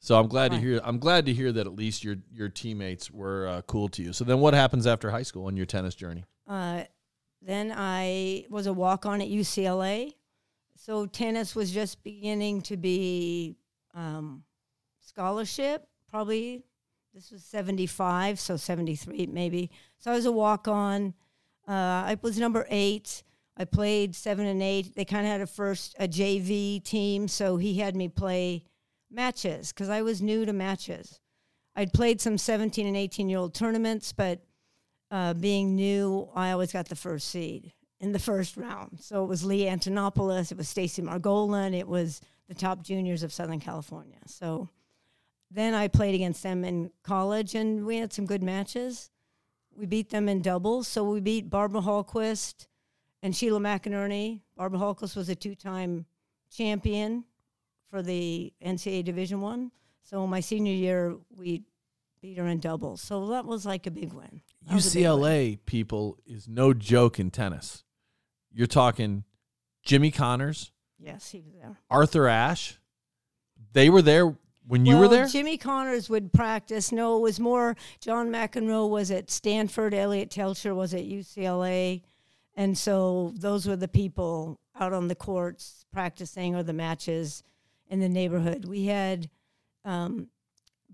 So 0.00 0.18
I'm 0.18 0.26
glad 0.26 0.50
Right. 0.50 0.58
to 0.60 0.66
hear. 0.66 0.80
I'm 0.84 0.98
glad 0.98 1.26
to 1.26 1.32
hear 1.32 1.52
that 1.52 1.64
at 1.66 1.74
least 1.76 2.02
your 2.02 2.16
your 2.32 2.48
teammates 2.48 3.08
were 3.08 3.46
uh, 3.46 3.62
cool 3.62 3.88
to 3.90 4.02
you. 4.02 4.12
So 4.12 4.24
then, 4.24 4.40
what 4.40 4.52
happens 4.52 4.84
after 4.86 5.12
high 5.12 5.22
school 5.22 5.48
in 5.48 5.56
your 5.56 5.66
tennis 5.66 5.94
journey? 5.94 6.24
uh, 6.48 6.82
then 7.44 7.72
I 7.76 8.46
was 8.50 8.66
a 8.66 8.72
walk 8.72 9.06
on 9.06 9.20
at 9.20 9.28
UCLA. 9.28 10.14
So 10.76 11.06
tennis 11.06 11.54
was 11.54 11.70
just 11.70 12.02
beginning 12.02 12.62
to 12.62 12.76
be 12.76 13.56
um, 13.94 14.44
scholarship, 15.00 15.86
probably. 16.08 16.64
This 17.14 17.30
was 17.30 17.44
75, 17.44 18.40
so 18.40 18.56
73 18.56 19.26
maybe. 19.26 19.70
So 19.98 20.10
I 20.10 20.14
was 20.14 20.26
a 20.26 20.32
walk 20.32 20.66
on. 20.66 21.14
Uh, 21.68 21.72
I 21.72 22.18
was 22.22 22.38
number 22.38 22.66
eight. 22.70 23.22
I 23.56 23.64
played 23.64 24.14
seven 24.16 24.46
and 24.46 24.62
eight. 24.62 24.94
They 24.94 25.04
kind 25.04 25.26
of 25.26 25.30
had 25.30 25.40
a 25.42 25.46
first 25.46 25.94
a 25.98 26.08
JV 26.08 26.82
team, 26.82 27.28
so 27.28 27.58
he 27.58 27.78
had 27.78 27.94
me 27.94 28.08
play 28.08 28.64
matches 29.10 29.72
because 29.72 29.90
I 29.90 30.02
was 30.02 30.22
new 30.22 30.46
to 30.46 30.52
matches. 30.52 31.20
I'd 31.76 31.92
played 31.92 32.20
some 32.20 32.38
17 32.38 32.86
and 32.86 32.96
18 32.96 33.28
year 33.28 33.38
old 33.38 33.54
tournaments, 33.54 34.12
but 34.12 34.40
uh, 35.12 35.34
being 35.34 35.76
new, 35.76 36.28
I 36.34 36.50
always 36.52 36.72
got 36.72 36.88
the 36.88 36.96
first 36.96 37.28
seed 37.28 37.72
in 38.00 38.12
the 38.12 38.18
first 38.18 38.56
round. 38.56 38.98
So 39.00 39.22
it 39.22 39.28
was 39.28 39.44
Lee 39.44 39.66
Antonoplis, 39.66 40.50
it 40.50 40.56
was 40.56 40.68
Stacy 40.68 41.02
Margolin, 41.02 41.78
it 41.78 41.86
was 41.86 42.22
the 42.48 42.54
top 42.54 42.82
juniors 42.82 43.22
of 43.22 43.32
Southern 43.32 43.60
California. 43.60 44.16
So 44.26 44.70
then 45.50 45.74
I 45.74 45.86
played 45.88 46.14
against 46.14 46.42
them 46.42 46.64
in 46.64 46.90
college, 47.02 47.54
and 47.54 47.84
we 47.84 47.98
had 47.98 48.12
some 48.12 48.24
good 48.24 48.42
matches. 48.42 49.10
We 49.76 49.84
beat 49.84 50.08
them 50.08 50.28
in 50.28 50.40
doubles. 50.40 50.88
So 50.88 51.04
we 51.04 51.20
beat 51.20 51.50
Barbara 51.50 51.82
Hallquist 51.82 52.66
and 53.22 53.36
Sheila 53.36 53.60
McInerney. 53.60 54.40
Barbara 54.56 54.80
Hallquist 54.80 55.14
was 55.14 55.28
a 55.28 55.34
two-time 55.34 56.06
champion 56.50 57.24
for 57.90 58.02
the 58.02 58.52
NCAA 58.64 59.04
Division 59.04 59.42
One. 59.42 59.70
So 60.02 60.26
my 60.26 60.40
senior 60.40 60.72
year, 60.72 61.16
we 61.36 61.64
beat 62.22 62.38
her 62.38 62.46
in 62.46 62.60
doubles. 62.60 63.02
So 63.02 63.26
that 63.26 63.44
was 63.44 63.66
like 63.66 63.86
a 63.86 63.90
big 63.90 64.12
win. 64.12 64.40
That 64.66 64.76
was 64.76 64.94
a 64.94 64.98
big 64.98 65.04
win. 65.04 65.18
UCLA 65.18 65.58
people 65.66 66.16
is 66.24 66.48
no 66.48 66.72
joke 66.72 67.18
in 67.18 67.30
tennis. 67.30 67.84
You're 68.50 68.66
talking 68.66 69.24
Jimmy 69.82 70.10
Connors, 70.10 70.72
Yes, 71.02 71.30
he 71.30 71.40
was 71.40 71.52
there. 71.54 71.78
Arthur 71.90 72.28
Ashe. 72.28 72.78
They 73.72 73.90
were 73.90 74.02
there 74.02 74.36
when 74.66 74.86
you 74.86 74.96
were 74.96 75.08
there. 75.08 75.26
Jimmy 75.26 75.58
Connors 75.58 76.08
would 76.08 76.32
practice. 76.32 76.92
No, 76.92 77.16
it 77.16 77.20
was 77.20 77.40
more. 77.40 77.76
John 78.00 78.28
McEnroe 78.28 78.88
was 78.88 79.10
at 79.10 79.30
Stanford. 79.30 79.94
Eliot 79.94 80.30
Teltscher 80.30 80.74
was 80.74 80.94
at 80.94 81.04
UCLA, 81.04 82.02
and 82.54 82.76
so 82.78 83.32
those 83.36 83.66
were 83.66 83.76
the 83.76 83.88
people 83.88 84.60
out 84.78 84.92
on 84.92 85.08
the 85.08 85.14
courts 85.14 85.84
practicing 85.92 86.54
or 86.54 86.62
the 86.62 86.72
matches 86.72 87.42
in 87.88 87.98
the 87.98 88.08
neighborhood. 88.08 88.64
We 88.64 88.86
had 88.86 89.28
um, 89.84 90.28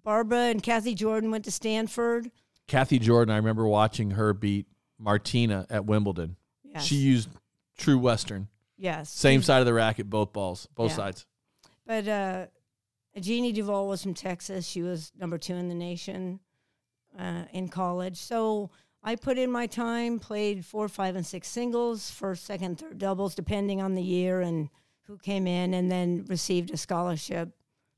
Barbara 0.08 0.44
and 0.46 0.62
Kathy 0.62 0.94
Jordan 0.94 1.30
went 1.30 1.44
to 1.44 1.50
Stanford. 1.50 2.30
Kathy 2.66 2.98
Jordan, 2.98 3.30
I 3.30 3.36
remember 3.36 3.66
watching 3.66 4.12
her 4.12 4.32
beat 4.32 4.64
Martina 4.98 5.66
at 5.68 5.84
Wimbledon. 5.84 6.36
Yes. 6.64 6.86
She 6.86 6.94
used 6.94 7.28
true 7.76 7.98
Western. 7.98 8.48
yes. 8.78 9.10
Same 9.10 9.42
side 9.42 9.60
of 9.60 9.66
the 9.66 9.74
racket, 9.74 10.08
both 10.08 10.32
balls, 10.32 10.66
both 10.74 10.92
Yeah. 10.92 10.96
sides. 10.96 11.26
But 11.84 12.08
uh, 12.08 12.46
Jeannie 13.20 13.52
Duvall 13.52 13.86
was 13.86 14.02
from 14.02 14.14
Texas. 14.14 14.66
She 14.66 14.80
was 14.80 15.12
number 15.14 15.36
two 15.36 15.56
in 15.56 15.68
the 15.68 15.74
nation 15.74 16.40
uh, 17.18 17.42
in 17.52 17.68
college. 17.68 18.16
So 18.16 18.70
I 19.02 19.14
put 19.14 19.36
in 19.36 19.50
my 19.52 19.66
time, 19.66 20.18
played 20.20 20.64
four, 20.64 20.88
five, 20.88 21.16
and 21.16 21.26
six 21.26 21.48
singles, 21.48 22.10
first, 22.10 22.46
second, 22.46 22.78
third 22.78 22.96
doubles, 22.96 23.34
depending 23.34 23.82
on 23.82 23.94
the 23.94 24.02
year 24.02 24.40
and 24.40 24.70
who 25.02 25.18
came 25.18 25.46
in, 25.46 25.74
and 25.74 25.90
then 25.92 26.24
received 26.30 26.70
a 26.70 26.78
scholarship 26.78 27.50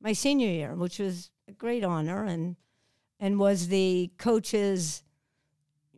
my 0.02 0.12
senior 0.12 0.48
year, 0.48 0.74
which 0.74 0.98
was 0.98 1.30
a 1.50 1.54
great 1.54 1.84
honor 1.84 2.24
and 2.24 2.56
and 3.18 3.38
was 3.38 3.68
the 3.68 4.10
coach's 4.18 5.02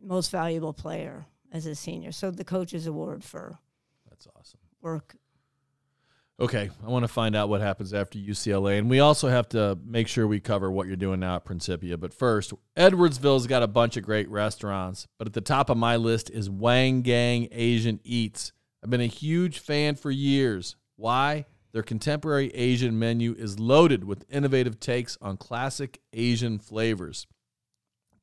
most 0.01 0.31
valuable 0.31 0.73
player 0.73 1.25
as 1.51 1.65
a 1.65 1.75
senior. 1.75 2.11
So 2.11 2.31
the 2.31 2.43
coach's 2.43 2.87
award 2.87 3.23
for 3.23 3.59
That's 4.09 4.27
awesome. 4.35 4.59
work. 4.81 5.15
Okay, 6.39 6.71
I 6.83 6.89
want 6.89 7.03
to 7.03 7.07
find 7.07 7.35
out 7.35 7.47
what 7.47 7.61
happens 7.61 7.93
after 7.93 8.17
UCLA, 8.17 8.79
and 8.79 8.89
we 8.89 8.99
also 8.99 9.29
have 9.29 9.47
to 9.49 9.77
make 9.85 10.07
sure 10.07 10.27
we 10.27 10.39
cover 10.39 10.69
what 10.71 10.87
you're 10.87 10.95
doing 10.95 11.19
now 11.19 11.35
at 11.35 11.45
Principia. 11.45 11.95
But 11.95 12.11
first, 12.11 12.53
Edwardsville's 12.75 13.45
got 13.45 13.61
a 13.61 13.67
bunch 13.67 13.97
of 13.97 14.03
great 14.03 14.27
restaurants, 14.29 15.07
but 15.19 15.27
at 15.27 15.33
the 15.33 15.41
top 15.41 15.69
of 15.69 15.77
my 15.77 15.95
list 15.95 16.31
is 16.31 16.49
Wang 16.49 17.03
Gang 17.03 17.47
Asian 17.51 17.99
Eats. 18.03 18.51
I've 18.83 18.89
been 18.89 18.99
a 18.99 19.05
huge 19.05 19.59
fan 19.59 19.95
for 19.95 20.09
years. 20.09 20.75
Why? 20.95 21.45
Their 21.73 21.83
contemporary 21.83 22.49
Asian 22.53 22.97
menu 22.99 23.33
is 23.37 23.59
loaded 23.59 24.03
with 24.03 24.25
innovative 24.29 24.79
takes 24.79 25.17
on 25.21 25.37
classic 25.37 25.99
Asian 26.13 26.59
flavors. 26.59 27.25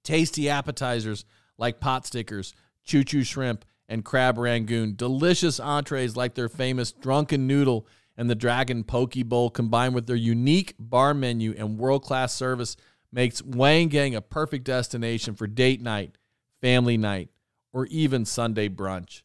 Tasty 0.05 0.49
appetizers 0.49 1.25
like 1.59 1.81
pot 1.81 2.07
stickers, 2.07 2.55
choo 2.85 3.03
choo 3.03 3.25
shrimp, 3.25 3.65
and 3.89 4.05
crab 4.05 4.39
rangoon. 4.39 4.95
Delicious 4.95 5.59
entrees 5.59 6.17
like 6.17 6.35
their 6.35 6.49
famous 6.49 6.93
drunken 6.93 7.49
noodle 7.49 7.87
and 8.17 8.31
the 8.31 8.37
dragon 8.37 8.85
poke 8.85 9.15
bowl 9.27 9.51
combined 9.51 9.95
with 9.95 10.07
their 10.07 10.17
unique 10.17 10.75
bar 10.79 11.13
menu 11.13 11.55
and 11.59 11.79
world-class 11.79 12.33
service 12.33 12.77
makes 13.13 13.43
Wang 13.43 13.89
Gang 13.89 14.15
a 14.15 14.21
perfect 14.21 14.65
destination 14.65 15.35
for 15.35 15.49
date 15.49 15.83
night, 15.83 16.17
family 16.61 16.97
night, 16.97 17.31
or 17.73 17.87
even 17.87 18.25
Sunday 18.25 18.69
brunch. 18.69 19.23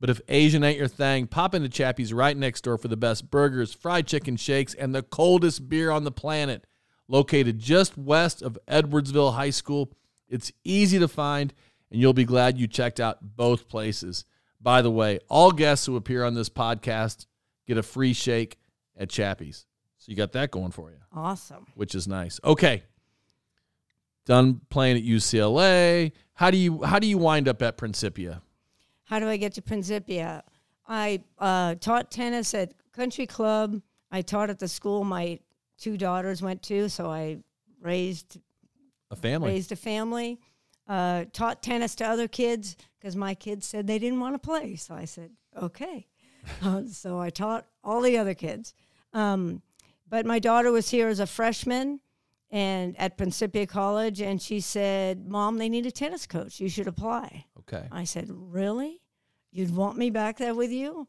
But 0.00 0.10
if 0.10 0.20
Asian 0.28 0.62
ain't 0.62 0.78
your 0.78 0.86
thing, 0.88 1.26
pop 1.26 1.54
into 1.54 1.68
Chappie's 1.68 2.12
right 2.12 2.36
next 2.36 2.60
door 2.62 2.78
for 2.78 2.86
the 2.88 2.96
best 2.96 3.30
burgers, 3.30 3.74
fried 3.74 4.06
chicken 4.06 4.36
shakes, 4.36 4.72
and 4.74 4.94
the 4.94 5.02
coldest 5.02 5.68
beer 5.68 5.90
on 5.90 6.04
the 6.04 6.12
planet. 6.12 6.64
Located 7.08 7.58
just 7.58 7.96
west 7.98 8.42
of 8.42 8.58
Edwardsville 8.68 9.34
High 9.34 9.50
School, 9.50 9.92
it's 10.28 10.52
easy 10.62 10.98
to 10.98 11.08
find, 11.08 11.52
and 11.90 12.00
you'll 12.00 12.12
be 12.12 12.24
glad 12.26 12.58
you 12.58 12.66
checked 12.68 13.00
out 13.00 13.18
both 13.36 13.66
places. 13.68 14.24
By 14.60 14.82
the 14.82 14.90
way, 14.90 15.18
all 15.28 15.50
guests 15.50 15.86
who 15.86 15.96
appear 15.96 16.22
on 16.24 16.34
this 16.34 16.50
podcast 16.50 17.26
get 17.66 17.78
a 17.78 17.82
free 17.82 18.12
shake 18.12 18.58
at 18.96 19.08
Chappie's. 19.08 19.64
So 19.96 20.10
you 20.10 20.16
got 20.16 20.32
that 20.32 20.50
going 20.50 20.70
for 20.70 20.90
you 20.90 20.98
Awesome. 21.12 21.66
which 21.74 21.94
is 21.94 22.06
nice. 22.06 22.38
Okay. 22.44 22.82
Done 24.26 24.60
playing 24.68 24.96
at 24.98 25.02
UCLA. 25.02 26.12
How 26.34 26.50
do 26.50 26.56
you 26.58 26.82
how 26.82 26.98
do 26.98 27.06
you 27.06 27.16
wind 27.18 27.48
up 27.48 27.62
at 27.62 27.76
Principia? 27.78 28.42
How 29.08 29.18
do 29.18 29.26
I 29.26 29.38
get 29.38 29.54
to 29.54 29.62
Principia? 29.62 30.44
I 30.86 31.22
uh, 31.38 31.76
taught 31.76 32.10
tennis 32.10 32.52
at 32.52 32.74
Country 32.92 33.26
Club. 33.26 33.80
I 34.10 34.20
taught 34.20 34.50
at 34.50 34.58
the 34.58 34.68
school 34.68 35.02
my 35.02 35.38
two 35.78 35.96
daughters 35.96 36.42
went 36.42 36.62
to, 36.64 36.90
so 36.90 37.10
I 37.10 37.38
raised 37.80 38.38
A 39.10 39.16
family. 39.16 39.50
raised 39.52 39.72
a 39.72 39.76
family. 39.76 40.38
Uh, 40.86 41.24
taught 41.32 41.62
tennis 41.62 41.94
to 41.96 42.04
other 42.06 42.28
kids 42.28 42.76
because 42.98 43.16
my 43.16 43.34
kids 43.34 43.66
said 43.66 43.86
they 43.86 43.98
didn't 43.98 44.20
want 44.20 44.34
to 44.34 44.38
play. 44.38 44.76
So 44.76 44.94
I 44.94 45.04
said, 45.06 45.30
okay. 45.60 46.06
Uh, 46.62 46.82
so 46.90 47.18
I 47.18 47.28
taught 47.28 47.66
all 47.84 48.00
the 48.00 48.16
other 48.16 48.32
kids. 48.32 48.72
Um, 49.12 49.60
but 50.08 50.24
my 50.24 50.38
daughter 50.38 50.70
was 50.72 50.88
here 50.88 51.08
as 51.08 51.20
a 51.20 51.26
freshman 51.26 52.00
and 52.50 52.98
at 52.98 53.16
Principia 53.18 53.66
College, 53.66 54.20
and 54.20 54.40
she 54.40 54.60
said, 54.60 55.28
Mom, 55.28 55.58
they 55.58 55.68
need 55.68 55.86
a 55.86 55.90
tennis 55.90 56.26
coach. 56.26 56.60
You 56.60 56.68
should 56.68 56.86
apply. 56.88 57.44
Okay. 57.60 57.86
I 57.92 58.04
said, 58.04 58.26
Really? 58.30 59.00
You'd 59.50 59.74
want 59.74 59.96
me 59.98 60.10
back 60.10 60.36
there 60.38 60.54
with 60.54 60.70
you? 60.70 61.08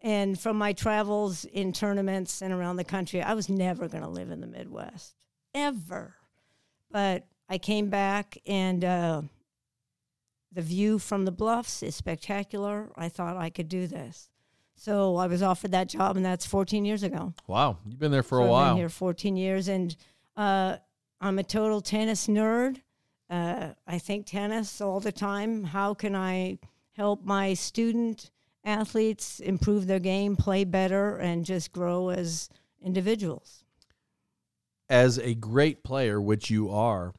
And 0.00 0.38
from 0.38 0.56
my 0.56 0.72
travels 0.72 1.44
in 1.44 1.72
tournaments 1.72 2.40
and 2.40 2.52
around 2.52 2.76
the 2.76 2.84
country, 2.84 3.20
I 3.22 3.34
was 3.34 3.48
never 3.48 3.86
going 3.88 4.02
to 4.02 4.08
live 4.08 4.30
in 4.30 4.40
the 4.40 4.46
Midwest, 4.46 5.14
ever. 5.54 6.14
But 6.90 7.26
I 7.48 7.58
came 7.58 7.90
back, 7.90 8.38
and 8.46 8.84
uh, 8.84 9.22
the 10.52 10.62
view 10.62 10.98
from 10.98 11.24
the 11.24 11.30
bluffs 11.32 11.82
is 11.82 11.94
spectacular. 11.94 12.90
I 12.96 13.08
thought 13.08 13.36
I 13.36 13.50
could 13.50 13.68
do 13.68 13.86
this. 13.86 14.30
So 14.74 15.16
I 15.16 15.26
was 15.26 15.42
offered 15.42 15.72
that 15.72 15.88
job, 15.88 16.16
and 16.16 16.24
that's 16.24 16.46
14 16.46 16.84
years 16.86 17.02
ago. 17.02 17.34
Wow. 17.46 17.76
You've 17.86 17.98
been 17.98 18.10
there 18.12 18.22
for 18.22 18.38
So 18.38 18.42
a 18.42 18.44
I've 18.44 18.50
while. 18.50 18.68
been 18.70 18.78
here 18.78 18.88
14 18.88 19.36
years, 19.36 19.68
and 19.68 19.94
uh, 20.40 20.78
I'm 21.20 21.38
a 21.38 21.42
total 21.42 21.82
tennis 21.82 22.26
nerd. 22.26 22.80
Uh, 23.28 23.74
I 23.86 23.98
think 23.98 24.24
tennis 24.24 24.80
all 24.80 24.98
the 24.98 25.12
time. 25.12 25.64
How 25.64 25.92
can 25.92 26.16
I 26.16 26.58
help 26.92 27.22
my 27.22 27.52
student 27.52 28.30
athletes 28.64 29.40
improve 29.40 29.86
their 29.86 29.98
game, 29.98 30.36
play 30.36 30.64
better, 30.64 31.18
and 31.18 31.44
just 31.44 31.72
grow 31.72 32.08
as 32.08 32.48
individuals? 32.82 33.64
As 34.88 35.18
a 35.18 35.34
great 35.34 35.84
player, 35.84 36.18
which 36.18 36.48
you 36.48 36.70
are, 36.70 37.12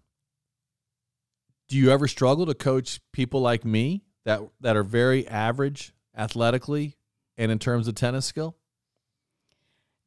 do 1.70 1.78
you 1.78 1.92
ever 1.92 2.08
struggle 2.08 2.48
to 2.48 2.56
coach 2.56 3.00
people 3.14 3.40
like 3.40 3.64
me 3.64 4.02
that 4.26 4.42
that 4.62 4.76
are 4.76 4.84
very 4.84 5.28
average 5.28 5.94
athletically 6.18 6.98
and 7.38 7.52
in 7.52 7.60
terms 7.60 7.88
of 7.88 7.94
tennis 7.94 8.26
skill? 8.26 8.58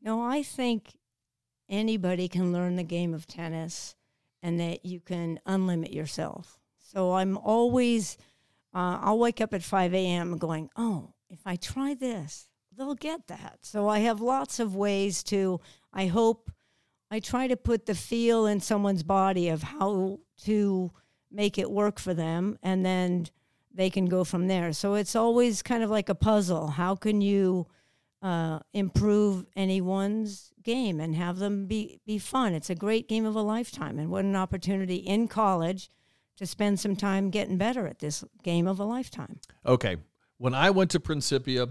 No, 0.03 0.20
I 0.20 0.42
think 0.42 0.94
anybody 1.68 2.29
can 2.29 2.53
learn 2.53 2.77
the 2.77 2.83
game 2.83 3.14
of 3.14 3.27
tennis 3.27 3.94
and 4.42 4.61
that 4.61 4.85
you 4.85 5.00
can 5.00 5.40
unlimit 5.46 5.92
yourself. 5.92 6.59
So 6.79 7.14
I'm 7.14 7.37
always, 7.38 8.18
uh, 8.74 8.98
I'll 9.00 9.18
wake 9.18 9.40
up 9.40 9.55
at 9.55 9.62
5 9.62 9.94
a.m. 9.94 10.37
going, 10.38 10.70
oh, 10.77 11.14
if 11.31 11.40
I 11.46 11.57
try 11.57 11.94
this, 11.94 12.48
they'll 12.77 12.94
get 12.94 13.27
that. 13.29 13.59
So 13.62 13.88
I 13.88 14.00
have 14.00 14.20
lots 14.20 14.61
of 14.61 14.77
ways 14.77 15.22
to, 15.24 15.61
I 15.92 16.07
hope, 16.07 16.50
I 17.11 17.20
try 17.20 17.46
to 17.46 17.57
put 17.57 17.87
the 17.87 17.94
feel 17.94 18.46
in 18.46 18.61
someone's 18.61 19.03
body 19.03 19.48
of 19.48 19.62
how 19.62 20.18
to 20.44 20.90
make 21.31 21.59
it 21.59 21.70
work 21.70 21.98
for 21.98 22.14
them 22.14 22.59
and 22.62 22.85
then 22.85 23.27
they 23.72 23.90
can 23.90 24.07
go 24.07 24.24
from 24.24 24.46
there. 24.46 24.72
So 24.72 24.94
it's 24.94 25.16
always 25.16 25.62
kind 25.62 25.83
of 25.83 25.90
like 25.90 26.09
a 26.09 26.14
puzzle. 26.14 26.68
How 26.68 26.94
can 26.94 27.20
you 27.20 27.66
uh, 28.25 28.59
improve 28.73 29.45
anyone's 29.55 30.51
game 30.63 30.99
and 30.99 31.15
have 31.15 31.39
them 31.39 31.67
be, 31.67 32.01
be 32.07 32.17
fun? 32.17 32.55
It's 32.55 32.71
a 32.71 32.75
great 32.75 33.07
game 33.07 33.27
of 33.27 33.37
a 33.37 33.43
lifetime. 33.43 33.99
And 33.99 34.11
what 34.11 34.25
an 34.25 34.35
opportunity 34.35 34.97
in 34.97 35.29
college 35.29 35.91
to 36.39 36.47
spend 36.47 36.81
some 36.81 36.97
time 36.97 37.29
getting 37.29 37.59
better 37.59 37.87
at 37.87 37.99
this 37.99 38.25
game 38.43 38.67
of 38.67 38.81
a 38.81 38.85
lifetime. 38.85 39.41
Okay. 39.67 39.99
When 40.39 40.55
I 40.55 40.71
went 40.71 40.91
to 40.93 41.01
Principia 41.01 41.69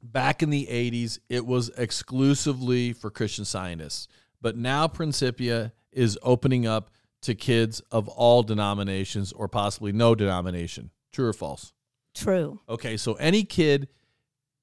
back 0.00 0.40
in 0.40 0.50
the 0.50 0.68
80s, 0.70 1.18
it 1.28 1.44
was 1.44 1.68
exclusively 1.76 2.92
for 2.92 3.10
Christian 3.10 3.44
scientists. 3.44 4.06
But 4.40 4.56
now 4.56 4.86
Principia 4.86 5.72
is 5.90 6.16
opening 6.22 6.64
up 6.64 6.90
to 7.22 7.34
kids 7.34 7.80
of 7.90 8.06
all 8.06 8.44
denominations 8.44 9.32
or 9.32 9.48
possibly 9.48 9.90
no 9.90 10.14
denomination. 10.14 10.90
True 11.12 11.26
or 11.26 11.32
false? 11.32 11.72
True. 12.14 12.60
Okay, 12.68 12.96
so 12.96 13.14
any 13.14 13.42
kid 13.42 13.88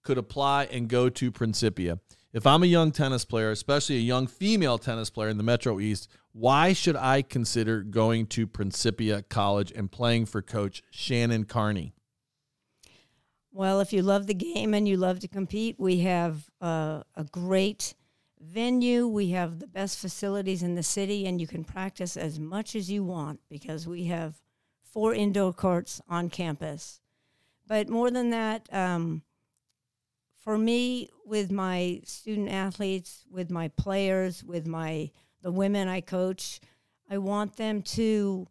could 0.04 0.18
apply 0.18 0.66
and 0.66 0.88
go 0.88 1.10
to 1.10 1.32
Principia. 1.32 2.00
If 2.34 2.48
I'm 2.48 2.64
a 2.64 2.68
young 2.68 2.92
tennis 2.92 3.26
player, 3.26 3.52
especially 3.52 3.98
a 3.98 4.00
young 4.00 4.28
female 4.28 4.78
tennis 4.78 5.10
player 5.10 5.30
in 5.30 5.38
the 5.38 5.44
Metro 5.44 5.80
East, 5.80 6.10
why 6.32 6.74
should 6.74 6.96
I 6.96 7.22
consider 7.22 7.84
going 7.84 8.26
to 8.28 8.48
Principia 8.48 9.22
College 9.22 9.72
and 9.72 9.92
playing 9.92 10.26
for 10.26 10.42
coach 10.42 10.82
Shannon 10.90 11.44
Carney? 11.44 11.94
Well, 13.52 13.82
if 13.82 13.94
you 13.94 14.02
love 14.02 14.26
the 14.26 14.34
game 14.34 14.74
and 14.74 14.88
you 14.88 14.98
love 14.98 15.20
to 15.20 15.28
compete, 15.28 15.76
we 15.78 16.00
have 16.00 16.50
uh, 16.60 17.04
a 17.16 17.24
great 17.24 17.94
venue. 18.42 19.08
We 19.08 19.30
have 19.30 19.60
the 19.60 19.68
best 19.68 20.00
facilities 20.00 20.64
in 20.64 20.74
the 20.74 20.82
city, 20.82 21.28
and 21.28 21.40
you 21.40 21.46
can 21.46 21.64
practice 21.64 22.18
as 22.18 22.40
much 22.40 22.76
as 22.76 22.90
you 22.90 23.04
want 23.04 23.42
because 23.50 23.88
we 23.88 24.06
have 24.06 24.42
four 24.82 25.14
indoor 25.14 25.54
courts 25.54 26.02
on 26.10 26.32
campus. 26.32 27.00
But 27.68 27.90
more 27.90 28.10
than 28.10 28.32
that, 28.32 28.68
um, 28.74 29.22
for 30.44 30.58
me, 30.58 31.10
with 31.26 31.52
my 31.52 32.02
student 32.04 32.50
athletes, 32.50 33.24
with 33.32 33.50
my 33.50 33.70
players, 33.70 34.44
with 34.44 34.68
my 34.68 35.10
the 35.42 35.52
women 35.52 35.88
I 35.88 36.02
coach, 36.02 36.60
I 37.10 37.18
want 37.18 37.58
them 37.58 37.82
to 37.82 38.48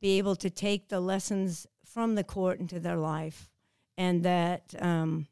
be 0.00 0.18
able 0.18 0.36
to 0.36 0.50
take 0.50 0.88
the 0.88 1.00
lessons 1.00 1.66
from 1.84 2.14
the 2.14 2.24
court 2.24 2.58
into 2.60 2.80
their 2.80 2.96
life 2.96 3.48
and 3.96 4.22
that 4.24 4.74
um, 4.80 5.28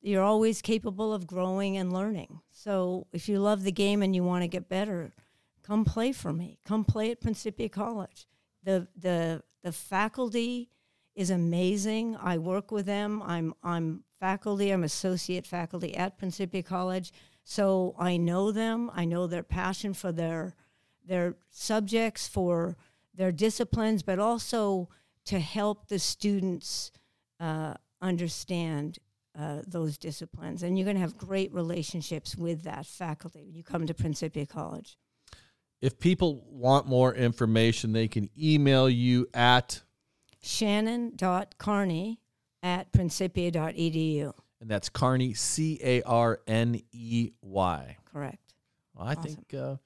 you're 0.00 0.22
always 0.22 0.60
capable 0.60 1.12
of 1.12 1.26
growing 1.26 1.76
and 1.76 1.92
learning. 1.92 2.40
So 2.50 3.06
if 3.12 3.28
you 3.28 3.38
love 3.38 3.62
the 3.62 3.72
game 3.72 4.02
and 4.02 4.14
you 4.14 4.24
want 4.24 4.42
to 4.42 4.48
get 4.48 4.68
better, 4.68 5.12
come 5.62 5.84
play 5.84 6.12
for 6.12 6.32
me. 6.32 6.58
Come 6.66 6.84
play 6.84 7.10
at 7.10 7.20
Principia 7.20 7.68
College. 7.68 8.26
The 8.62 8.88
the 8.96 9.42
the 9.62 9.72
faculty 9.72 10.70
is 11.14 11.30
amazing. 11.30 12.16
I 12.16 12.38
work 12.38 12.70
with 12.72 12.86
them. 12.86 13.22
I'm 13.22 13.54
I'm 13.62 14.04
faculty. 14.22 14.70
I'm 14.70 14.84
associate 14.84 15.48
faculty 15.48 15.96
at 15.96 16.16
Principia 16.16 16.62
College. 16.62 17.12
So 17.42 17.96
I 17.98 18.16
know 18.18 18.52
them. 18.52 18.88
I 18.94 19.04
know 19.04 19.26
their 19.26 19.42
passion 19.42 19.94
for 19.94 20.12
their 20.12 20.54
their 21.04 21.34
subjects, 21.50 22.28
for 22.28 22.76
their 23.12 23.32
disciplines, 23.32 24.04
but 24.04 24.20
also 24.20 24.88
to 25.24 25.40
help 25.40 25.88
the 25.88 25.98
students 25.98 26.92
uh, 27.40 27.74
understand 28.00 29.00
uh, 29.36 29.62
those 29.66 29.98
disciplines. 29.98 30.62
And 30.62 30.78
you're 30.78 30.84
going 30.84 30.94
to 30.94 31.00
have 31.00 31.18
great 31.18 31.52
relationships 31.52 32.36
with 32.36 32.62
that 32.62 32.86
faculty 32.86 33.42
when 33.42 33.56
you 33.56 33.64
come 33.64 33.88
to 33.88 33.94
Principia 33.94 34.46
College. 34.46 34.96
If 35.80 35.98
people 35.98 36.44
want 36.48 36.86
more 36.86 37.12
information, 37.12 37.92
they 37.92 38.06
can 38.06 38.30
email 38.38 38.88
you 38.88 39.26
at 39.34 39.82
shannon.carney 40.40 42.21
at 42.62 42.90
principia.edu. 42.92 44.32
And 44.60 44.70
that's 44.70 44.88
Carney, 44.88 45.34
C 45.34 45.80
A 45.82 46.02
R 46.02 46.40
N 46.46 46.80
E 46.92 47.30
Y. 47.42 47.96
Correct. 48.12 48.54
Well, 48.94 49.08
I 49.08 49.12
Awesome. 49.12 49.22
think, 49.24 49.54
uh, 49.54 49.76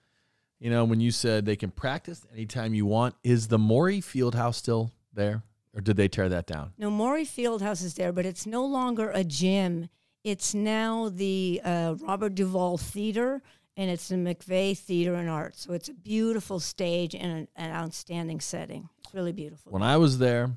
you 0.58 0.70
know, 0.70 0.84
when 0.84 1.00
you 1.00 1.10
said 1.10 1.46
they 1.46 1.56
can 1.56 1.70
practice 1.70 2.26
anytime 2.32 2.74
you 2.74 2.84
want, 2.86 3.14
is 3.24 3.48
the 3.48 3.58
Maury 3.58 4.00
Fieldhouse 4.00 4.56
still 4.56 4.90
there? 5.12 5.42
Or 5.74 5.80
did 5.80 5.96
they 5.96 6.08
tear 6.08 6.28
that 6.30 6.46
down? 6.46 6.72
No, 6.78 6.90
Maury 6.90 7.24
Fieldhouse 7.24 7.84
is 7.84 7.94
there, 7.94 8.10
but 8.12 8.24
it's 8.24 8.46
no 8.46 8.64
longer 8.64 9.10
a 9.10 9.22
gym. 9.24 9.88
It's 10.24 10.54
now 10.54 11.10
the 11.10 11.60
uh, 11.62 11.96
Robert 12.00 12.34
Duvall 12.34 12.78
Theater, 12.78 13.42
and 13.76 13.90
it's 13.90 14.08
the 14.08 14.14
McVeigh 14.16 14.76
Theater 14.76 15.14
and 15.14 15.28
Art. 15.28 15.54
So 15.56 15.74
it's 15.74 15.88
a 15.90 15.94
beautiful 15.94 16.60
stage 16.60 17.14
and 17.14 17.30
an, 17.30 17.48
an 17.56 17.70
outstanding 17.70 18.40
setting. 18.40 18.88
It's 19.04 19.12
really 19.14 19.32
beautiful. 19.32 19.70
When 19.70 19.82
I 19.82 19.98
was 19.98 20.16
there, 20.18 20.50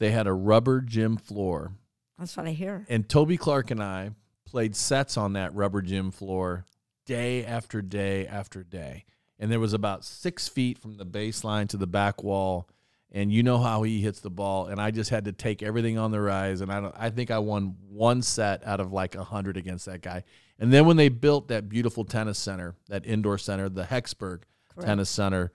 they 0.00 0.10
had 0.10 0.26
a 0.26 0.32
rubber 0.32 0.80
gym 0.80 1.16
floor. 1.16 1.72
That's 2.18 2.36
what 2.36 2.46
I 2.46 2.50
hear. 2.50 2.84
And 2.88 3.08
Toby 3.08 3.36
Clark 3.36 3.70
and 3.70 3.82
I 3.82 4.10
played 4.46 4.74
sets 4.74 5.16
on 5.16 5.34
that 5.34 5.54
rubber 5.54 5.82
gym 5.82 6.10
floor 6.10 6.64
day 7.06 7.44
after 7.44 7.82
day 7.82 8.26
after 8.26 8.64
day. 8.64 9.04
And 9.38 9.52
there 9.52 9.60
was 9.60 9.74
about 9.74 10.04
six 10.04 10.48
feet 10.48 10.78
from 10.78 10.94
the 10.94 11.06
baseline 11.06 11.68
to 11.68 11.76
the 11.76 11.86
back 11.86 12.22
wall. 12.22 12.68
And 13.12 13.32
you 13.32 13.42
know 13.42 13.58
how 13.58 13.82
he 13.82 14.00
hits 14.00 14.20
the 14.20 14.30
ball. 14.30 14.66
And 14.66 14.80
I 14.80 14.90
just 14.90 15.10
had 15.10 15.26
to 15.26 15.32
take 15.32 15.62
everything 15.62 15.98
on 15.98 16.12
the 16.12 16.20
rise. 16.20 16.60
And 16.60 16.72
I, 16.72 16.80
don't, 16.80 16.94
I 16.96 17.10
think 17.10 17.30
I 17.30 17.38
won 17.38 17.76
one 17.88 18.22
set 18.22 18.66
out 18.66 18.80
of 18.80 18.92
like 18.92 19.14
a 19.14 19.18
100 19.18 19.56
against 19.56 19.86
that 19.86 20.00
guy. 20.00 20.24
And 20.58 20.72
then 20.72 20.86
when 20.86 20.96
they 20.96 21.08
built 21.08 21.48
that 21.48 21.68
beautiful 21.68 22.04
tennis 22.04 22.38
center, 22.38 22.74
that 22.88 23.04
indoor 23.06 23.38
center, 23.38 23.68
the 23.68 23.84
Hexburg 23.84 24.42
Correct. 24.74 24.86
Tennis 24.86 25.10
Center, 25.10 25.52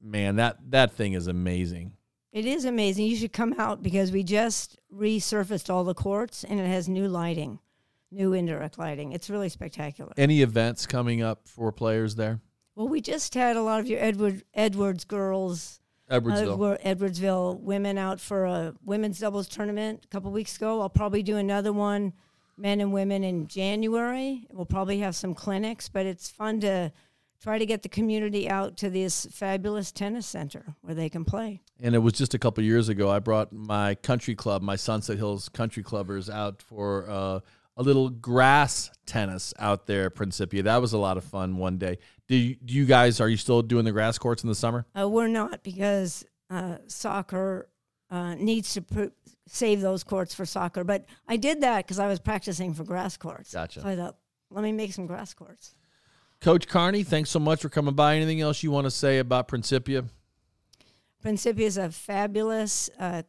man, 0.00 0.36
that, 0.36 0.58
that 0.70 0.92
thing 0.92 1.12
is 1.12 1.26
amazing. 1.26 1.92
It 2.32 2.46
is 2.46 2.64
amazing. 2.64 3.06
You 3.06 3.16
should 3.16 3.32
come 3.32 3.54
out 3.58 3.82
because 3.82 4.12
we 4.12 4.22
just 4.22 4.78
resurfaced 4.94 5.68
all 5.68 5.82
the 5.84 5.94
courts 5.94 6.44
and 6.44 6.60
it 6.60 6.66
has 6.66 6.88
new 6.88 7.08
lighting, 7.08 7.58
new 8.10 8.32
indirect 8.32 8.78
lighting. 8.78 9.12
It's 9.12 9.28
really 9.28 9.48
spectacular. 9.48 10.12
Any 10.16 10.42
events 10.42 10.86
coming 10.86 11.22
up 11.22 11.48
for 11.48 11.72
players 11.72 12.14
there? 12.14 12.40
Well, 12.76 12.88
we 12.88 13.00
just 13.00 13.34
had 13.34 13.56
a 13.56 13.62
lot 13.62 13.80
of 13.80 13.88
your 13.88 14.00
Edward 14.00 14.44
Edwards 14.54 15.04
girls, 15.04 15.80
Edwardsville. 16.08 16.74
uh, 16.74 16.78
Edwardsville 16.94 17.60
women 17.60 17.98
out 17.98 18.20
for 18.20 18.44
a 18.44 18.74
women's 18.84 19.18
doubles 19.18 19.48
tournament 19.48 20.02
a 20.04 20.08
couple 20.08 20.30
weeks 20.30 20.56
ago. 20.56 20.80
I'll 20.80 20.88
probably 20.88 21.24
do 21.24 21.36
another 21.36 21.72
one, 21.72 22.12
men 22.56 22.80
and 22.80 22.92
women, 22.92 23.24
in 23.24 23.48
January. 23.48 24.46
We'll 24.52 24.66
probably 24.66 25.00
have 25.00 25.16
some 25.16 25.34
clinics, 25.34 25.88
but 25.88 26.06
it's 26.06 26.30
fun 26.30 26.60
to 26.60 26.92
try 27.42 27.58
to 27.58 27.66
get 27.66 27.82
the 27.82 27.88
community 27.88 28.48
out 28.48 28.76
to 28.78 28.88
this 28.88 29.26
fabulous 29.32 29.90
tennis 29.90 30.26
center 30.26 30.76
where 30.82 30.94
they 30.94 31.08
can 31.08 31.24
play. 31.24 31.62
And 31.82 31.94
it 31.94 31.98
was 31.98 32.12
just 32.14 32.34
a 32.34 32.38
couple 32.38 32.62
years 32.64 32.88
ago. 32.88 33.10
I 33.10 33.18
brought 33.18 33.52
my 33.52 33.94
country 33.96 34.34
club, 34.34 34.62
my 34.62 34.76
Sunset 34.76 35.16
Hills 35.16 35.48
Country 35.48 35.82
Clubbers, 35.82 36.32
out 36.32 36.62
for 36.62 37.08
uh, 37.08 37.40
a 37.76 37.82
little 37.82 38.10
grass 38.10 38.90
tennis 39.06 39.54
out 39.58 39.86
there 39.86 40.06
at 40.06 40.14
Principia. 40.14 40.62
That 40.62 40.80
was 40.80 40.92
a 40.92 40.98
lot 40.98 41.16
of 41.16 41.24
fun 41.24 41.56
one 41.56 41.78
day. 41.78 41.98
Do 42.28 42.36
you, 42.36 42.56
do 42.56 42.74
you 42.74 42.84
guys 42.84 43.20
are 43.20 43.28
you 43.28 43.36
still 43.36 43.62
doing 43.62 43.84
the 43.84 43.92
grass 43.92 44.18
courts 44.18 44.42
in 44.42 44.48
the 44.48 44.54
summer? 44.54 44.86
Uh, 44.98 45.08
we're 45.08 45.28
not 45.28 45.62
because 45.62 46.24
uh, 46.50 46.76
soccer 46.86 47.68
uh, 48.10 48.34
needs 48.34 48.74
to 48.74 48.82
pr- 48.82 49.04
save 49.46 49.80
those 49.80 50.04
courts 50.04 50.34
for 50.34 50.44
soccer. 50.44 50.84
But 50.84 51.06
I 51.26 51.36
did 51.36 51.62
that 51.62 51.86
because 51.86 51.98
I 51.98 52.06
was 52.06 52.20
practicing 52.20 52.74
for 52.74 52.84
grass 52.84 53.16
courts. 53.16 53.52
Gotcha. 53.52 53.80
So 53.80 53.88
I 53.88 53.96
thought, 53.96 54.16
let 54.50 54.62
me 54.62 54.72
make 54.72 54.92
some 54.92 55.06
grass 55.06 55.32
courts. 55.32 55.74
Coach 56.40 56.66
Carney, 56.68 57.02
thanks 57.02 57.30
so 57.30 57.38
much 57.38 57.60
for 57.60 57.68
coming 57.68 57.94
by. 57.94 58.16
Anything 58.16 58.40
else 58.40 58.62
you 58.62 58.70
want 58.70 58.86
to 58.86 58.90
say 58.90 59.18
about 59.18 59.46
Principia? 59.46 60.04
Principia 61.20 61.66
is 61.66 61.76
a 61.76 61.90
fabulous 61.90 62.88
uh, 62.98 63.22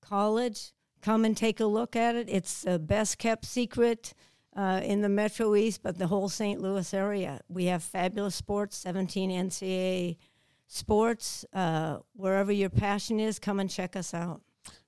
college. 0.00 0.72
Come 1.02 1.24
and 1.24 1.36
take 1.36 1.60
a 1.60 1.66
look 1.66 1.94
at 1.94 2.16
it. 2.16 2.28
It's 2.28 2.62
the 2.62 2.78
best 2.78 3.18
kept 3.18 3.44
secret 3.44 4.14
uh, 4.56 4.80
in 4.82 5.02
the 5.02 5.08
Metro 5.08 5.54
East, 5.54 5.82
but 5.82 5.98
the 5.98 6.08
whole 6.08 6.28
St. 6.28 6.60
Louis 6.60 6.92
area. 6.92 7.40
We 7.48 7.66
have 7.66 7.82
fabulous 7.82 8.34
sports, 8.34 8.76
17 8.78 9.30
NCAA 9.30 10.16
sports. 10.66 11.44
Uh, 11.52 11.98
wherever 12.14 12.50
your 12.50 12.70
passion 12.70 13.20
is, 13.20 13.38
come 13.38 13.60
and 13.60 13.70
check 13.70 13.94
us 13.94 14.12
out. 14.12 14.40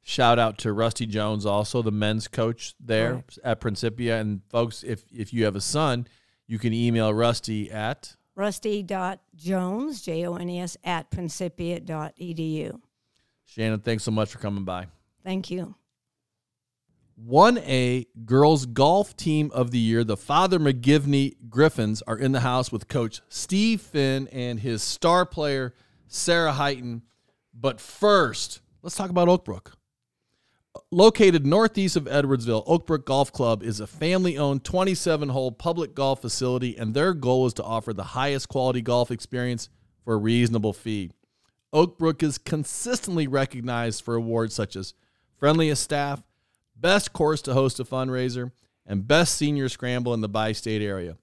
Shout 0.02 0.38
out 0.38 0.58
to 0.58 0.72
Rusty 0.72 1.06
Jones, 1.06 1.46
also 1.46 1.82
the 1.82 1.92
men's 1.92 2.26
coach 2.26 2.74
there 2.80 3.12
Correct. 3.12 3.38
at 3.44 3.60
Principia. 3.60 4.18
And 4.18 4.40
folks, 4.48 4.82
if 4.82 5.04
if 5.12 5.32
you 5.32 5.44
have 5.44 5.54
a 5.54 5.60
son, 5.60 6.06
you 6.46 6.58
can 6.58 6.72
email 6.72 7.14
Rusty 7.14 7.70
at 7.70 8.16
rusty.jones, 8.34 10.02
J 10.02 10.26
O 10.26 10.34
N 10.36 10.48
E 10.48 10.60
S, 10.60 10.76
at 10.84 11.10
principia.edu. 11.10 12.80
Shannon. 13.44 13.80
Thanks 13.80 14.04
so 14.04 14.10
much 14.10 14.30
for 14.30 14.38
coming 14.38 14.64
by. 14.64 14.86
Thank 15.24 15.50
you. 15.50 15.74
1A 17.28 18.06
Girls 18.24 18.64
Golf 18.64 19.14
Team 19.16 19.50
of 19.52 19.72
the 19.72 19.78
Year, 19.78 20.04
the 20.04 20.16
Father 20.16 20.58
McGivney 20.58 21.34
Griffins, 21.50 22.02
are 22.02 22.16
in 22.16 22.32
the 22.32 22.40
house 22.40 22.72
with 22.72 22.88
Coach 22.88 23.20
Steve 23.28 23.82
Finn 23.82 24.26
and 24.28 24.60
his 24.60 24.82
star 24.82 25.26
player, 25.26 25.74
Sarah 26.06 26.52
Hyten. 26.52 27.02
But 27.52 27.80
first, 27.80 28.62
let's 28.82 28.96
talk 28.96 29.10
about 29.10 29.28
Oakbrook. 29.28 29.72
Located 30.92 31.44
northeast 31.44 31.96
of 31.96 32.04
Edwardsville, 32.04 32.64
Oakbrook 32.64 33.04
Golf 33.04 33.32
Club 33.32 33.62
is 33.64 33.80
a 33.80 33.88
family 33.88 34.38
owned 34.38 34.62
27 34.62 35.30
hole 35.30 35.50
public 35.50 35.94
golf 35.94 36.20
facility, 36.20 36.76
and 36.78 36.94
their 36.94 37.12
goal 37.12 37.46
is 37.46 37.54
to 37.54 37.64
offer 37.64 37.92
the 37.92 38.04
highest 38.04 38.48
quality 38.48 38.80
golf 38.80 39.10
experience 39.10 39.68
for 40.04 40.14
a 40.14 40.18
reasonable 40.18 40.72
fee. 40.72 41.10
Oakbrook 41.74 42.22
is 42.22 42.38
consistently 42.38 43.26
recognized 43.26 44.04
for 44.04 44.14
awards 44.14 44.54
such 44.54 44.76
as 44.76 44.94
Friendliest 45.38 45.82
Staff, 45.82 46.22
Best 46.76 47.12
Course 47.12 47.42
to 47.42 47.54
Host 47.54 47.80
a 47.80 47.84
Fundraiser, 47.84 48.52
and 48.86 49.08
Best 49.08 49.34
Senior 49.34 49.68
Scramble 49.68 50.14
in 50.14 50.20
the 50.20 50.28
Bi 50.28 50.52
State 50.52 50.82
area. 50.82 51.16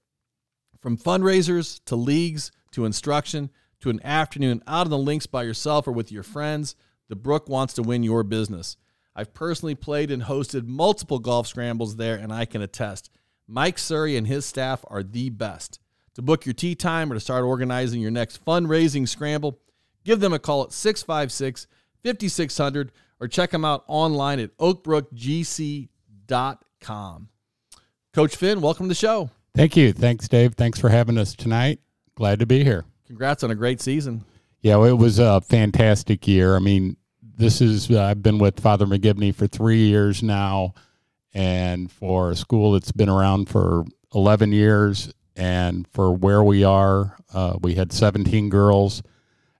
From 0.78 0.98
fundraisers 0.98 1.80
to 1.86 1.96
leagues 1.96 2.52
to 2.72 2.84
instruction 2.84 3.48
to 3.80 3.88
an 3.88 4.00
afternoon 4.04 4.62
out 4.66 4.86
on 4.86 4.90
the 4.90 4.98
links 4.98 5.26
by 5.26 5.42
yourself 5.42 5.88
or 5.88 5.92
with 5.92 6.12
your 6.12 6.22
friends, 6.22 6.76
the 7.08 7.16
Brook 7.16 7.48
wants 7.48 7.72
to 7.74 7.82
win 7.82 8.02
your 8.02 8.22
business. 8.22 8.76
I've 9.18 9.34
personally 9.34 9.74
played 9.74 10.10
and 10.12 10.22
hosted 10.22 10.68
multiple 10.68 11.18
golf 11.18 11.48
scrambles 11.48 11.96
there, 11.96 12.14
and 12.14 12.32
I 12.32 12.44
can 12.44 12.62
attest. 12.62 13.10
Mike 13.48 13.76
Surrey 13.76 14.16
and 14.16 14.28
his 14.28 14.46
staff 14.46 14.84
are 14.86 15.02
the 15.02 15.28
best. 15.28 15.80
To 16.14 16.22
book 16.22 16.46
your 16.46 16.52
tea 16.52 16.76
time 16.76 17.10
or 17.10 17.14
to 17.14 17.20
start 17.20 17.42
organizing 17.42 18.00
your 18.00 18.12
next 18.12 18.44
fundraising 18.44 19.08
scramble, 19.08 19.58
give 20.04 20.20
them 20.20 20.32
a 20.32 20.38
call 20.38 20.62
at 20.62 20.72
656 20.72 21.66
5600 22.04 22.92
or 23.18 23.26
check 23.26 23.50
them 23.50 23.64
out 23.64 23.82
online 23.88 24.38
at 24.38 24.56
oakbrookgc.com. 24.58 27.28
Coach 28.12 28.36
Finn, 28.36 28.60
welcome 28.60 28.86
to 28.86 28.88
the 28.88 28.94
show. 28.94 29.30
Thank 29.52 29.76
you. 29.76 29.92
Thanks, 29.92 30.28
Dave. 30.28 30.54
Thanks 30.54 30.78
for 30.78 30.90
having 30.90 31.18
us 31.18 31.34
tonight. 31.34 31.80
Glad 32.14 32.38
to 32.38 32.46
be 32.46 32.62
here. 32.62 32.84
Congrats 33.08 33.42
on 33.42 33.50
a 33.50 33.56
great 33.56 33.80
season. 33.80 34.24
Yeah, 34.60 34.76
well, 34.76 34.90
it 34.90 34.98
was 34.98 35.18
a 35.18 35.40
fantastic 35.40 36.28
year. 36.28 36.54
I 36.54 36.60
mean, 36.60 36.96
this 37.38 37.60
is, 37.60 37.90
uh, 37.90 38.02
I've 38.02 38.22
been 38.22 38.38
with 38.38 38.60
Father 38.60 38.84
McGivney 38.84 39.34
for 39.34 39.46
three 39.46 39.86
years 39.86 40.22
now, 40.22 40.74
and 41.32 41.90
for 41.90 42.32
a 42.32 42.36
school 42.36 42.72
that's 42.72 42.92
been 42.92 43.08
around 43.08 43.48
for 43.48 43.84
11 44.14 44.52
years. 44.52 45.12
And 45.36 45.86
for 45.92 46.12
where 46.12 46.42
we 46.42 46.64
are, 46.64 47.16
uh, 47.32 47.58
we 47.62 47.76
had 47.76 47.92
17 47.92 48.48
girls 48.48 49.04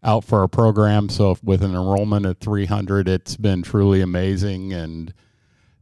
out 0.02 0.24
for 0.24 0.40
our 0.40 0.48
program. 0.48 1.08
So, 1.08 1.38
with 1.42 1.62
an 1.62 1.70
enrollment 1.70 2.26
of 2.26 2.38
300, 2.38 3.08
it's 3.08 3.36
been 3.36 3.62
truly 3.62 4.00
amazing. 4.00 4.72
And 4.72 5.14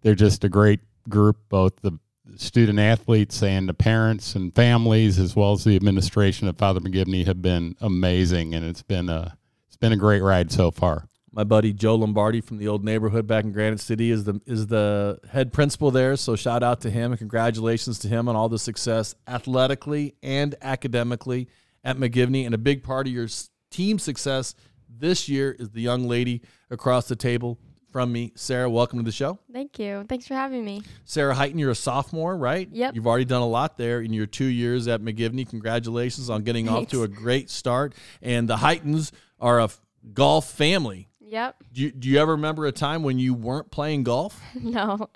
they're 0.03 0.15
just 0.15 0.45
a 0.45 0.51
great 0.51 0.81
group, 1.09 1.39
both 1.49 1.77
the 1.81 1.99
student 2.37 2.79
athletes 2.79 3.43
and 3.43 3.69
the 3.69 3.75
parents 3.75 4.35
and 4.35 4.55
families, 4.55 5.19
as 5.19 5.35
well 5.35 5.53
as 5.53 5.65
the 5.65 5.77
administration 5.77 6.47
of 6.47 6.59
Father 6.59 6.81
McGivney, 6.81 7.25
have 7.27 7.41
been 7.41 7.75
amazing, 7.81 8.55
and 8.55 8.67
it's 8.67 8.83
been 8.83 9.09
a 9.09 9.39
it's 9.67 9.77
been 9.77 9.93
a 9.93 9.97
great 9.97 10.23
ride 10.23 10.53
so 10.53 10.71
far. 10.71 11.09
My 11.37 11.45
buddy 11.45 11.75
Joe 11.75 11.97
Lombardi 11.97 12.41
from 12.41 12.57
the 12.57 12.67
old 12.67 12.83
neighborhood 12.83 13.27
back 13.27 13.45
in 13.45 13.53
Granite 13.53 13.81
City 13.81 14.11
is 14.11 14.25
the 14.25 14.41
is 14.47 14.69
the 14.69 15.19
head 15.31 15.53
principal 15.53 15.91
there. 15.91 16.17
So 16.17 16.35
shout 16.35 16.63
out 16.63 16.81
to 16.81 16.91
him 16.91 17.13
and 17.13 17.19
congratulations 17.19 17.99
to 17.99 18.09
him 18.09 18.27
on 18.27 18.35
all 18.35 18.49
the 18.49 18.59
success 18.59 19.15
athletically 19.29 20.15
and 20.23 20.55
academically 20.63 21.49
at 21.85 21.99
McGivney. 21.99 22.47
And 22.47 22.55
a 22.55 22.59
big 22.59 22.83
part 22.83 23.07
of 23.07 23.13
your 23.13 23.29
team 23.71 23.99
success 23.99 24.55
this 24.89 25.29
year 25.29 25.55
is 25.59 25.69
the 25.69 25.83
young 25.83 26.09
lady 26.09 26.41
across 26.71 27.07
the 27.07 27.17
table 27.17 27.59
from 27.93 28.11
me, 28.11 28.33
Sarah. 28.35 28.71
Welcome 28.71 29.01
to 29.01 29.05
the 29.05 29.13
show. 29.13 29.39
Thank 29.53 29.79
you. 29.79 30.07
Thanks 30.09 30.27
for 30.27 30.33
having 30.33 30.65
me. 30.65 30.85
Sarah 31.05 31.35
Hyten, 31.35 31.59
you're 31.59 31.71
a 31.71 31.75
sophomore, 31.75 32.35
right? 32.35 32.67
Yep. 32.73 32.95
You've 32.95 33.07
already 33.07 33.27
done 33.27 33.43
a 33.43 33.49
lot 33.49 33.77
there 33.77 34.01
in 34.01 34.15
your 34.15 34.25
two 34.25 34.47
years 34.47 34.89
at 34.89 35.03
McGivney. 35.03 35.47
Congratulations 35.47 36.31
on 36.31 36.45
getting 36.45 36.67
off 36.67 36.89
to 36.89 37.03
a 37.03 37.09
great 37.09 37.51
start. 37.51 37.95
And 38.23 38.49
the 38.49 38.57
Hytens 38.57 39.13
are 39.39 39.61
a 39.61 39.69
golf 40.15 40.51
family. 40.51 41.11
Yep. 41.29 41.65
Do 41.73 41.83
you, 41.83 41.91
do 41.91 42.09
you 42.09 42.19
ever 42.19 42.33
remember 42.33 42.67
a 42.67 42.73
time 42.73 43.03
when 43.03 43.19
you 43.19 43.35
weren't 43.35 43.71
playing 43.71 44.05
golf? 44.05 44.41
no. 44.55 45.09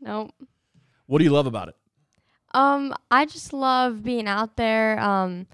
No. 0.00 0.30
What 1.06 1.18
do 1.18 1.24
you 1.24 1.30
love 1.30 1.46
about 1.46 1.68
it? 1.68 1.76
Um, 2.52 2.94
I 3.10 3.24
just 3.24 3.52
love 3.52 4.02
being 4.02 4.28
out 4.28 4.56
there. 4.56 4.98
Um, 5.00 5.46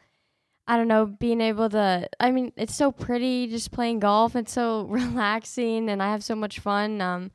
I 0.67 0.77
don't 0.77 0.89
know, 0.89 1.07
being 1.07 1.41
able 1.41 1.71
to. 1.71 2.09
I 2.19 2.31
mean, 2.31 2.53
it's 2.57 2.75
so 2.75 2.93
pretty 2.93 3.47
just 3.47 3.73
playing 3.73 4.01
golf. 4.01 4.37
It's 4.37 4.53
so 4.53 4.83
relaxing, 4.89 5.89
and 5.89 6.03
I 6.03 6.11
have 6.11 6.23
so 6.23 6.35
much 6.35 6.59
fun. 6.61 7.01
Um, 7.01 7.31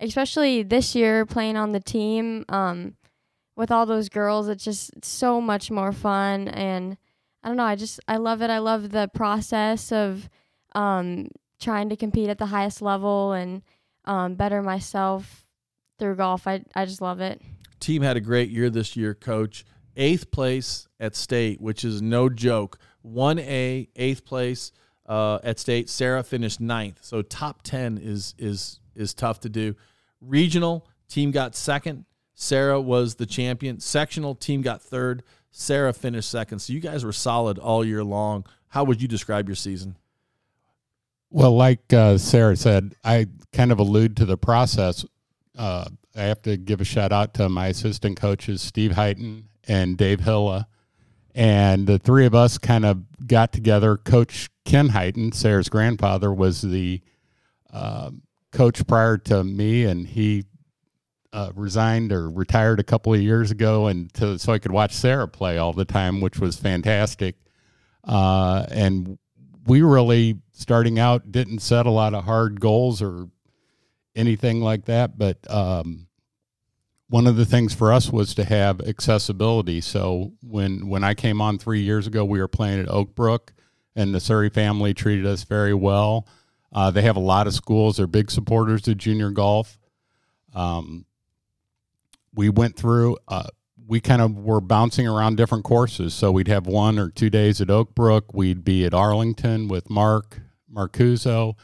especially 0.00 0.62
this 0.62 0.94
year 0.94 1.24
playing 1.26 1.56
on 1.56 1.72
the 1.72 1.80
team 1.80 2.44
um, 2.48 2.96
with 3.54 3.70
all 3.70 3.86
those 3.86 4.08
girls. 4.08 4.48
It's 4.48 4.64
just 4.64 5.04
so 5.04 5.40
much 5.40 5.70
more 5.70 5.92
fun, 5.92 6.48
and 6.48 6.96
I 7.44 7.48
don't 7.48 7.56
know. 7.56 7.64
I 7.64 7.76
just 7.76 8.00
I 8.08 8.16
love 8.16 8.42
it. 8.42 8.50
I 8.50 8.58
love 8.58 8.90
the 8.90 9.08
process 9.14 9.92
of 9.92 10.28
um, 10.74 11.28
trying 11.62 11.88
to 11.88 11.96
compete 11.96 12.28
at 12.28 12.38
the 12.38 12.46
highest 12.46 12.82
level 12.82 13.32
and 13.32 13.62
um, 14.04 14.34
better 14.34 14.62
myself 14.62 15.46
through 15.98 16.16
golf. 16.16 16.46
I 16.46 16.64
I 16.74 16.84
just 16.84 17.00
love 17.00 17.20
it. 17.20 17.40
Team 17.80 18.02
had 18.02 18.16
a 18.16 18.20
great 18.20 18.50
year 18.50 18.70
this 18.70 18.96
year, 18.96 19.14
Coach. 19.14 19.64
Eighth 19.96 20.30
place 20.30 20.88
at 20.98 21.14
state, 21.14 21.60
which 21.60 21.84
is 21.84 22.00
no 22.00 22.28
joke. 22.28 22.78
One 23.02 23.38
A, 23.38 23.88
eighth 23.94 24.24
place 24.24 24.72
uh, 25.06 25.38
at 25.44 25.58
state. 25.58 25.90
Sarah 25.90 26.22
finished 26.22 26.60
ninth, 26.60 26.98
so 27.02 27.22
top 27.22 27.62
ten 27.62 27.98
is 27.98 28.34
is 28.38 28.80
is 28.94 29.14
tough 29.14 29.40
to 29.40 29.48
do. 29.48 29.74
Regional 30.20 30.88
team 31.08 31.30
got 31.30 31.54
second. 31.54 32.06
Sarah 32.34 32.80
was 32.80 33.16
the 33.16 33.26
champion. 33.26 33.80
Sectional 33.80 34.34
team 34.34 34.62
got 34.62 34.82
third. 34.82 35.22
Sarah 35.50 35.92
finished 35.92 36.30
second. 36.30 36.60
So 36.60 36.72
you 36.72 36.80
guys 36.80 37.04
were 37.04 37.12
solid 37.12 37.58
all 37.58 37.84
year 37.84 38.02
long. 38.02 38.46
How 38.68 38.84
would 38.84 39.02
you 39.02 39.08
describe 39.08 39.48
your 39.48 39.56
season? 39.56 39.96
Well, 41.34 41.56
like 41.56 41.90
uh, 41.94 42.18
Sarah 42.18 42.56
said, 42.56 42.94
I 43.02 43.26
kind 43.54 43.72
of 43.72 43.78
allude 43.78 44.18
to 44.18 44.26
the 44.26 44.36
process. 44.36 45.02
Uh, 45.56 45.86
I 46.14 46.22
have 46.24 46.42
to 46.42 46.58
give 46.58 46.82
a 46.82 46.84
shout 46.84 47.10
out 47.10 47.32
to 47.34 47.48
my 47.48 47.68
assistant 47.68 48.20
coaches, 48.20 48.60
Steve 48.60 48.92
Hyten 48.92 49.44
and 49.66 49.96
Dave 49.96 50.20
Hilla. 50.20 50.68
And 51.34 51.86
the 51.86 51.98
three 51.98 52.26
of 52.26 52.34
us 52.34 52.58
kind 52.58 52.84
of 52.84 53.26
got 53.26 53.50
together. 53.50 53.96
Coach 53.96 54.50
Ken 54.66 54.90
Hyten, 54.90 55.32
Sarah's 55.32 55.70
grandfather, 55.70 56.30
was 56.30 56.60
the 56.60 57.00
uh, 57.72 58.10
coach 58.52 58.86
prior 58.86 59.16
to 59.16 59.42
me, 59.42 59.84
and 59.84 60.06
he 60.06 60.44
uh, 61.32 61.50
resigned 61.54 62.12
or 62.12 62.28
retired 62.28 62.78
a 62.78 62.84
couple 62.84 63.14
of 63.14 63.22
years 63.22 63.50
ago, 63.50 63.86
and 63.86 64.12
to, 64.12 64.38
so 64.38 64.52
I 64.52 64.58
could 64.58 64.72
watch 64.72 64.92
Sarah 64.92 65.28
play 65.28 65.56
all 65.56 65.72
the 65.72 65.86
time, 65.86 66.20
which 66.20 66.38
was 66.38 66.56
fantastic. 66.56 67.36
Uh, 68.04 68.66
and 68.70 69.18
we 69.66 69.82
really, 69.82 70.38
starting 70.52 70.98
out, 70.98 71.30
didn't 71.30 71.60
set 71.60 71.86
a 71.86 71.90
lot 71.90 72.14
of 72.14 72.24
hard 72.24 72.60
goals 72.60 73.02
or 73.02 73.28
anything 74.14 74.60
like 74.60 74.86
that, 74.86 75.18
but 75.18 75.38
um, 75.50 76.06
one 77.08 77.26
of 77.26 77.36
the 77.36 77.44
things 77.44 77.74
for 77.74 77.92
us 77.92 78.10
was 78.10 78.34
to 78.34 78.44
have 78.44 78.80
accessibility. 78.80 79.80
So 79.80 80.32
when 80.42 80.88
when 80.88 81.04
I 81.04 81.14
came 81.14 81.40
on 81.40 81.58
three 81.58 81.82
years 81.82 82.06
ago, 82.06 82.24
we 82.24 82.40
were 82.40 82.48
playing 82.48 82.80
at 82.80 82.88
Oak 82.88 83.14
Brook, 83.14 83.52
and 83.94 84.14
the 84.14 84.20
Surrey 84.20 84.48
family 84.48 84.94
treated 84.94 85.26
us 85.26 85.44
very 85.44 85.74
well. 85.74 86.26
Uh, 86.72 86.90
they 86.90 87.02
have 87.02 87.16
a 87.16 87.20
lot 87.20 87.46
of 87.46 87.54
schools; 87.54 87.98
they're 87.98 88.06
big 88.06 88.30
supporters 88.30 88.88
of 88.88 88.96
junior 88.96 89.30
golf. 89.30 89.78
Um, 90.54 91.04
we 92.34 92.48
went 92.48 92.76
through. 92.76 93.18
Uh, 93.28 93.48
we 93.86 94.00
kind 94.00 94.22
of 94.22 94.38
were 94.38 94.60
bouncing 94.60 95.06
around 95.06 95.36
different 95.36 95.64
courses. 95.64 96.14
So 96.14 96.30
we'd 96.32 96.48
have 96.48 96.66
one 96.66 96.98
or 96.98 97.10
two 97.10 97.30
days 97.30 97.60
at 97.60 97.70
Oak 97.70 97.94
Brook. 97.94 98.32
We'd 98.32 98.64
be 98.64 98.84
at 98.84 98.94
Arlington 98.94 99.68
with 99.68 99.90
Mark 99.90 100.40
Marcuso 100.72 101.56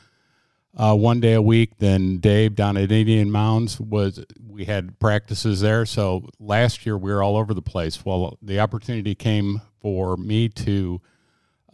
uh, 0.77 0.95
one 0.95 1.21
day 1.21 1.35
a 1.35 1.43
week. 1.43 1.79
Then 1.79 2.19
Dave 2.19 2.55
down 2.55 2.77
at 2.77 2.93
Indian 2.93 3.31
Mounds 3.31 3.81
was 3.81 4.25
we 4.49 4.64
had 4.64 4.99
practices 4.99 5.61
there. 5.61 5.87
So 5.87 6.29
last 6.39 6.87
year 6.87 6.97
we 6.97 7.12
were 7.12 7.23
all 7.23 7.37
over 7.37 7.55
the 7.55 7.62
place. 7.62 8.05
Well, 8.05 8.39
the 8.43 8.61
opportunity 8.61 9.14
came 9.14 9.61
for 9.81 10.16
me 10.16 10.49
to 10.49 11.01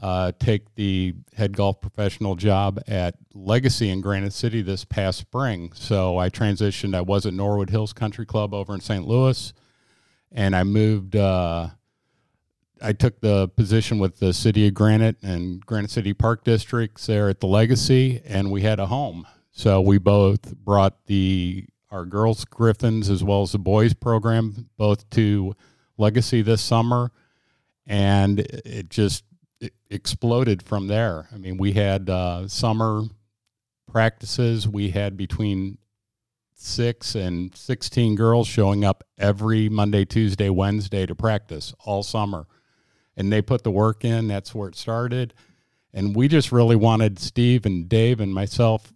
uh, 0.01 0.33
take 0.39 0.75
the 0.75 1.15
head 1.35 1.57
golf 1.57 1.81
professional 1.81 2.35
job 2.35 2.79
at 2.87 3.15
Legacy 3.33 3.89
in 3.89 4.03
Granite 4.03 4.33
City 4.33 4.61
this 4.61 4.85
past 4.85 5.19
spring. 5.19 5.73
So 5.75 6.19
I 6.19 6.29
transitioned. 6.29 6.95
I 6.95 7.01
was 7.01 7.25
at 7.25 7.33
Norwood 7.33 7.71
Hills 7.71 7.93
Country 7.93 8.27
Club 8.27 8.53
over 8.53 8.75
in 8.75 8.81
St. 8.81 9.07
Louis, 9.07 9.53
and 10.35 10.55
I 10.55 10.65
moved. 10.65 11.17
Uh, 11.17 11.69
I 12.83 12.93
took 12.93 13.21
the 13.21 13.49
position 13.49 13.99
with 13.99 14.19
the 14.19 14.35
city 14.35 14.67
of 14.67 14.75
Granite 14.75 15.17
and 15.23 15.65
Granite 15.65 15.91
City 15.91 16.13
Park 16.13 16.45
Districts 16.45 17.07
there 17.07 17.31
at 17.31 17.41
the 17.41 17.47
Legacy, 17.47 18.21
and 18.27 18.51
we 18.51 18.63
had 18.63 18.79
a 18.79 18.87
home. 18.87 19.27
So 19.53 19.81
we 19.81 19.97
both 19.99 20.55
brought 20.57 21.07
the 21.07 21.67
our 21.91 22.05
girls 22.05 22.45
Griffins 22.45 23.09
as 23.09 23.23
well 23.23 23.43
as 23.43 23.53
the 23.53 23.59
boys 23.59 23.95
program 23.95 24.69
both 24.77 25.09
to 25.11 25.55
Legacy 25.97 26.43
this 26.43 26.61
summer, 26.61 27.13
and 27.87 28.41
it 28.41 28.91
just 28.91 29.25
it 29.61 29.73
exploded 29.89 30.63
from 30.63 30.89
there. 30.89 31.29
I 31.33 31.37
mean, 31.37 31.57
we 31.57 31.73
had 31.73 32.11
uh, 32.11 32.49
summer 32.49 33.05
practices. 33.87 34.67
We 34.67 34.91
had 34.91 35.17
between 35.17 35.79
six 36.55 37.15
and 37.15 37.55
16 37.55 38.15
girls 38.15 38.47
showing 38.47 38.85
up 38.85 39.05
every 39.19 39.69
Monday, 39.69 40.05
Tuesday, 40.05 40.49
Wednesday 40.49 41.07
to 41.07 41.15
practice 41.15 41.75
all 41.85 42.03
summer. 42.03 42.47
And 43.17 43.33
they 43.33 43.43
put 43.43 43.63
the 43.63 43.71
work 43.71 44.05
in. 44.05 44.29
That's 44.29 44.55
where 44.55 44.69
it 44.69 44.77
started. 44.77 45.35
And 45.93 46.17
we 46.17 46.27
just 46.27 46.51
really 46.51 46.77
wanted 46.77 47.19
Steve 47.19 47.67
and 47.67 47.89
Dave 47.89 48.21
and 48.21 48.35
myself, 48.35 48.93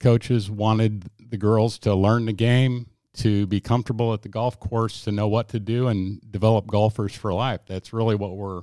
coaches, 0.00 0.50
wanted 0.50 1.08
the 1.30 1.36
girls 1.36 1.78
to 1.80 1.94
learn 1.94 2.26
the 2.26 2.32
game, 2.32 2.86
to 3.14 3.46
be 3.46 3.60
comfortable 3.60 4.12
at 4.12 4.22
the 4.22 4.28
golf 4.28 4.58
course, 4.58 5.04
to 5.04 5.12
know 5.12 5.28
what 5.28 5.48
to 5.50 5.60
do, 5.60 5.86
and 5.88 6.20
develop 6.32 6.66
golfers 6.66 7.14
for 7.14 7.32
life. 7.32 7.60
That's 7.66 7.92
really 7.92 8.16
what 8.16 8.36
we're 8.36 8.62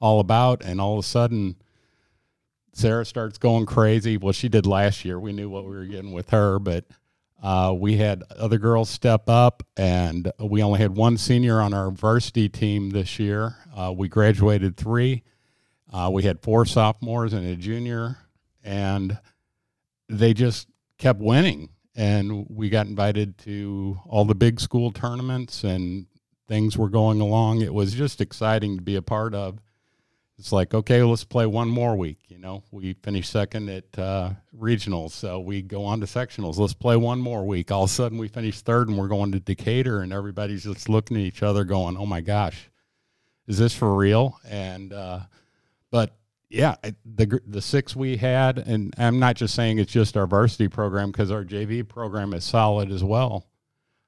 all 0.00 0.20
about. 0.20 0.62
And 0.62 0.80
all 0.80 0.92
of 0.92 1.04
a 1.04 1.08
sudden, 1.08 1.56
Sarah 2.72 3.04
starts 3.04 3.38
going 3.38 3.66
crazy. 3.66 4.16
Well, 4.16 4.32
she 4.32 4.48
did 4.48 4.66
last 4.66 5.04
year. 5.04 5.18
We 5.18 5.32
knew 5.32 5.48
what 5.48 5.64
we 5.64 5.70
were 5.70 5.86
getting 5.86 6.12
with 6.12 6.30
her, 6.30 6.58
but 6.58 6.84
uh, 7.42 7.74
we 7.76 7.96
had 7.96 8.22
other 8.36 8.58
girls 8.58 8.88
step 8.88 9.28
up, 9.28 9.62
and 9.76 10.32
we 10.38 10.62
only 10.62 10.80
had 10.80 10.96
one 10.96 11.18
senior 11.18 11.60
on 11.60 11.74
our 11.74 11.90
varsity 11.90 12.48
team 12.48 12.90
this 12.90 13.18
year. 13.18 13.56
Uh, 13.76 13.92
we 13.94 14.08
graduated 14.08 14.76
three. 14.76 15.22
Uh, 15.92 16.10
we 16.12 16.22
had 16.22 16.40
four 16.40 16.64
sophomores 16.64 17.32
and 17.32 17.46
a 17.46 17.56
junior, 17.56 18.16
and 18.62 19.18
they 20.08 20.32
just 20.34 20.68
kept 20.98 21.20
winning. 21.20 21.68
And 21.94 22.46
we 22.48 22.70
got 22.70 22.86
invited 22.86 23.38
to 23.38 24.00
all 24.06 24.24
the 24.24 24.34
big 24.34 24.58
school 24.58 24.90
tournaments, 24.90 25.62
and 25.62 26.06
things 26.48 26.76
were 26.76 26.88
going 26.88 27.20
along. 27.20 27.60
It 27.60 27.74
was 27.74 27.94
just 27.94 28.20
exciting 28.20 28.76
to 28.76 28.82
be 28.82 28.96
a 28.96 29.02
part 29.02 29.34
of 29.34 29.60
it's 30.38 30.52
like 30.52 30.74
okay 30.74 31.02
let's 31.02 31.24
play 31.24 31.46
one 31.46 31.68
more 31.68 31.96
week 31.96 32.18
you 32.28 32.38
know? 32.38 32.62
We 32.70 32.94
finished 33.02 33.30
second 33.30 33.70
at 33.70 33.98
uh, 33.98 34.30
regionals 34.56 35.12
so 35.12 35.40
we 35.40 35.62
go 35.62 35.84
on 35.84 36.00
to 36.00 36.06
sectionals. 36.06 36.58
Let's 36.58 36.74
play 36.74 36.96
one 36.96 37.20
more 37.20 37.46
week. 37.46 37.72
All 37.72 37.84
of 37.84 37.90
a 37.90 37.92
sudden 37.92 38.18
we 38.18 38.28
finish 38.28 38.60
third 38.60 38.88
and 38.88 38.98
we're 38.98 39.08
going 39.08 39.32
to 39.32 39.40
decatur 39.40 40.00
and 40.00 40.12
everybody's 40.12 40.64
just 40.64 40.88
looking 40.88 41.16
at 41.16 41.22
each 41.22 41.42
other 41.42 41.64
going 41.64 41.96
oh 41.96 42.06
my 42.06 42.20
gosh 42.20 42.70
is 43.46 43.58
this 43.58 43.74
for 43.74 43.94
real? 43.94 44.38
And 44.48 44.92
uh, 44.92 45.20
but 45.90 46.16
yeah 46.50 46.76
the 47.04 47.40
the 47.46 47.62
six 47.62 47.96
we 47.96 48.16
had 48.16 48.58
and 48.58 48.94
i'm 48.98 49.18
not 49.18 49.34
just 49.34 49.54
saying 49.54 49.78
it's 49.78 49.90
just 49.90 50.16
our 50.16 50.26
varsity 50.26 50.68
program 50.68 51.10
because 51.10 51.30
our 51.30 51.42
jv 51.42 51.88
program 51.88 52.32
is 52.34 52.44
solid 52.44 52.92
as 52.92 53.02
well. 53.02 53.46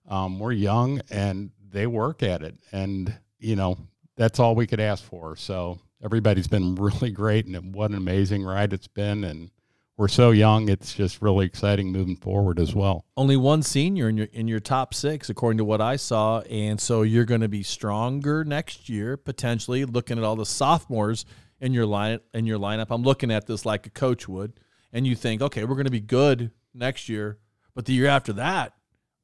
Um, 0.09 0.39
we're 0.39 0.53
young 0.53 1.01
and 1.11 1.51
they 1.71 1.87
work 1.87 2.23
at 2.23 2.43
it 2.43 2.55
and 2.71 3.13
you 3.39 3.57
know 3.57 3.79
that's 4.17 4.39
all 4.39 4.55
we 4.55 4.67
could 4.67 4.81
ask 4.81 5.05
for. 5.05 5.37
So 5.37 5.79
everybody's 6.07 6.49
been 6.49 6.75
really 6.77 7.11
great, 7.11 7.45
and 7.45 7.75
what 7.75 7.91
an 7.91 7.97
amazing 7.99 8.45
ride 8.45 8.73
it's 8.73 8.87
been. 8.87 9.25
And 9.25 9.51
we're 9.99 10.09
so 10.09 10.31
young; 10.31 10.71
it's 10.71 10.95
just 10.95 11.21
really 11.21 11.45
exciting 11.45 11.93
moving 11.93 12.17
forward 12.17 12.59
as 12.59 12.75
well. 12.75 13.05
Only 13.17 13.37
one 13.37 13.63
senior 13.63 14.09
in 14.09 14.17
your 14.17 14.29
in 14.33 14.49
your 14.49 14.61
top 14.61 14.95
six, 14.95 15.29
according 15.29 15.59
to 15.59 15.65
what 15.65 15.83
I 15.83 15.97
saw, 15.97 16.41
and 16.43 16.81
so 16.81 17.03
you're 17.03 17.27
going 17.27 17.43
to 17.43 17.49
be 17.49 17.63
stronger 17.63 18.45
next 18.45 18.89
year 18.89 19.19
potentially. 19.19 19.85
Looking 19.85 20.17
at 20.17 20.25
all 20.25 20.37
the 20.37 20.47
sophomores 20.47 21.27
in 21.61 21.75
your 21.75 21.87
line 21.87 22.21
in 22.33 22.47
your 22.47 22.59
lineup, 22.59 22.87
I'm 22.91 23.03
looking 23.03 23.31
at 23.31 23.47
this 23.47 23.67
like 23.67 23.87
a 23.87 23.91
coach 23.91 24.29
would, 24.29 24.59
and 24.93 25.07
you 25.07 25.17
think, 25.17 25.43
okay, 25.43 25.65
we're 25.65 25.75
going 25.75 25.87
to 25.87 25.91
be 25.91 26.01
good 26.01 26.53
next 26.73 27.09
year, 27.09 27.39
but 27.75 27.85
the 27.85 27.93
year 27.93 28.07
after 28.07 28.33
that, 28.35 28.76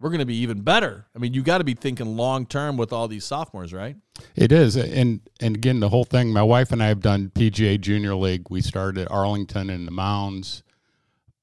we're 0.02 0.10
going 0.10 0.18
to 0.18 0.26
be 0.26 0.36
even 0.38 0.62
better. 0.62 1.06
I 1.14 1.20
mean, 1.20 1.32
you 1.32 1.42
got 1.42 1.58
to 1.58 1.64
be 1.64 1.74
thinking 1.74 2.16
long 2.16 2.44
term 2.44 2.76
with 2.76 2.92
all 2.92 3.06
these 3.06 3.24
sophomores, 3.24 3.72
right? 3.72 3.96
It 4.34 4.50
is, 4.50 4.76
and 4.76 5.20
and 5.40 5.56
again, 5.56 5.78
the 5.78 5.88
whole 5.88 6.04
thing. 6.04 6.32
My 6.32 6.42
wife 6.42 6.72
and 6.72 6.82
I 6.82 6.88
have 6.88 7.00
done 7.00 7.30
PGA 7.32 7.80
Junior 7.80 8.16
League. 8.16 8.48
We 8.50 8.60
started 8.62 9.02
at 9.02 9.10
Arlington 9.10 9.70
and 9.70 9.86
the 9.86 9.92
Mounds 9.92 10.64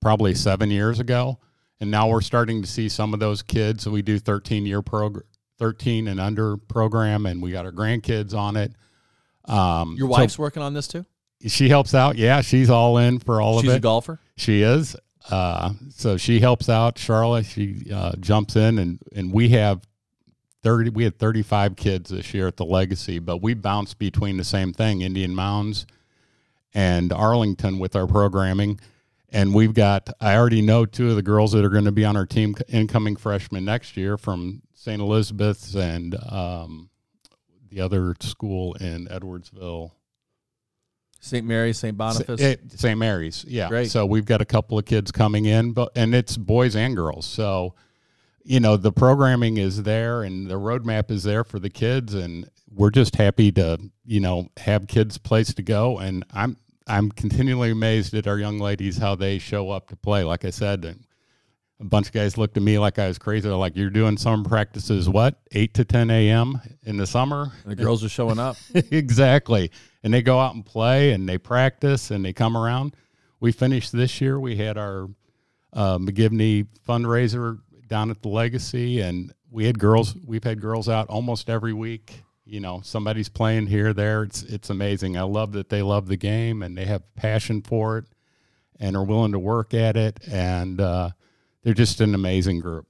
probably 0.01 0.35
seven 0.35 0.69
years 0.69 0.99
ago, 0.99 1.39
and 1.79 1.89
now 1.89 2.09
we're 2.09 2.21
starting 2.21 2.61
to 2.61 2.67
see 2.67 2.89
some 2.89 3.13
of 3.13 3.21
those 3.21 3.41
kids. 3.41 3.87
We 3.87 4.01
do 4.01 4.19
thirteen 4.19 4.65
year 4.65 4.81
program, 4.81 5.23
thirteen 5.57 6.09
and 6.09 6.19
under 6.19 6.57
program, 6.57 7.25
and 7.25 7.41
we 7.41 7.51
got 7.51 7.65
our 7.65 7.71
grandkids 7.71 8.33
on 8.33 8.57
it. 8.57 8.73
Um, 9.45 9.95
Your 9.97 10.07
wife's 10.07 10.35
so 10.35 10.43
working 10.43 10.61
on 10.61 10.73
this 10.73 10.87
too. 10.89 11.05
She 11.47 11.69
helps 11.69 11.95
out. 11.95 12.17
Yeah, 12.17 12.41
she's 12.41 12.69
all 12.69 12.97
in 12.97 13.19
for 13.19 13.41
all 13.41 13.61
she's 13.61 13.69
of 13.69 13.69
it. 13.69 13.71
She's 13.75 13.77
a 13.77 13.79
golfer. 13.79 14.19
She 14.35 14.61
is. 14.61 14.97
Uh, 15.29 15.73
so 15.89 16.17
she 16.17 16.39
helps 16.39 16.69
out 16.69 16.97
Charlotte. 16.97 17.45
She 17.45 17.91
uh, 17.93 18.13
jumps 18.19 18.55
in, 18.55 18.77
and 18.77 18.99
and 19.13 19.33
we 19.33 19.49
have 19.49 19.81
thirty. 20.63 20.89
We 20.89 21.03
had 21.03 21.19
thirty 21.19 21.41
five 21.41 21.75
kids 21.75 22.09
this 22.09 22.33
year 22.33 22.47
at 22.47 22.57
the 22.57 22.65
Legacy, 22.65 23.19
but 23.19 23.41
we 23.41 23.53
bounce 23.53 23.93
between 23.93 24.37
the 24.37 24.43
same 24.43 24.73
thing: 24.73 25.01
Indian 25.01 25.35
Mounds, 25.35 25.85
and 26.73 27.11
Arlington 27.11 27.79
with 27.79 27.95
our 27.95 28.07
programming. 28.07 28.79
And 29.31 29.53
we've 29.53 29.75
got, 29.75 30.09
I 30.19 30.35
already 30.35 30.61
know 30.61 30.85
two 30.85 31.11
of 31.11 31.15
the 31.15 31.21
girls 31.21 31.51
that 31.51 31.63
are 31.63 31.69
going 31.69 31.85
to 31.85 31.91
be 31.91 32.03
on 32.03 32.17
our 32.17 32.25
team, 32.25 32.55
incoming 32.67 33.15
freshmen 33.15 33.63
next 33.63 33.95
year 33.95 34.17
from 34.17 34.63
St. 34.73 34.99
Elizabeth's 34.99 35.75
and 35.75 36.15
um, 36.31 36.89
the 37.69 37.81
other 37.81 38.15
school 38.21 38.73
in 38.75 39.07
Edwardsville. 39.07 39.91
St. 41.19 41.45
Mary's, 41.45 41.77
St. 41.77 41.97
Boniface. 41.97 42.41
Eh, 42.41 42.55
St. 42.69 42.97
Mary's, 42.97 43.45
yeah. 43.47 43.67
Great. 43.67 43.91
So 43.91 44.05
we've 44.05 44.25
got 44.25 44.41
a 44.41 44.45
couple 44.45 44.77
of 44.77 44.85
kids 44.85 45.11
coming 45.11 45.45
in, 45.45 45.73
but 45.73 45.91
and 45.95 46.15
it's 46.15 46.37
boys 46.37 46.75
and 46.75 46.95
girls. 46.95 47.25
So, 47.25 47.75
you 48.43 48.59
know, 48.59 48.77
the 48.77 48.91
programming 48.91 49.57
is 49.57 49.83
there 49.83 50.23
and 50.23 50.49
the 50.49 50.55
roadmap 50.55 51.11
is 51.11 51.23
there 51.23 51.43
for 51.43 51.59
the 51.59 51.69
kids, 51.69 52.13
and 52.13 52.49
we're 52.73 52.89
just 52.89 53.15
happy 53.15 53.51
to, 53.53 53.79
you 54.05 54.19
know, 54.19 54.49
have 54.57 54.87
kids 54.87 55.17
place 55.17 55.53
to 55.55 55.61
go. 55.61 55.99
And 55.99 56.23
I'm 56.33 56.55
I'm 56.87 57.11
continually 57.11 57.71
amazed 57.71 58.13
at 58.13 58.25
our 58.25 58.39
young 58.39 58.57
ladies 58.57 58.97
how 58.97 59.15
they 59.15 59.39
show 59.39 59.69
up 59.71 59.89
to 59.89 59.95
play. 59.95 60.23
Like 60.23 60.45
I 60.45 60.49
said, 60.49 60.97
a 61.79 61.83
bunch 61.83 62.07
of 62.07 62.13
guys 62.13 62.37
looked 62.37 62.57
at 62.57 62.63
me 62.63 62.79
like 62.79 62.97
I 62.97 63.07
was 63.07 63.17
crazy. 63.17 63.47
They're 63.47 63.57
like, 63.57 63.75
"You're 63.75 63.89
doing 63.89 64.17
summer 64.17 64.47
practices 64.47 65.07
what 65.07 65.39
eight 65.51 65.73
to 65.75 65.85
ten 65.85 66.09
a.m. 66.09 66.59
in 66.83 66.97
the 66.97 67.07
summer?" 67.07 67.51
And 67.63 67.71
the 67.71 67.75
girls 67.75 68.03
are 68.03 68.09
showing 68.09 68.39
up. 68.39 68.57
exactly. 68.73 69.71
And 70.03 70.13
they 70.13 70.21
go 70.21 70.39
out 70.39 70.55
and 70.55 70.65
play 70.65 71.11
and 71.11 71.27
they 71.27 71.37
practice 71.37 72.11
and 72.11 72.23
they 72.23 72.33
come 72.33 72.55
around. 72.55 72.95
We 73.39 73.51
finished 73.51 73.91
this 73.91 74.21
year. 74.21 74.39
We 74.39 74.55
had 74.55 74.77
our 74.77 75.09
uh, 75.73 75.97
McGivney 75.97 76.67
fundraiser 76.87 77.59
down 77.87 78.09
at 78.11 78.21
the 78.21 78.29
Legacy, 78.29 79.01
and 79.01 79.33
we 79.51 79.65
had 79.65 79.79
girls. 79.79 80.15
We've 80.25 80.43
had 80.43 80.61
girls 80.61 80.89
out 80.89 81.09
almost 81.09 81.49
every 81.49 81.73
week. 81.73 82.23
You 82.45 82.59
know, 82.59 82.81
somebody's 82.83 83.29
playing 83.29 83.67
here, 83.67 83.93
there. 83.93 84.23
It's 84.23 84.43
it's 84.43 84.69
amazing. 84.69 85.17
I 85.17 85.23
love 85.23 85.51
that 85.53 85.69
they 85.69 85.81
love 85.81 86.07
the 86.07 86.17
game 86.17 86.63
and 86.63 86.77
they 86.77 86.85
have 86.85 87.03
passion 87.15 87.61
for 87.61 87.97
it, 87.97 88.05
and 88.79 88.95
are 88.95 89.03
willing 89.03 89.33
to 89.33 89.39
work 89.39 89.73
at 89.73 89.97
it. 89.97 90.19
And 90.27 90.79
uh, 90.81 91.11
they're 91.63 91.73
just 91.73 92.01
an 92.01 92.15
amazing 92.15 92.59
group. 92.59 92.87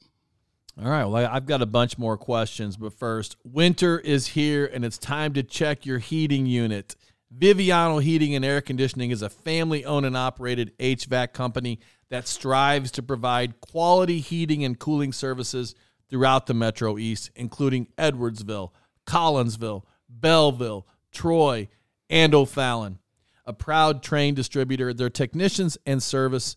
All 0.81 0.89
right. 0.89 1.03
Well, 1.03 1.29
I've 1.29 1.45
got 1.45 1.61
a 1.61 1.65
bunch 1.65 1.97
more 1.97 2.17
questions, 2.17 2.77
but 2.77 2.93
first, 2.93 3.35
winter 3.43 3.99
is 3.99 4.27
here 4.27 4.65
and 4.65 4.85
it's 4.85 4.97
time 4.97 5.33
to 5.33 5.43
check 5.43 5.85
your 5.85 5.99
heating 5.99 6.45
unit. 6.45 6.95
Viviano 7.37 8.01
Heating 8.01 8.33
and 8.33 8.45
Air 8.45 8.61
Conditioning 8.61 9.11
is 9.11 9.21
a 9.21 9.29
family 9.29 9.83
owned 9.83 10.05
and 10.05 10.15
operated 10.15 10.77
HVAC 10.79 11.33
company 11.33 11.79
that 12.09 12.29
strives 12.29 12.91
to 12.91 13.03
provide 13.03 13.59
quality 13.59 14.19
heating 14.19 14.63
and 14.63 14.79
cooling 14.79 15.11
services 15.11 15.75
throughout 16.09 16.47
the 16.47 16.53
Metro 16.53 16.97
East, 16.97 17.29
including 17.35 17.87
Edwardsville, 17.97 18.71
Collinsville, 19.05 19.83
Belleville, 20.09 20.87
Troy, 21.11 21.67
and 22.09 22.33
O'Fallon. 22.33 22.99
A 23.45 23.51
proud 23.51 24.01
trained 24.01 24.37
distributor, 24.37 24.93
their 24.93 25.09
technicians 25.09 25.77
and 25.85 26.01
service 26.01 26.55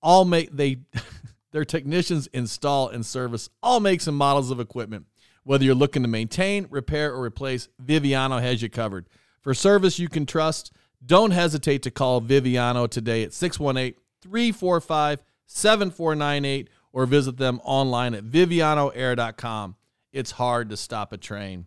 all 0.00 0.24
make 0.24 0.50
they 0.52 0.78
Their 1.52 1.64
technicians 1.64 2.26
install 2.28 2.88
and 2.88 3.04
service 3.04 3.48
all 3.62 3.80
makes 3.80 4.06
and 4.06 4.16
models 4.16 4.50
of 4.50 4.60
equipment. 4.60 5.06
Whether 5.44 5.64
you're 5.64 5.74
looking 5.74 6.02
to 6.02 6.08
maintain, 6.08 6.66
repair, 6.68 7.12
or 7.12 7.24
replace, 7.24 7.68
Viviano 7.82 8.40
has 8.40 8.60
you 8.60 8.68
covered. 8.68 9.08
For 9.40 9.54
service 9.54 9.98
you 9.98 10.08
can 10.08 10.26
trust, 10.26 10.72
don't 11.04 11.30
hesitate 11.30 11.82
to 11.84 11.90
call 11.90 12.20
Viviano 12.20 12.88
today 12.88 13.22
at 13.22 13.32
618 13.32 13.98
345 14.20 15.20
7498 15.46 16.68
or 16.92 17.06
visit 17.06 17.36
them 17.36 17.60
online 17.64 18.14
at 18.14 18.24
vivianoair.com. 18.24 19.76
It's 20.12 20.32
hard 20.32 20.70
to 20.70 20.76
stop 20.76 21.12
a 21.12 21.16
train. 21.16 21.66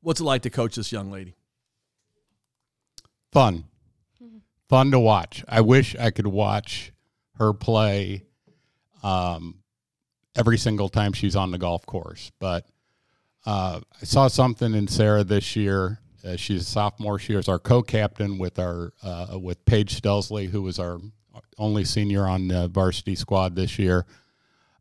What's 0.00 0.20
it 0.20 0.24
like 0.24 0.42
to 0.42 0.50
coach 0.50 0.76
this 0.76 0.90
young 0.90 1.10
lady? 1.10 1.36
Fun. 3.32 3.64
Mm-hmm. 4.22 4.38
Fun 4.68 4.90
to 4.92 4.98
watch. 4.98 5.44
I 5.48 5.60
wish 5.60 5.94
I 5.96 6.10
could 6.10 6.26
watch 6.26 6.92
her 7.36 7.52
play 7.52 8.24
um, 9.02 9.62
every 10.36 10.58
single 10.58 10.88
time 10.88 11.12
she's 11.12 11.36
on 11.36 11.50
the 11.50 11.58
golf 11.58 11.84
course. 11.86 12.30
But 12.38 12.66
uh, 13.46 13.80
I 14.00 14.04
saw 14.04 14.28
something 14.28 14.74
in 14.74 14.88
Sarah 14.88 15.24
this 15.24 15.56
year. 15.56 15.98
Uh, 16.24 16.36
she's 16.36 16.62
a 16.62 16.64
sophomore. 16.64 17.18
She 17.18 17.34
was 17.34 17.48
our 17.48 17.58
co-captain 17.58 18.38
with 18.38 18.58
our 18.58 18.92
uh, 19.02 19.38
with 19.40 19.64
Paige 19.64 20.00
Stelsley, 20.00 20.48
who 20.48 20.62
was 20.62 20.78
our 20.78 20.98
only 21.58 21.84
senior 21.84 22.26
on 22.26 22.48
the 22.48 22.68
varsity 22.68 23.14
squad 23.14 23.54
this 23.54 23.78
year. 23.78 24.06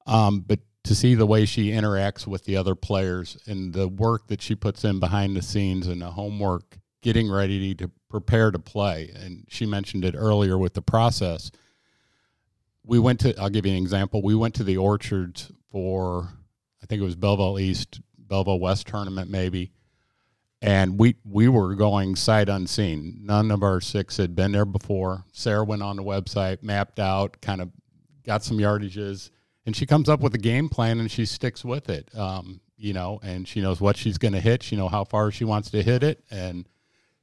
Um, 0.05 0.41
but 0.41 0.59
to 0.83 0.95
see 0.95 1.15
the 1.15 1.25
way 1.25 1.45
she 1.45 1.71
interacts 1.71 2.25
with 2.25 2.45
the 2.45 2.55
other 2.55 2.73
players 2.73 3.37
and 3.45 3.73
the 3.73 3.87
work 3.87 4.27
that 4.27 4.41
she 4.41 4.55
puts 4.55 4.83
in 4.83 4.99
behind 4.99 5.35
the 5.35 5.41
scenes 5.41 5.87
and 5.87 6.01
the 6.01 6.11
homework, 6.11 6.77
getting 7.01 7.29
ready 7.29 7.75
to 7.75 7.91
prepare 8.09 8.51
to 8.51 8.59
play, 8.59 9.11
and 9.13 9.45
she 9.49 9.65
mentioned 9.65 10.05
it 10.05 10.15
earlier 10.17 10.57
with 10.57 10.73
the 10.73 10.81
process 10.81 11.51
we 12.87 12.97
went 12.97 13.19
to 13.19 13.39
I'll 13.39 13.49
give 13.49 13.65
you 13.65 13.73
an 13.73 13.77
example. 13.77 14.23
We 14.23 14.33
went 14.33 14.55
to 14.55 14.63
the 14.63 14.77
orchards 14.77 15.51
for 15.69 16.29
I 16.81 16.85
think 16.87 17.01
it 17.01 17.05
was 17.05 17.15
Belleville 17.15 17.59
East, 17.59 18.01
Belleville 18.17 18.59
West 18.59 18.87
tournament 18.87 19.29
maybe. 19.29 19.71
And 20.61 20.97
we 20.97 21.17
we 21.23 21.47
were 21.47 21.75
going 21.75 22.15
sight 22.15 22.49
unseen. 22.49 23.19
None 23.21 23.51
of 23.51 23.61
our 23.61 23.79
six 23.79 24.17
had 24.17 24.35
been 24.35 24.53
there 24.53 24.65
before. 24.65 25.25
Sarah 25.31 25.63
went 25.63 25.83
on 25.83 25.97
the 25.97 26.03
website, 26.03 26.63
mapped 26.63 26.99
out, 26.99 27.41
kind 27.41 27.61
of 27.61 27.69
got 28.25 28.43
some 28.43 28.57
yardages, 28.57 29.29
and 29.65 29.75
she 29.75 29.85
comes 29.85 30.09
up 30.09 30.21
with 30.21 30.33
a 30.33 30.39
game 30.39 30.67
plan 30.69 30.99
and 30.99 31.11
she 31.11 31.25
sticks 31.25 31.63
with 31.63 31.89
it. 31.89 32.09
Um, 32.17 32.61
you 32.75 32.93
know, 32.93 33.19
and 33.21 33.47
she 33.47 33.61
knows 33.61 33.81
what 33.81 33.97
she's 33.97 34.17
going 34.17 34.33
to 34.33 34.39
hit. 34.39 34.63
She 34.63 34.75
know 34.75 34.87
how 34.87 35.03
far 35.03 35.31
she 35.31 35.43
wants 35.43 35.71
to 35.71 35.83
hit 35.83 36.03
it, 36.03 36.23
and 36.31 36.67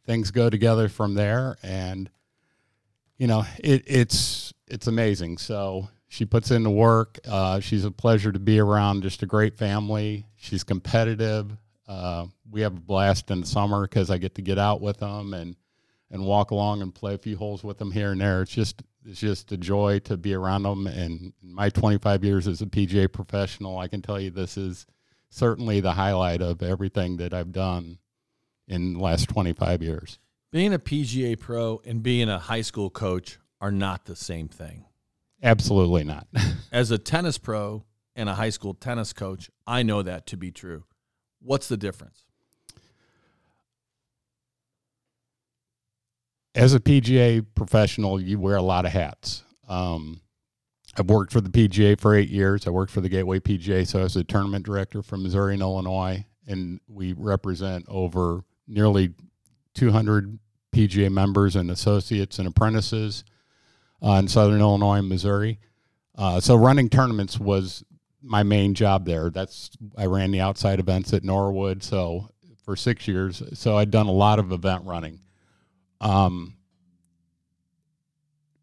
things 0.05 0.31
go 0.31 0.51
together 0.51 0.89
from 0.89 1.15
there. 1.15 1.57
And 1.63 2.11
you 3.19 3.27
know, 3.27 3.45
it, 3.59 3.83
it's 3.87 4.44
it's 4.69 4.87
amazing. 4.87 5.39
So 5.39 5.89
she 6.09 6.25
puts 6.25 6.51
in 6.51 6.63
the 6.63 6.71
work. 6.71 7.19
Uh, 7.27 7.61
she's 7.61 7.85
a 7.85 7.91
pleasure 7.91 8.33
to 8.33 8.39
be 8.39 8.59
around. 8.59 9.03
Just 9.03 9.23
a 9.23 9.27
great 9.27 9.57
family. 9.59 10.27
She's 10.37 10.65
competitive. 10.65 11.57
Uh, 11.87 12.27
we 12.51 12.63
have 12.63 12.77
a 12.77 12.81
blast 12.81 13.31
in 13.31 13.41
the 13.41 13.47
summer 13.47 13.83
because 13.83 14.11
I 14.11 14.19
get 14.19 14.35
to 14.37 14.43
get 14.43 14.59
out 14.59 14.81
with 14.81 14.99
them 14.99 15.35
and 15.35 15.57
and 16.11 16.25
walk 16.25 16.53
along 16.53 16.81
and 16.81 16.95
play 16.95 17.15
a 17.15 17.19
few 17.19 17.37
holes 17.37 17.65
with 17.65 17.79
them 17.79 17.91
here 17.91 18.13
and 18.13 18.21
there. 18.21 18.43
It's 18.43 18.53
just 18.53 18.83
it's 19.05 19.21
just 19.21 19.53
a 19.53 19.57
joy 19.57 19.99
to 20.01 20.17
be 20.17 20.35
around 20.35 20.63
them. 20.63 20.87
And 20.87 21.33
my 21.43 21.69
25 21.69 22.25
years 22.25 22.47
as 22.47 22.63
a 22.63 22.67
PGA 22.67 23.13
professional, 23.13 23.79
I 23.79 23.89
can 23.89 24.01
tell 24.01 24.21
you 24.21 24.31
this 24.31 24.57
is 24.57 24.87
certainly 25.29 25.81
the 25.81 25.93
highlight 25.93 26.41
of 26.41 26.63
everything 26.63 27.17
that 27.19 27.35
I've 27.35 27.53
done 27.53 27.99
in 28.67 28.95
the 28.95 29.01
last 29.01 29.29
25 29.29 29.83
years. 29.83 30.19
Being 30.53 30.73
a 30.73 30.79
PGA 30.79 31.39
pro 31.39 31.83
and 31.85 32.03
being 32.03 32.29
a 32.29 32.39
high 32.39 32.61
school 32.61 32.89
coach 32.89 33.39
are 33.65 33.73
not 33.73 34.05
the 34.05 34.15
same 34.15 34.47
thing. 34.47 34.85
Absolutely 35.43 36.05
not. 36.05 36.27
As 36.73 36.91
a 36.91 36.99
tennis 36.99 37.39
pro 37.39 37.83
and 38.15 38.29
a 38.29 38.35
high 38.35 38.51
school 38.51 38.75
tennis 38.75 39.15
coach, 39.15 39.51
I 39.67 39.83
know 39.83 40.03
that 40.03 40.27
to 40.27 40.37
be 40.37 40.51
true. 40.51 40.85
What's 41.41 41.69
the 41.69 41.79
difference? 41.79 42.27
As 46.55 46.75
a 46.75 46.79
PGA 46.79 47.43
professional, 47.55 48.21
you 48.21 48.39
wear 48.39 48.57
a 48.57 48.63
lot 48.63 48.85
of 48.85 48.93
hats. 48.93 49.45
Um, 49.67 50.21
I've 50.99 51.09
worked 51.09 51.33
for 51.33 51.41
the 51.41 51.49
PGA 51.49 51.99
for 51.99 52.15
eight 52.15 52.29
years. 52.29 52.67
I 52.67 52.71
worked 52.71 52.93
for 52.93 53.01
the 53.01 53.09
Gateway 53.09 53.41
PGA, 53.41 53.87
so 53.87 54.01
I 54.01 54.03
was 54.03 54.15
a 54.15 54.25
tournament 54.25 54.67
director 54.67 55.01
from 55.01 55.23
Missouri 55.23 55.55
and 55.55 55.63
Illinois, 55.63 56.27
and 56.47 56.81
we 56.87 57.15
represent 57.15 57.87
over 57.89 58.45
nearly 58.69 59.15
200 59.75 60.39
PGA 60.71 61.11
members 61.11 61.57
and 61.57 61.71
associates 61.71 62.39
and 62.39 62.47
apprentices 62.47 63.25
uh, 64.05 64.13
in 64.13 64.29
Southern 64.29 64.61
Illinois 64.61 64.99
and 64.99 65.09
Missouri. 65.09 65.59
Uh, 66.17 66.41
so 66.41 66.55
running 66.55 66.89
tournaments 66.89 67.39
was 67.39 67.83
my 68.23 68.43
main 68.43 68.75
job 68.75 69.07
there. 69.07 69.31
That's 69.31 69.71
I 69.97 70.07
ran 70.07 70.31
the 70.31 70.41
outside 70.41 70.79
events 70.79 71.13
at 71.13 71.25
Norwood, 71.25 71.83
so 71.83 72.29
for 72.65 72.77
six 72.77 73.09
years. 73.09 73.43
So 73.55 73.77
I'd 73.77 73.91
done 73.91 74.07
a 74.07 74.13
lot 74.13 74.39
of 74.39 74.53
event 74.53 74.85
running. 74.85 75.21
Um, 76.01 76.57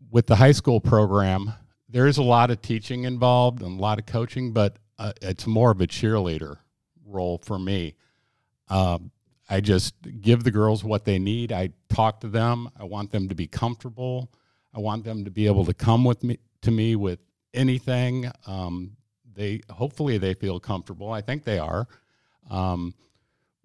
with 0.10 0.28
the 0.28 0.36
high 0.36 0.52
school 0.52 0.80
program, 0.80 1.54
there 1.90 2.08
is 2.08 2.18
a 2.18 2.24
lot 2.24 2.52
of 2.52 2.62
teaching 2.62 3.04
involved 3.04 3.62
and 3.62 3.78
a 3.78 3.82
lot 3.82 4.00
of 4.00 4.06
coaching, 4.06 4.54
but 4.54 4.78
uh, 4.98 5.14
it's 5.22 5.48
more 5.48 5.72
of 5.72 5.82
a 5.82 5.88
cheerleader 5.88 6.58
role 7.06 7.40
for 7.44 7.58
me. 7.58 7.96
Um, 8.70 9.12
I 9.50 9.60
just 9.60 9.96
give 10.22 10.44
the 10.44 10.52
girls 10.52 10.84
what 10.84 11.04
they 11.04 11.20
need. 11.20 11.52
I 11.52 11.72
talk 11.90 12.22
to 12.22 12.28
them. 12.28 12.70
I 12.80 12.86
want 12.86 13.12
them 13.12 13.28
to 13.30 13.36
be 13.36 13.48
comfortable. 13.48 14.32
I 14.74 14.80
want 14.80 15.04
them 15.04 15.26
to 15.26 15.32
be 15.32 15.48
able 15.48 15.66
to 15.66 15.74
come 15.74 16.04
with 16.04 16.24
me 16.24 16.40
to 16.62 16.72
me 16.72 16.96
with 16.96 17.20
anything. 17.54 18.32
Um, 18.46 18.98
they 19.34 19.62
hopefully 19.70 20.18
they 20.18 20.34
feel 20.34 20.60
comfortable. 20.60 21.12
I 21.12 21.22
think 21.22 21.44
they 21.44 21.60
are. 21.60 21.88
Um, 22.50 22.94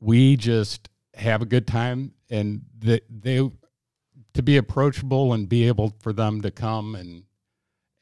we 0.01 0.37
just 0.37 0.89
have 1.15 1.43
a 1.43 1.47
good 1.47 1.67
time, 1.67 2.13
and 2.31 2.63
they, 2.79 3.01
they 3.09 3.51
to 4.35 4.43
be 4.43 4.59
approachable 4.59 5.33
and 5.33 5.49
be 5.49 5.67
able 5.67 5.95
for 6.01 6.13
them 6.13 6.43
to 6.43 6.51
come 6.51 6.95
and 6.95 7.25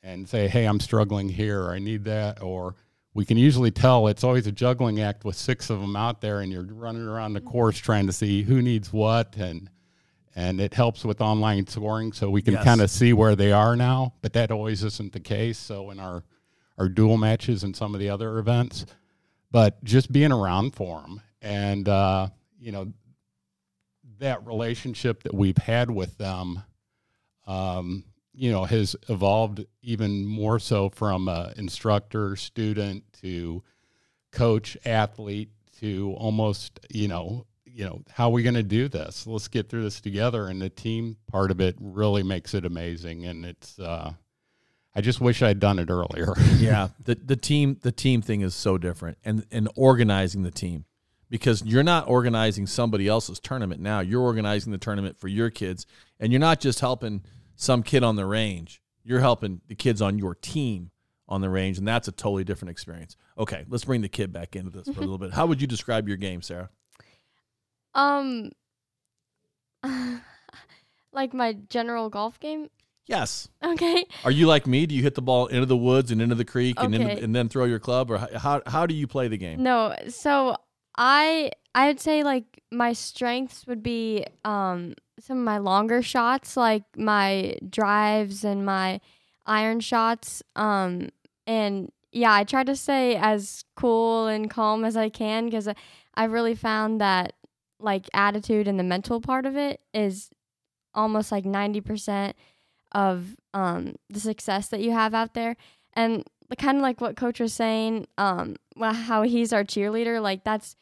and 0.02 0.28
say, 0.28 0.48
"Hey, 0.48 0.66
I'm 0.66 0.80
struggling 0.80 1.28
here. 1.28 1.70
I 1.70 1.78
need 1.78 2.04
that," 2.04 2.42
or 2.42 2.74
we 3.14 3.24
can 3.24 3.36
usually 3.36 3.70
tell 3.70 4.08
it's 4.08 4.24
always 4.24 4.46
a 4.46 4.52
juggling 4.52 5.00
act 5.00 5.24
with 5.24 5.36
six 5.36 5.70
of 5.70 5.80
them 5.80 5.96
out 5.96 6.20
there, 6.20 6.40
and 6.40 6.50
you're 6.50 6.64
running 6.64 7.06
around 7.06 7.34
the 7.34 7.40
course 7.40 7.78
trying 7.78 8.06
to 8.06 8.12
see 8.12 8.42
who 8.42 8.60
needs 8.60 8.92
what 8.92 9.36
and 9.36 9.70
and 10.34 10.60
it 10.60 10.74
helps 10.74 11.04
with 11.04 11.20
online 11.20 11.66
scoring 11.66 12.12
so 12.12 12.28
we 12.30 12.42
can 12.42 12.54
Yes. 12.54 12.64
kind 12.64 12.80
of 12.80 12.90
see 12.90 13.12
where 13.12 13.36
they 13.36 13.52
are 13.52 13.76
now. 13.76 14.14
But 14.22 14.32
that 14.34 14.50
always 14.50 14.82
isn't 14.82 15.12
the 15.12 15.20
case. 15.20 15.58
So 15.58 15.90
in 15.90 16.00
our 16.00 16.24
our 16.76 16.88
dual 16.88 17.16
matches 17.18 17.62
and 17.62 17.76
some 17.76 17.94
of 17.94 18.00
the 18.00 18.10
other 18.10 18.38
events, 18.38 18.84
but 19.52 19.82
just 19.84 20.10
being 20.10 20.32
around 20.32 20.74
for 20.74 21.00
them 21.02 21.22
and 21.40 21.88
uh, 21.88 22.28
you 22.58 22.72
know 22.72 22.92
that 24.18 24.44
relationship 24.46 25.22
that 25.24 25.34
we've 25.34 25.56
had 25.58 25.90
with 25.90 26.16
them, 26.18 26.62
um, 27.46 28.04
you 28.32 28.50
know, 28.50 28.64
has 28.64 28.96
evolved 29.08 29.64
even 29.82 30.24
more 30.26 30.58
so 30.58 30.88
from 30.88 31.28
uh, 31.28 31.50
instructor, 31.56 32.36
student 32.36 33.04
to 33.20 33.62
coach, 34.32 34.76
athlete 34.84 35.50
to 35.80 36.14
almost, 36.16 36.80
you 36.90 37.06
know, 37.08 37.44
you 37.74 37.84
know, 37.84 38.02
how 38.10 38.28
are 38.28 38.32
we 38.32 38.42
going 38.42 38.54
to 38.54 38.62
do 38.62 38.88
this? 38.88 39.26
Let's 39.26 39.48
get 39.48 39.68
through 39.68 39.82
this 39.82 40.00
together. 40.00 40.46
And 40.46 40.62
the 40.62 40.70
team 40.70 41.16
part 41.26 41.50
of 41.50 41.60
it 41.60 41.76
really 41.80 42.22
makes 42.22 42.54
it 42.54 42.64
amazing. 42.64 43.26
And 43.26 43.44
it's, 43.44 43.78
uh, 43.78 44.12
I 44.94 45.00
just 45.00 45.20
wish 45.20 45.42
I'd 45.42 45.58
done 45.58 45.78
it 45.78 45.90
earlier. 45.90 46.34
yeah, 46.56 46.88
the 47.02 47.16
the 47.16 47.36
team 47.36 47.78
the 47.82 47.90
team 47.90 48.22
thing 48.22 48.42
is 48.42 48.54
so 48.54 48.78
different, 48.78 49.18
and 49.24 49.44
and 49.50 49.68
organizing 49.74 50.44
the 50.44 50.52
team 50.52 50.84
because 51.28 51.64
you're 51.64 51.82
not 51.82 52.08
organizing 52.08 52.66
somebody 52.66 53.08
else's 53.08 53.40
tournament 53.40 53.80
now. 53.80 54.00
You're 54.00 54.22
organizing 54.22 54.70
the 54.70 54.78
tournament 54.78 55.18
for 55.18 55.26
your 55.26 55.50
kids, 55.50 55.84
and 56.20 56.32
you're 56.32 56.40
not 56.40 56.60
just 56.60 56.78
helping 56.78 57.24
some 57.56 57.82
kid 57.82 58.04
on 58.04 58.14
the 58.14 58.24
range. 58.24 58.80
You're 59.02 59.20
helping 59.20 59.62
the 59.66 59.74
kids 59.74 60.00
on 60.00 60.16
your 60.16 60.36
team 60.36 60.92
on 61.28 61.40
the 61.40 61.50
range, 61.50 61.78
and 61.78 61.88
that's 61.88 62.06
a 62.06 62.12
totally 62.12 62.44
different 62.44 62.70
experience. 62.70 63.16
Okay, 63.36 63.64
let's 63.68 63.84
bring 63.84 64.00
the 64.00 64.08
kid 64.08 64.32
back 64.32 64.54
into 64.54 64.70
this 64.70 64.94
for 64.94 65.00
a 65.00 65.02
little 65.02 65.18
bit. 65.18 65.32
How 65.32 65.46
would 65.46 65.60
you 65.60 65.66
describe 65.66 66.06
your 66.06 66.16
game, 66.16 66.40
Sarah? 66.40 66.70
Um, 67.94 68.50
like 71.12 71.32
my 71.34 71.54
general 71.68 72.08
golf 72.10 72.40
game. 72.40 72.70
Yes. 73.06 73.48
Okay. 73.62 74.04
Are 74.24 74.30
you 74.30 74.46
like 74.46 74.66
me? 74.66 74.86
Do 74.86 74.94
you 74.94 75.02
hit 75.02 75.14
the 75.14 75.22
ball 75.22 75.46
into 75.48 75.66
the 75.66 75.76
woods 75.76 76.10
and 76.10 76.22
into 76.22 76.34
the 76.34 76.44
creek 76.44 76.76
and, 76.80 76.94
and 76.94 77.36
then 77.36 77.48
throw 77.50 77.64
your 77.66 77.78
club, 77.78 78.10
or 78.10 78.16
how- 78.18 78.62
how 78.66 78.86
do 78.86 78.94
you 78.94 79.06
play 79.06 79.28
the 79.28 79.36
game? 79.36 79.62
No, 79.62 79.94
so 80.08 80.56
I 80.96 81.50
I'd 81.74 82.00
say 82.00 82.22
like 82.22 82.62
my 82.70 82.92
strengths 82.94 83.66
would 83.66 83.82
be 83.82 84.24
um 84.44 84.94
some 85.20 85.38
of 85.38 85.44
my 85.44 85.58
longer 85.58 86.00
shots, 86.02 86.56
like 86.56 86.84
my 86.96 87.56
drives 87.68 88.42
and 88.42 88.64
my 88.64 89.00
iron 89.44 89.80
shots. 89.80 90.42
Um 90.56 91.10
and 91.46 91.92
yeah, 92.10 92.32
I 92.32 92.44
try 92.44 92.64
to 92.64 92.74
stay 92.76 93.16
as 93.16 93.64
cool 93.76 94.28
and 94.28 94.48
calm 94.48 94.82
as 94.84 94.96
I 94.96 95.10
can 95.10 95.44
because 95.44 95.68
I've 96.14 96.32
really 96.32 96.54
found 96.54 97.00
that 97.02 97.34
like 97.84 98.08
attitude 98.14 98.66
and 98.66 98.78
the 98.78 98.84
mental 98.84 99.20
part 99.20 99.46
of 99.46 99.56
it 99.56 99.80
is 99.92 100.30
almost 100.94 101.30
like 101.30 101.44
90% 101.44 102.32
of 102.92 103.36
um, 103.52 103.96
the 104.08 104.20
success 104.20 104.68
that 104.68 104.80
you 104.80 104.92
have 104.92 105.14
out 105.14 105.34
there. 105.34 105.56
And 105.92 106.24
kind 106.58 106.76
of 106.76 106.82
like 106.82 107.00
what 107.00 107.16
coach 107.16 107.40
was 107.40 107.52
saying, 107.52 108.06
um, 108.16 108.56
how 108.80 109.22
he's 109.22 109.52
our 109.52 109.64
cheerleader, 109.64 110.22
like 110.22 110.44
that's 110.44 110.76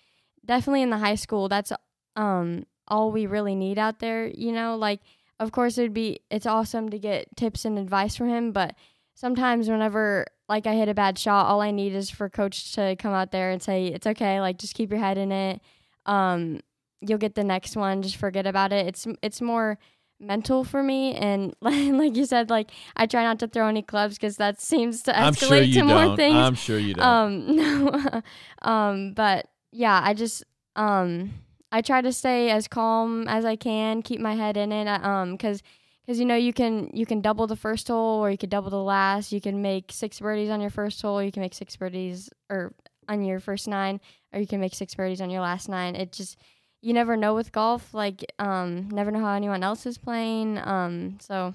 definitely 0.44 0.82
in 0.82 0.90
the 0.90 0.98
high 0.98 1.14
school. 1.14 1.48
That's 1.48 1.72
um, 2.16 2.66
all 2.88 3.10
we 3.10 3.26
really 3.26 3.54
need 3.54 3.78
out 3.78 3.98
there, 3.98 4.28
you 4.28 4.52
know, 4.52 4.76
like 4.76 5.00
of 5.40 5.50
course 5.50 5.78
it'd 5.78 5.94
be, 5.94 6.20
it's 6.30 6.46
awesome 6.46 6.90
to 6.90 6.98
get 6.98 7.36
tips 7.36 7.64
and 7.64 7.78
advice 7.78 8.16
from 8.16 8.28
him, 8.28 8.52
but 8.52 8.74
sometimes 9.14 9.68
whenever 9.68 10.26
like 10.48 10.66
I 10.66 10.74
hit 10.74 10.88
a 10.88 10.94
bad 10.94 11.18
shot, 11.18 11.46
all 11.46 11.60
I 11.60 11.70
need 11.70 11.94
is 11.94 12.10
for 12.10 12.28
coach 12.28 12.74
to 12.74 12.94
come 12.96 13.14
out 13.14 13.32
there 13.32 13.50
and 13.50 13.62
say, 13.62 13.86
it's 13.86 14.06
okay. 14.06 14.40
Like 14.40 14.58
just 14.58 14.74
keep 14.74 14.90
your 14.90 15.00
head 15.00 15.16
in 15.16 15.32
it. 15.32 15.60
Um, 16.06 16.60
you'll 17.06 17.18
get 17.18 17.34
the 17.34 17.44
next 17.44 17.76
one. 17.76 18.02
Just 18.02 18.16
forget 18.16 18.46
about 18.46 18.72
it. 18.72 18.86
It's, 18.86 19.06
it's 19.22 19.40
more, 19.40 19.78
mental 20.22 20.62
for 20.62 20.82
me 20.82 21.14
and 21.14 21.54
like 21.60 22.16
you 22.16 22.24
said 22.24 22.48
like 22.48 22.70
i 22.96 23.06
try 23.06 23.24
not 23.24 23.38
to 23.40 23.48
throw 23.48 23.66
any 23.66 23.82
clubs 23.82 24.14
because 24.14 24.36
that 24.36 24.60
seems 24.60 25.02
to 25.02 25.12
escalate 25.12 25.26
I'm 25.26 25.34
sure 25.34 25.56
you 25.62 25.74
to 25.74 25.84
more 25.84 26.04
don't. 26.04 26.16
things 26.16 26.36
I'm 26.36 26.54
sure 26.54 26.78
you 26.78 26.94
don't. 26.94 27.04
um 27.04 27.56
no 27.56 28.22
um 28.62 29.14
but 29.14 29.48
yeah 29.72 30.00
i 30.02 30.14
just 30.14 30.44
um 30.76 31.32
i 31.72 31.82
try 31.82 32.00
to 32.00 32.12
stay 32.12 32.50
as 32.50 32.68
calm 32.68 33.26
as 33.26 33.44
i 33.44 33.56
can 33.56 34.02
keep 34.02 34.20
my 34.20 34.34
head 34.34 34.56
in 34.56 34.70
it 34.70 34.86
uh, 34.86 35.00
um 35.06 35.32
because 35.32 35.62
because 36.06 36.18
you 36.18 36.24
know 36.24 36.36
you 36.36 36.52
can 36.52 36.90
you 36.92 37.04
can 37.04 37.20
double 37.20 37.46
the 37.46 37.56
first 37.56 37.88
hole 37.88 38.24
or 38.24 38.30
you 38.30 38.38
could 38.38 38.50
double 38.50 38.70
the 38.70 38.82
last 38.82 39.32
you 39.32 39.40
can 39.40 39.60
make 39.60 39.90
six 39.90 40.20
birdies 40.20 40.50
on 40.50 40.60
your 40.60 40.70
first 40.70 41.02
hole 41.02 41.22
you 41.22 41.32
can 41.32 41.42
make 41.42 41.54
six 41.54 41.76
birdies 41.76 42.30
or 42.48 42.72
on 43.08 43.24
your 43.24 43.40
first 43.40 43.66
nine 43.66 44.00
or 44.32 44.40
you 44.40 44.46
can 44.46 44.60
make 44.60 44.74
six 44.74 44.94
birdies 44.94 45.20
on 45.20 45.30
your 45.30 45.40
last 45.40 45.68
nine 45.68 45.96
it 45.96 46.12
just 46.12 46.36
you 46.82 46.92
never 46.92 47.16
know 47.16 47.34
with 47.34 47.52
golf 47.52 47.94
like 47.94 48.24
um 48.38 48.88
never 48.90 49.10
know 49.10 49.20
how 49.20 49.34
anyone 49.34 49.62
else 49.62 49.86
is 49.86 49.96
playing 49.98 50.58
um 50.58 51.16
so 51.20 51.54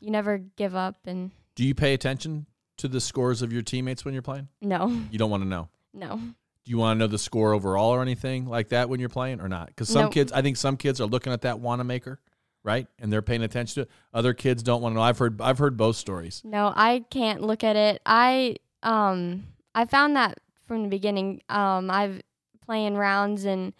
you 0.00 0.10
never 0.10 0.38
give 0.56 0.74
up 0.74 0.96
and 1.06 1.30
do 1.56 1.64
you 1.64 1.74
pay 1.74 1.92
attention 1.92 2.46
to 2.78 2.88
the 2.88 3.00
scores 3.00 3.42
of 3.42 3.52
your 3.52 3.60
teammates 3.62 4.04
when 4.04 4.14
you're 4.14 4.22
playing? 4.22 4.48
no 4.62 4.86
You 5.10 5.18
don't 5.18 5.30
want 5.30 5.42
to 5.42 5.48
know. 5.48 5.68
no 5.92 6.16
Do 6.16 6.70
you 6.70 6.78
want 6.78 6.96
to 6.96 6.98
know 7.00 7.06
the 7.08 7.18
score 7.18 7.52
overall 7.52 7.90
or 7.90 8.00
anything 8.00 8.46
like 8.46 8.68
that 8.70 8.88
when 8.88 9.00
you're 9.00 9.08
playing 9.10 9.40
or 9.42 9.48
not? 9.48 9.66
Because 9.66 9.88
some 9.90 10.04
Nope. 10.04 10.12
kids, 10.12 10.32
I 10.32 10.40
think 10.40 10.56
some 10.56 10.76
kids 10.78 11.00
are 11.00 11.06
looking 11.06 11.32
at 11.32 11.42
that 11.42 11.60
Wanamaker, 11.60 12.20
right, 12.62 12.86
and 12.98 13.12
they're 13.12 13.20
paying 13.20 13.42
attention 13.42 13.74
to 13.74 13.80
it. 13.82 13.90
Other 14.14 14.32
kids 14.32 14.62
don't 14.62 14.80
want 14.80 14.92
to 14.94 14.96
know. 14.96 15.02
I've 15.02 15.18
heard, 15.18 15.40
I've 15.42 15.58
heard 15.58 15.76
both 15.76 15.96
stories. 15.96 16.40
No, 16.44 16.72
I 16.74 17.04
can't 17.10 17.42
look 17.42 17.62
at 17.64 17.76
it. 17.76 18.00
I 18.06 18.56
um 18.82 19.44
I 19.74 19.84
found 19.84 20.16
that 20.16 20.38
from 20.66 20.84
the 20.84 20.88
beginning. 20.88 21.42
Um 21.50 21.90
I've 21.90 22.22
playing 22.64 22.94
rounds 22.94 23.44
and 23.44 23.74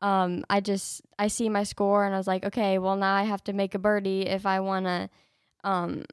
um 0.00 0.44
I 0.50 0.60
just 0.60 1.02
I 1.18 1.28
see 1.28 1.48
my 1.48 1.62
score 1.62 2.04
and 2.04 2.14
I 2.14 2.18
was 2.18 2.26
like, 2.26 2.44
okay, 2.44 2.78
well 2.78 2.96
now 2.96 3.14
I 3.14 3.24
have 3.24 3.42
to 3.44 3.52
make 3.52 3.74
a 3.74 3.78
birdie 3.78 4.22
if 4.22 4.46
I 4.46 4.60
want 4.60 4.86
to 4.86 5.10
um 5.64 6.04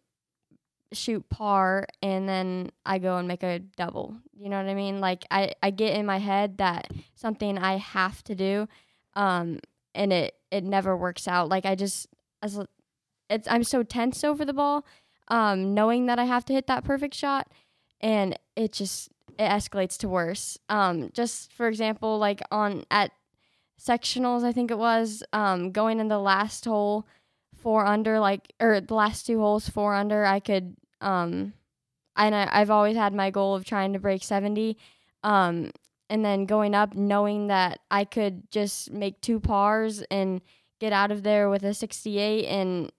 shoot 0.91 1.27
par 1.29 1.87
and 2.01 2.29
then 2.29 2.71
I 2.85 2.99
go 2.99 3.17
and 3.17 3.27
make 3.27 3.43
a 3.43 3.59
double. 3.59 4.15
You 4.37 4.49
know 4.49 4.57
what 4.57 4.69
I 4.69 4.75
mean? 4.75 4.99
Like 5.01 5.25
I 5.31 5.53
I 5.61 5.71
get 5.71 5.97
in 5.97 6.05
my 6.05 6.19
head 6.19 6.57
that 6.57 6.91
something 7.15 7.57
I 7.57 7.77
have 7.77 8.23
to 8.25 8.35
do 8.35 8.67
um 9.15 9.59
and 9.95 10.13
it 10.13 10.35
it 10.51 10.63
never 10.63 10.95
works 10.95 11.27
out. 11.27 11.49
Like 11.49 11.65
I 11.65 11.75
just 11.75 12.07
as 12.41 12.59
it's 13.29 13.47
I'm 13.47 13.63
so 13.63 13.83
tense 13.83 14.23
over 14.23 14.45
the 14.45 14.53
ball 14.53 14.85
um, 15.27 15.73
knowing 15.73 16.05
that 16.07 16.19
I 16.19 16.25
have 16.25 16.45
to 16.45 16.53
hit 16.53 16.67
that 16.67 16.83
perfect 16.83 17.13
shot, 17.13 17.47
and 18.01 18.37
it 18.55 18.73
just 18.73 19.09
it 19.39 19.43
escalates 19.49 19.97
to 19.99 20.09
worse. 20.09 20.57
Um, 20.69 21.09
just 21.13 21.51
for 21.53 21.67
example, 21.67 22.17
like 22.17 22.41
on 22.51 22.85
at 22.91 23.11
sectionals, 23.85 24.43
I 24.43 24.51
think 24.51 24.71
it 24.71 24.77
was 24.77 25.23
um, 25.33 25.71
going 25.71 25.99
in 25.99 26.07
the 26.07 26.19
last 26.19 26.65
hole 26.65 27.05
four 27.57 27.85
under, 27.85 28.19
like 28.19 28.53
or 28.59 28.81
the 28.81 28.93
last 28.93 29.25
two 29.25 29.39
holes 29.39 29.69
four 29.69 29.95
under, 29.95 30.25
I 30.25 30.39
could 30.39 30.75
um, 31.01 31.53
and 32.15 32.35
I, 32.35 32.47
I've 32.51 32.69
always 32.71 32.95
had 32.95 33.13
my 33.13 33.29
goal 33.31 33.55
of 33.55 33.65
trying 33.65 33.93
to 33.93 33.99
break 33.99 34.23
seventy. 34.23 34.77
Um, 35.23 35.71
and 36.09 36.23
then 36.23 36.45
going 36.45 36.75
up, 36.75 36.95
knowing 36.95 37.47
that 37.47 37.79
I 37.89 38.03
could 38.05 38.51
just 38.51 38.91
make 38.91 39.19
two 39.21 39.39
pars 39.39 40.03
and 40.11 40.41
get 40.79 40.93
out 40.93 41.11
of 41.11 41.23
there 41.23 41.49
with 41.49 41.63
a 41.63 41.73
68 41.73 42.45
and 42.45 42.91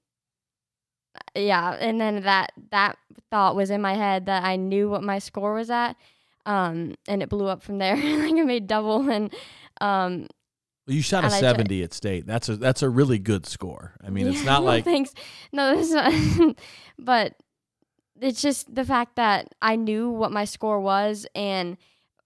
yeah 1.35 1.73
and 1.73 2.01
then 2.01 2.23
that 2.23 2.51
that 2.71 2.97
thought 3.31 3.55
was 3.55 3.71
in 3.71 3.83
my 3.83 3.95
head 3.95 4.25
that 4.25 4.43
i 4.43 4.57
knew 4.57 4.89
what 4.89 5.03
my 5.03 5.19
score 5.19 5.53
was 5.53 5.69
at 5.69 5.95
um 6.47 6.95
and 7.07 7.23
it 7.23 7.29
blew 7.29 7.47
up 7.47 7.63
from 7.63 7.77
there 7.77 7.95
like 8.23 8.35
i 8.35 8.43
made 8.43 8.67
double 8.67 9.09
and 9.11 9.33
um 9.83 10.27
Well, 10.87 10.95
you 10.95 11.03
shot 11.03 11.25
a 11.25 11.27
And 11.27 11.35
I 11.35 11.41
try- 11.41 11.49
70 11.53 11.83
at 11.83 11.95
state. 11.95 12.27
That's 12.27 12.49
a 12.49 12.57
that's 12.57 12.83
a 12.83 12.89
really 12.89 13.19
good 13.19 13.47
score. 13.47 13.95
I 14.05 14.11
mean, 14.11 14.27
it's 14.27 14.41
yeah, 14.41 14.45
not 14.45 14.61
no, 14.63 14.67
like 14.67 14.85
thanks 14.85 15.15
no 15.53 15.77
this 15.77 15.93
is 15.93 16.55
but 16.99 17.35
it's 18.21 18.41
just 18.41 18.73
the 18.73 18.85
fact 18.85 19.17
that 19.17 19.55
i 19.61 19.77
knew 19.77 20.09
what 20.11 20.33
my 20.33 20.45
score 20.45 20.81
was 20.81 21.27
and 21.35 21.77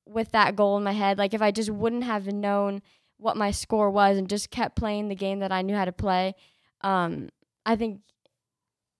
with 0.06 0.30
that 0.32 0.56
goal 0.56 0.76
in 0.76 0.84
my 0.84 0.92
head 0.92 1.18
like 1.18 1.34
if 1.34 1.42
i 1.42 1.50
just 1.50 1.70
wouldn't 1.70 2.04
have 2.04 2.26
known 2.26 2.82
what 3.16 3.36
my 3.36 3.50
score 3.50 3.90
was 3.90 4.16
and 4.16 4.28
just 4.28 4.50
kept 4.50 4.76
playing 4.76 5.08
the 5.08 5.14
game 5.14 5.40
that 5.40 5.52
i 5.52 5.62
knew 5.62 5.74
how 5.74 5.84
to 5.84 5.92
play 5.92 6.34
um 6.82 7.28
i 7.64 7.74
think 7.74 8.00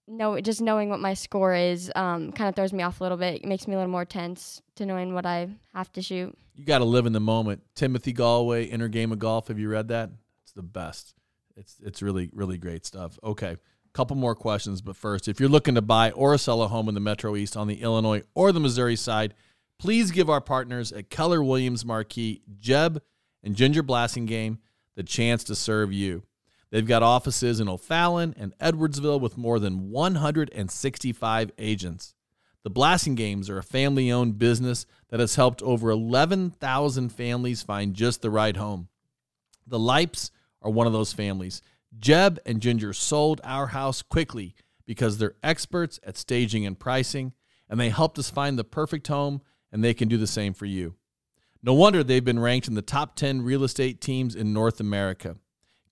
no 0.09 0.41
just 0.41 0.61
knowing 0.61 0.89
what 0.89 1.01
my 1.01 1.15
score 1.15 1.55
is 1.55 1.93
um 1.95 2.33
kind 2.33 2.49
of 2.49 2.57
throws 2.57 2.73
me 2.73 2.83
off 2.83 3.01
a 3.01 3.05
little 3.05 3.19
bit 3.19 3.43
it 3.43 3.45
makes 3.45 3.69
me 3.69 3.75
a 3.75 3.77
little 3.77 3.91
more 3.91 4.05
tense 4.05 4.63
to 4.75 4.87
knowing 4.87 5.15
what 5.15 5.27
i 5.27 5.49
have 5.75 5.93
to 5.93 6.03
shoot 6.03 6.37
you 6.59 6.65
got 6.65 6.79
to 6.79 6.85
live 6.85 7.07
in 7.07 7.13
the 7.13 7.21
moment. 7.21 7.63
Timothy 7.77 8.13
Gallwey, 8.13 8.69
Inner 8.69 8.89
Game 8.89 9.13
of 9.13 9.21
Golf. 9.21 9.47
Have 9.47 9.61
you 9.61 9.69
read 9.69 9.89
that? 9.89 10.11
It's 10.43 10.51
the 10.53 10.63
best. 10.63 11.15
It's 11.57 11.77
it's 11.85 12.03
really 12.03 12.31
really 12.33 12.59
great 12.59 12.85
stuff. 12.85 13.17
Okay, 13.23 13.57
couple 13.93 14.17
more 14.17 14.35
questions, 14.35 14.81
but 14.81 14.97
first, 14.97 15.29
if 15.29 15.39
you're 15.39 15.49
looking 15.49 15.77
to 15.77 15.83
buy 15.83 16.11
or 16.11 16.37
sell 16.37 16.63
a 16.63 16.69
home 16.69 16.89
in 16.89 16.95
the 16.95 17.01
Metro 17.01 17.37
East 17.37 17.57
on 17.57 17.69
the 17.69 17.81
Illinois 17.81 18.23
or 18.35 18.51
the 18.51 18.59
Missouri 18.59 18.97
side, 18.97 19.35
please 19.79 20.11
give 20.11 20.29
our 20.29 20.41
partners 20.41 20.93
at 20.93 21.11
Keller 21.11 21.43
Williams 21.45 21.85
Marquee, 21.85 22.43
Jeb, 22.59 23.01
and 23.45 23.55
Ginger 23.55 23.85
Blasting 23.85 24.27
Game 24.27 24.59
the 24.97 25.05
chance 25.05 25.45
to 25.45 25.55
serve 25.55 25.93
you. 25.93 26.25
They've 26.71 26.87
got 26.87 27.03
offices 27.03 27.61
in 27.61 27.69
O'Fallon 27.69 28.35
and 28.37 28.53
Edwardsville 28.59 29.21
with 29.21 29.39
more 29.39 29.59
than 29.59 29.91
165 29.91 31.51
agents. 31.59 32.15
The 32.63 32.71
Blasting 32.71 33.15
Games 33.15 33.49
are 33.49 33.59
a 33.59 33.63
family 33.63 34.13
owned 34.13 34.39
business 34.39 34.85
that 35.09 35.21
has 35.21 35.37
helped 35.37 35.63
over 35.63 35.91
11,000 35.91 37.09
families 37.11 37.63
find 37.63 37.95
just 37.95 38.21
the 38.21 38.31
right 38.31 38.57
home. 38.57 38.89
The 39.67 39.79
Lipes 39.79 40.31
are 40.61 40.71
one 40.71 40.87
of 40.87 40.93
those 40.93 41.13
families. 41.13 41.63
Jeb 41.99 42.39
and 42.45 42.61
Ginger 42.61 42.93
sold 42.93 43.41
our 43.45 43.69
house 43.69 44.03
quickly 44.03 44.55
because 44.85 45.19
they're 45.19 45.37
experts 45.43 45.99
at 46.03 46.19
staging 46.19 46.67
and 46.67 46.79
pricing, 46.79 47.33
and 47.69 47.79
they 47.81 47.91
helped 47.91 48.19
us 48.19 48.31
find 48.31 48.59
the 48.59 48.65
perfect 48.65 49.09
home, 49.09 49.41
and 49.73 49.83
they 49.83 49.95
can 49.95 50.09
do 50.09 50.17
the 50.17 50.27
same 50.27 50.53
for 50.53 50.67
you. 50.67 50.95
No 51.63 51.75
wonder 51.75 52.03
they've 52.05 52.25
been 52.25 52.39
ranked 52.39 52.69
in 52.69 52.75
the 52.75 52.83
top 52.83 53.17
10 53.17 53.43
real 53.43 53.65
estate 53.65 54.01
teams 54.01 54.35
in 54.35 54.53
North 54.53 54.81
America. 54.81 55.37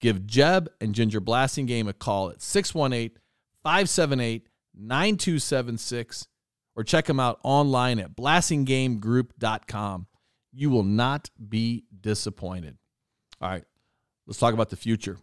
Give 0.01 0.26
Jeb 0.26 0.70
and 0.80 0.94
Ginger 0.94 1.20
Blasting 1.20 1.66
Game 1.66 1.88
a 1.88 1.92
call 1.92 2.30
at 2.30 2.42
618 2.42 3.18
578 3.62 4.49
9276 4.74 6.28
or 6.74 6.84
check 6.84 7.07
them 7.07 7.18
out 7.18 7.40
online 7.42 7.99
at 7.99 8.14
blastinggamegroup.com. 8.14 10.07
You 10.53 10.70
will 10.70 10.84
not 10.84 11.30
be 11.49 11.84
disappointed. 11.99 12.76
All 13.40 13.49
right, 13.49 13.64
let's 14.26 14.38
talk 14.38 14.55
about 14.55 14.70
the 14.70 14.76
future. 14.76 15.18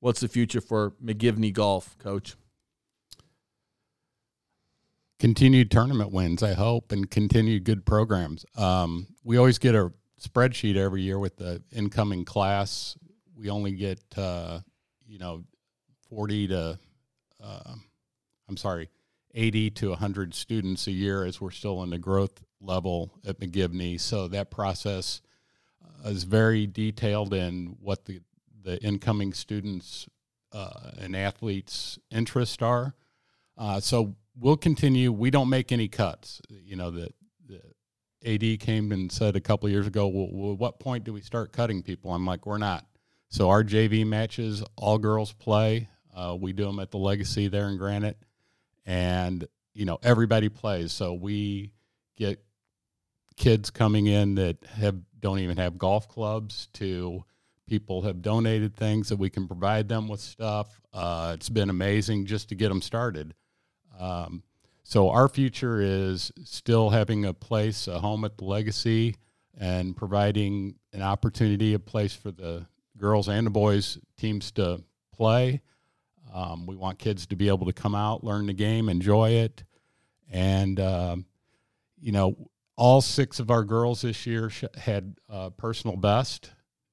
What's 0.00 0.20
the 0.20 0.28
future 0.28 0.60
for 0.60 0.92
McGivney 1.02 1.52
Golf, 1.52 1.96
coach? 1.98 2.36
continued 5.20 5.70
tournament 5.70 6.10
wins, 6.10 6.42
I 6.42 6.54
hope, 6.54 6.90
and 6.90 7.08
continued 7.08 7.64
good 7.64 7.84
programs. 7.84 8.44
Um, 8.56 9.06
we 9.22 9.36
always 9.36 9.58
get 9.58 9.74
a 9.76 9.92
spreadsheet 10.20 10.76
every 10.76 11.02
year 11.02 11.18
with 11.18 11.36
the 11.36 11.62
incoming 11.70 12.24
class. 12.24 12.96
We 13.40 13.48
only 13.48 13.72
get, 13.72 14.00
uh, 14.18 14.60
you 15.06 15.18
know, 15.18 15.44
40 16.10 16.48
to, 16.48 16.78
uh, 17.42 17.74
I'm 18.48 18.56
sorry, 18.58 18.90
80 19.34 19.70
to 19.70 19.88
100 19.90 20.34
students 20.34 20.86
a 20.86 20.90
year 20.90 21.24
as 21.24 21.40
we're 21.40 21.50
still 21.50 21.82
in 21.82 21.88
the 21.90 21.98
growth 21.98 22.42
level 22.60 23.12
at 23.26 23.40
McGivney. 23.40 23.98
So 23.98 24.28
that 24.28 24.50
process 24.50 25.22
uh, 25.82 26.10
is 26.10 26.24
very 26.24 26.66
detailed 26.66 27.32
in 27.32 27.76
what 27.80 28.04
the, 28.04 28.20
the 28.62 28.78
incoming 28.82 29.32
students 29.32 30.06
uh, 30.52 30.90
and 30.98 31.16
athletes' 31.16 31.98
interests 32.10 32.60
are. 32.60 32.94
Uh, 33.56 33.80
so 33.80 34.16
we'll 34.38 34.58
continue. 34.58 35.12
We 35.12 35.30
don't 35.30 35.48
make 35.48 35.72
any 35.72 35.88
cuts. 35.88 36.42
You 36.50 36.76
know, 36.76 36.90
that 36.90 37.14
the 37.46 37.62
AD 38.26 38.60
came 38.60 38.92
and 38.92 39.10
said 39.10 39.34
a 39.34 39.40
couple 39.40 39.66
years 39.70 39.86
ago, 39.86 40.08
well, 40.08 40.28
well, 40.30 40.56
what 40.56 40.78
point 40.78 41.04
do 41.04 41.14
we 41.14 41.22
start 41.22 41.52
cutting 41.52 41.82
people? 41.82 42.12
I'm 42.12 42.26
like, 42.26 42.44
we're 42.44 42.58
not. 42.58 42.84
So 43.30 43.48
our 43.48 43.62
JV 43.62 44.04
matches, 44.06 44.62
all 44.76 44.98
girls 44.98 45.32
play. 45.32 45.88
Uh, 46.14 46.36
we 46.38 46.52
do 46.52 46.64
them 46.64 46.80
at 46.80 46.90
the 46.90 46.98
Legacy 46.98 47.48
there 47.48 47.68
in 47.68 47.78
Granite, 47.78 48.18
and 48.84 49.46
you 49.72 49.84
know 49.84 49.98
everybody 50.02 50.48
plays. 50.48 50.92
So 50.92 51.14
we 51.14 51.72
get 52.16 52.42
kids 53.36 53.70
coming 53.70 54.06
in 54.06 54.34
that 54.34 54.64
have 54.64 54.96
don't 55.20 55.38
even 55.38 55.56
have 55.58 55.78
golf 55.78 56.08
clubs 56.08 56.68
to 56.74 57.24
people 57.68 58.02
have 58.02 58.20
donated 58.20 58.74
things 58.74 59.08
that 59.08 59.16
we 59.16 59.30
can 59.30 59.46
provide 59.46 59.88
them 59.88 60.08
with 60.08 60.18
stuff. 60.18 60.80
Uh, 60.92 61.32
it's 61.36 61.48
been 61.48 61.70
amazing 61.70 62.26
just 62.26 62.48
to 62.48 62.56
get 62.56 62.68
them 62.68 62.82
started. 62.82 63.32
Um, 63.98 64.42
so 64.82 65.08
our 65.10 65.28
future 65.28 65.80
is 65.80 66.32
still 66.42 66.90
having 66.90 67.24
a 67.24 67.32
place, 67.32 67.86
a 67.86 68.00
home 68.00 68.24
at 68.24 68.36
the 68.38 68.44
Legacy, 68.44 69.14
and 69.56 69.96
providing 69.96 70.74
an 70.92 71.02
opportunity, 71.02 71.74
a 71.74 71.78
place 71.78 72.12
for 72.12 72.32
the 72.32 72.66
girls 73.00 73.28
and 73.28 73.46
the 73.46 73.50
boys 73.50 73.98
teams 74.16 74.52
to 74.52 74.82
play. 75.12 75.62
Um, 76.32 76.66
we 76.66 76.76
want 76.76 76.98
kids 76.98 77.26
to 77.26 77.36
be 77.36 77.48
able 77.48 77.66
to 77.66 77.72
come 77.72 77.94
out, 77.94 78.22
learn 78.22 78.46
the 78.46 78.52
game, 78.52 78.88
enjoy 78.88 79.30
it, 79.30 79.64
and 80.30 80.78
um, 80.78 81.24
you 82.00 82.12
know, 82.12 82.36
all 82.76 83.00
six 83.00 83.40
of 83.40 83.50
our 83.50 83.64
girls 83.64 84.02
this 84.02 84.26
year 84.26 84.48
sh- 84.48 84.64
had 84.76 85.16
uh, 85.28 85.50
personal 85.50 85.96
best 85.96 86.52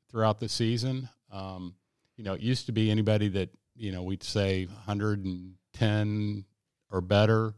throughout 0.09 0.39
the 0.39 0.49
season. 0.49 1.07
Um, 1.31 1.75
you 2.15 2.23
know, 2.23 2.33
it 2.33 2.41
used 2.41 2.65
to 2.65 2.71
be 2.71 2.89
anybody 2.89 3.27
that 3.29 3.49
you 3.75 3.91
know 3.91 4.01
we'd 4.01 4.23
say 4.23 4.65
110 4.65 6.45
or 6.89 7.01
better 7.01 7.53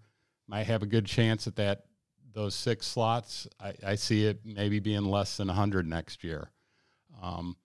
might 0.48 0.64
have 0.64 0.84
a 0.84 0.88
good 0.88 1.06
chance 1.06 1.48
at 1.48 1.56
that 1.56 1.86
those 2.34 2.56
six 2.56 2.86
slots. 2.88 3.48
I, 3.60 3.74
I 3.86 3.96
see 3.96 4.26
it 4.26 4.42
maybe 4.46 4.80
being 4.80 5.06
less 5.06 5.38
than 5.38 5.48
100 5.48 5.88
next 5.88 6.24
year. 6.24 6.52
Um, 7.22 7.56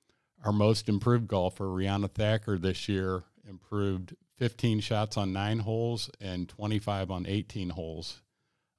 our 0.44 0.52
most 0.52 0.88
improved 0.88 1.26
golfer, 1.26 1.64
Rihanna 1.64 2.10
Thacker, 2.12 2.58
this 2.58 2.88
year 2.88 3.24
improved 3.48 4.14
15 4.36 4.80
shots 4.80 5.16
on 5.16 5.32
nine 5.32 5.60
holes 5.60 6.10
and 6.20 6.48
25 6.48 7.10
on 7.10 7.26
18 7.26 7.70
holes. 7.70 8.20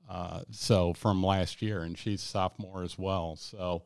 Uh, 0.07 0.41
so 0.51 0.93
from 0.93 1.24
last 1.24 1.61
year, 1.61 1.82
and 1.82 1.97
she's 1.97 2.22
sophomore 2.22 2.84
as 2.84 2.97
well. 2.97 3.36
So 3.36 3.84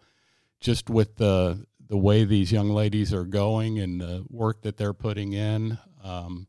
just 0.59 0.89
with 0.89 1.15
the 1.15 1.65
the 1.87 1.97
way 1.97 2.23
these 2.23 2.51
young 2.51 2.69
ladies 2.69 3.13
are 3.13 3.23
going 3.23 3.79
and 3.79 3.99
the 3.99 4.23
work 4.29 4.61
that 4.61 4.77
they're 4.77 4.93
putting 4.93 5.33
in, 5.33 5.79
um, 6.03 6.45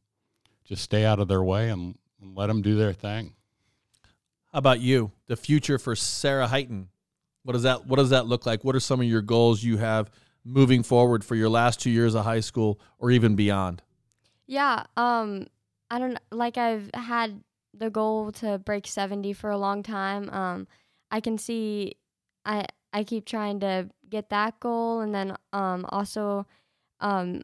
just 0.64 0.82
stay 0.82 1.06
out 1.06 1.18
of 1.20 1.28
their 1.28 1.42
way 1.42 1.70
and 1.70 1.96
and 2.20 2.36
let 2.36 2.48
them 2.48 2.62
do 2.62 2.76
their 2.76 2.92
thing. 2.92 3.34
How 4.52 4.58
about 4.58 4.80
you? 4.80 5.12
The 5.28 5.36
future 5.36 5.78
for 5.78 5.94
Sarah 5.94 6.48
Hyten. 6.48 6.86
What 7.44 7.52
does 7.52 7.62
that 7.62 7.86
What 7.86 7.96
does 7.96 8.10
that 8.10 8.26
look 8.26 8.46
like? 8.46 8.64
What 8.64 8.74
are 8.74 8.80
some 8.80 9.00
of 9.00 9.06
your 9.06 9.22
goals 9.22 9.62
you 9.62 9.76
have 9.76 10.10
moving 10.44 10.82
forward 10.82 11.24
for 11.24 11.34
your 11.34 11.48
last 11.48 11.80
two 11.80 11.90
years 11.90 12.14
of 12.14 12.24
high 12.24 12.40
school 12.40 12.80
or 12.98 13.10
even 13.10 13.36
beyond? 13.36 13.82
Yeah, 14.46 14.84
um, 14.96 15.46
I 15.90 15.98
don't 15.98 16.18
like 16.30 16.58
I've 16.58 16.90
had 16.94 17.42
the 17.72 17.90
goal 17.90 18.32
to 18.32 18.58
break 18.58 18.86
70 18.86 19.32
for 19.32 19.50
a 19.50 19.58
long 19.58 19.82
time. 19.82 20.28
Um, 20.30 20.66
I 21.10 21.20
can 21.20 21.38
see 21.38 21.96
I 22.44 22.66
I 22.92 23.04
keep 23.04 23.26
trying 23.26 23.60
to 23.60 23.88
get 24.08 24.30
that 24.30 24.58
goal 24.58 25.00
and 25.00 25.14
then 25.14 25.36
um 25.52 25.86
also 25.88 26.46
um 27.00 27.42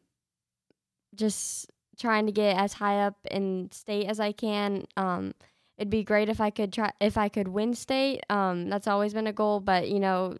just 1.14 1.70
trying 1.99 2.26
to 2.26 2.32
get 2.32 2.57
as 2.57 2.74
high 2.74 3.01
up 3.01 3.16
in 3.30 3.70
state 3.72 4.07
as 4.07 4.20
I 4.20 4.32
can. 4.32 4.84
Um, 4.97 5.34
it'd 5.78 5.90
be 5.90 6.05
great 6.05 6.28
if 6.28 6.40
I 6.40 6.51
could 6.51 6.72
try 6.72 6.92
if 7.01 7.16
I 7.16 7.28
could 7.28 7.49
win 7.49 7.74
state. 7.74 8.24
Um, 8.28 8.68
that's 8.68 8.86
always 8.86 9.14
been 9.14 9.26
a 9.26 9.32
goal, 9.32 9.61
but 9.61 9.88
you 9.88 10.01
know, 10.01 10.36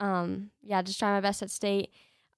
um, 0.00 0.50
yeah, 0.62 0.82
just 0.82 0.98
try 0.98 1.12
my 1.12 1.20
best 1.20 1.42
at 1.42 1.50
state. 1.50 1.90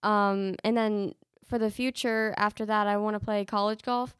Um, 0.02 0.54
and 0.64 0.76
then 0.76 1.14
for 1.44 1.58
the 1.58 1.70
future 1.70 2.34
after 2.36 2.64
that, 2.66 2.86
I 2.86 2.96
want 2.98 3.14
to 3.14 3.20
play 3.20 3.44
college 3.44 3.82
golf. 3.82 4.16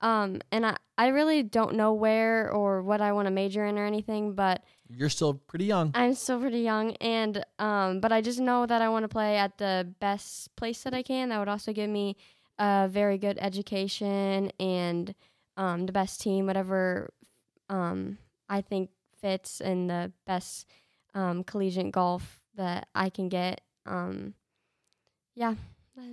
Um, 0.00 0.40
and 0.50 0.66
I, 0.66 0.76
I 0.98 1.08
really 1.08 1.44
don't 1.44 1.76
know 1.76 1.92
where 1.92 2.50
or 2.50 2.82
what 2.82 3.00
I 3.00 3.12
want 3.12 3.26
to 3.26 3.30
major 3.30 3.64
in 3.64 3.78
or 3.78 3.86
anything, 3.86 4.34
but 4.34 4.64
you're 4.88 5.08
still 5.08 5.34
pretty 5.34 5.66
young. 5.66 5.92
I'm 5.94 6.14
still 6.14 6.40
pretty 6.40 6.60
young, 6.60 6.96
and 6.96 7.44
um, 7.58 8.00
but 8.00 8.12
I 8.12 8.20
just 8.20 8.40
know 8.40 8.66
that 8.66 8.82
I 8.82 8.88
want 8.88 9.04
to 9.04 9.08
play 9.08 9.36
at 9.36 9.58
the 9.58 9.94
best 10.00 10.54
place 10.56 10.82
that 10.82 10.92
I 10.92 11.02
can. 11.02 11.28
That 11.28 11.38
would 11.38 11.48
also 11.48 11.72
give 11.72 11.88
me 11.88 12.16
a 12.58 12.88
very 12.90 13.16
good 13.16 13.38
education 13.40 14.50
and 14.58 15.14
um, 15.56 15.86
the 15.86 15.92
best 15.92 16.20
team, 16.20 16.46
whatever 16.46 17.10
um, 17.68 18.18
I 18.48 18.60
think 18.60 18.90
fits 19.20 19.60
and 19.60 19.88
the 19.88 20.12
best 20.26 20.66
um, 21.14 21.44
collegiate 21.44 21.92
golf 21.92 22.41
that 22.56 22.88
I 22.94 23.10
can 23.10 23.28
get. 23.28 23.60
Um, 23.86 24.34
yeah. 25.34 25.54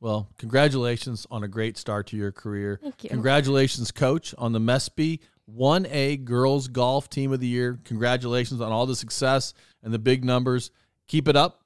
Well, 0.00 0.28
congratulations 0.38 1.26
on 1.28 1.42
a 1.42 1.48
great 1.48 1.76
start 1.76 2.06
to 2.08 2.16
your 2.16 2.30
career. 2.30 2.78
Thank 2.80 3.04
you. 3.04 3.10
Congratulations, 3.10 3.90
coach, 3.90 4.32
on 4.38 4.52
the 4.52 4.60
MESPY 4.60 5.20
1A 5.52 6.24
Girls 6.24 6.68
Golf 6.68 7.10
Team 7.10 7.32
of 7.32 7.40
the 7.40 7.46
Year. 7.46 7.80
Congratulations 7.84 8.60
on 8.60 8.70
all 8.70 8.86
the 8.86 8.94
success 8.94 9.54
and 9.82 9.92
the 9.92 9.98
big 9.98 10.24
numbers. 10.24 10.70
Keep 11.08 11.28
it 11.28 11.36
up. 11.36 11.64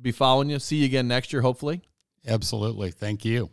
Be 0.00 0.10
following 0.10 0.50
you. 0.50 0.58
See 0.58 0.76
you 0.76 0.86
again 0.86 1.06
next 1.06 1.32
year, 1.32 1.42
hopefully. 1.42 1.82
Absolutely. 2.26 2.90
Thank 2.90 3.24
you. 3.24 3.50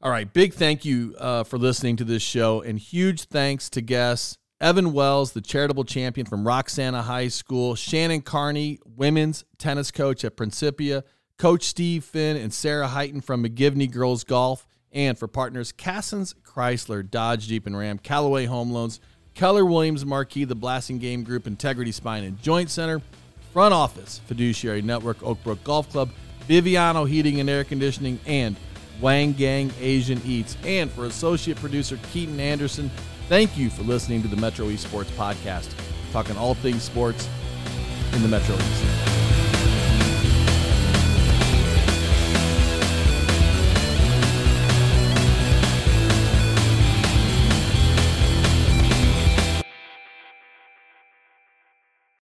All 0.00 0.10
right. 0.10 0.32
Big 0.32 0.54
thank 0.54 0.84
you 0.84 1.14
uh, 1.18 1.44
for 1.44 1.58
listening 1.58 1.96
to 1.96 2.04
this 2.04 2.22
show, 2.22 2.62
and 2.62 2.78
huge 2.78 3.24
thanks 3.24 3.68
to 3.70 3.82
guests 3.82 4.38
Evan 4.60 4.92
Wells, 4.92 5.32
the 5.32 5.40
charitable 5.40 5.84
champion 5.84 6.26
from 6.26 6.46
Roxana 6.46 7.00
High 7.00 7.28
School, 7.28 7.74
Shannon 7.74 8.20
Carney, 8.20 8.78
women's 8.84 9.46
tennis 9.56 9.90
coach 9.90 10.22
at 10.22 10.36
Principia, 10.36 11.02
Coach 11.38 11.62
Steve 11.64 12.04
Finn, 12.04 12.36
and 12.36 12.52
Sarah 12.52 12.86
Hyten 12.88 13.24
from 13.24 13.42
McGivney 13.42 13.90
Girls 13.90 14.22
Golf, 14.22 14.66
and 14.92 15.18
for 15.18 15.26
partners 15.26 15.72
Cassens 15.72 16.34
Chrysler, 16.44 17.08
Dodge 17.08 17.48
Jeep 17.48 17.66
and 17.66 17.78
Ram, 17.78 17.98
Callaway 17.98 18.44
Home 18.44 18.70
Loans, 18.70 19.00
Keller 19.32 19.64
Williams 19.64 20.04
Marquee, 20.04 20.44
the 20.44 20.54
Blasting 20.54 20.98
Game 20.98 21.22
Group, 21.22 21.46
Integrity 21.46 21.92
Spine 21.92 22.24
and 22.24 22.42
Joint 22.42 22.68
Center, 22.68 23.00
Front 23.54 23.72
Office, 23.72 24.20
Fiduciary 24.26 24.82
Network, 24.82 25.20
Oakbrook 25.20 25.64
Golf 25.64 25.88
Club, 25.88 26.10
Viviano 26.46 27.08
Heating 27.08 27.40
and 27.40 27.48
Air 27.48 27.64
Conditioning, 27.64 28.20
and 28.26 28.56
Wang 29.00 29.32
Gang 29.32 29.72
Asian 29.80 30.20
Eats. 30.26 30.58
And 30.64 30.90
for 30.90 31.06
associate 31.06 31.56
producer 31.56 31.98
Keaton 32.12 32.38
Anderson, 32.38 32.90
thank 33.30 33.56
you 33.56 33.70
for 33.70 33.84
listening 33.84 34.20
to 34.20 34.26
the 34.26 34.36
Metro 34.36 34.66
East 34.70 34.82
Sports 34.82 35.08
Podcast, 35.12 35.72
talking 36.10 36.36
all 36.36 36.54
things 36.54 36.82
sports 36.82 37.28
in 38.12 38.22
the 38.22 38.28
Metro 38.28 38.56
East. 38.56 39.09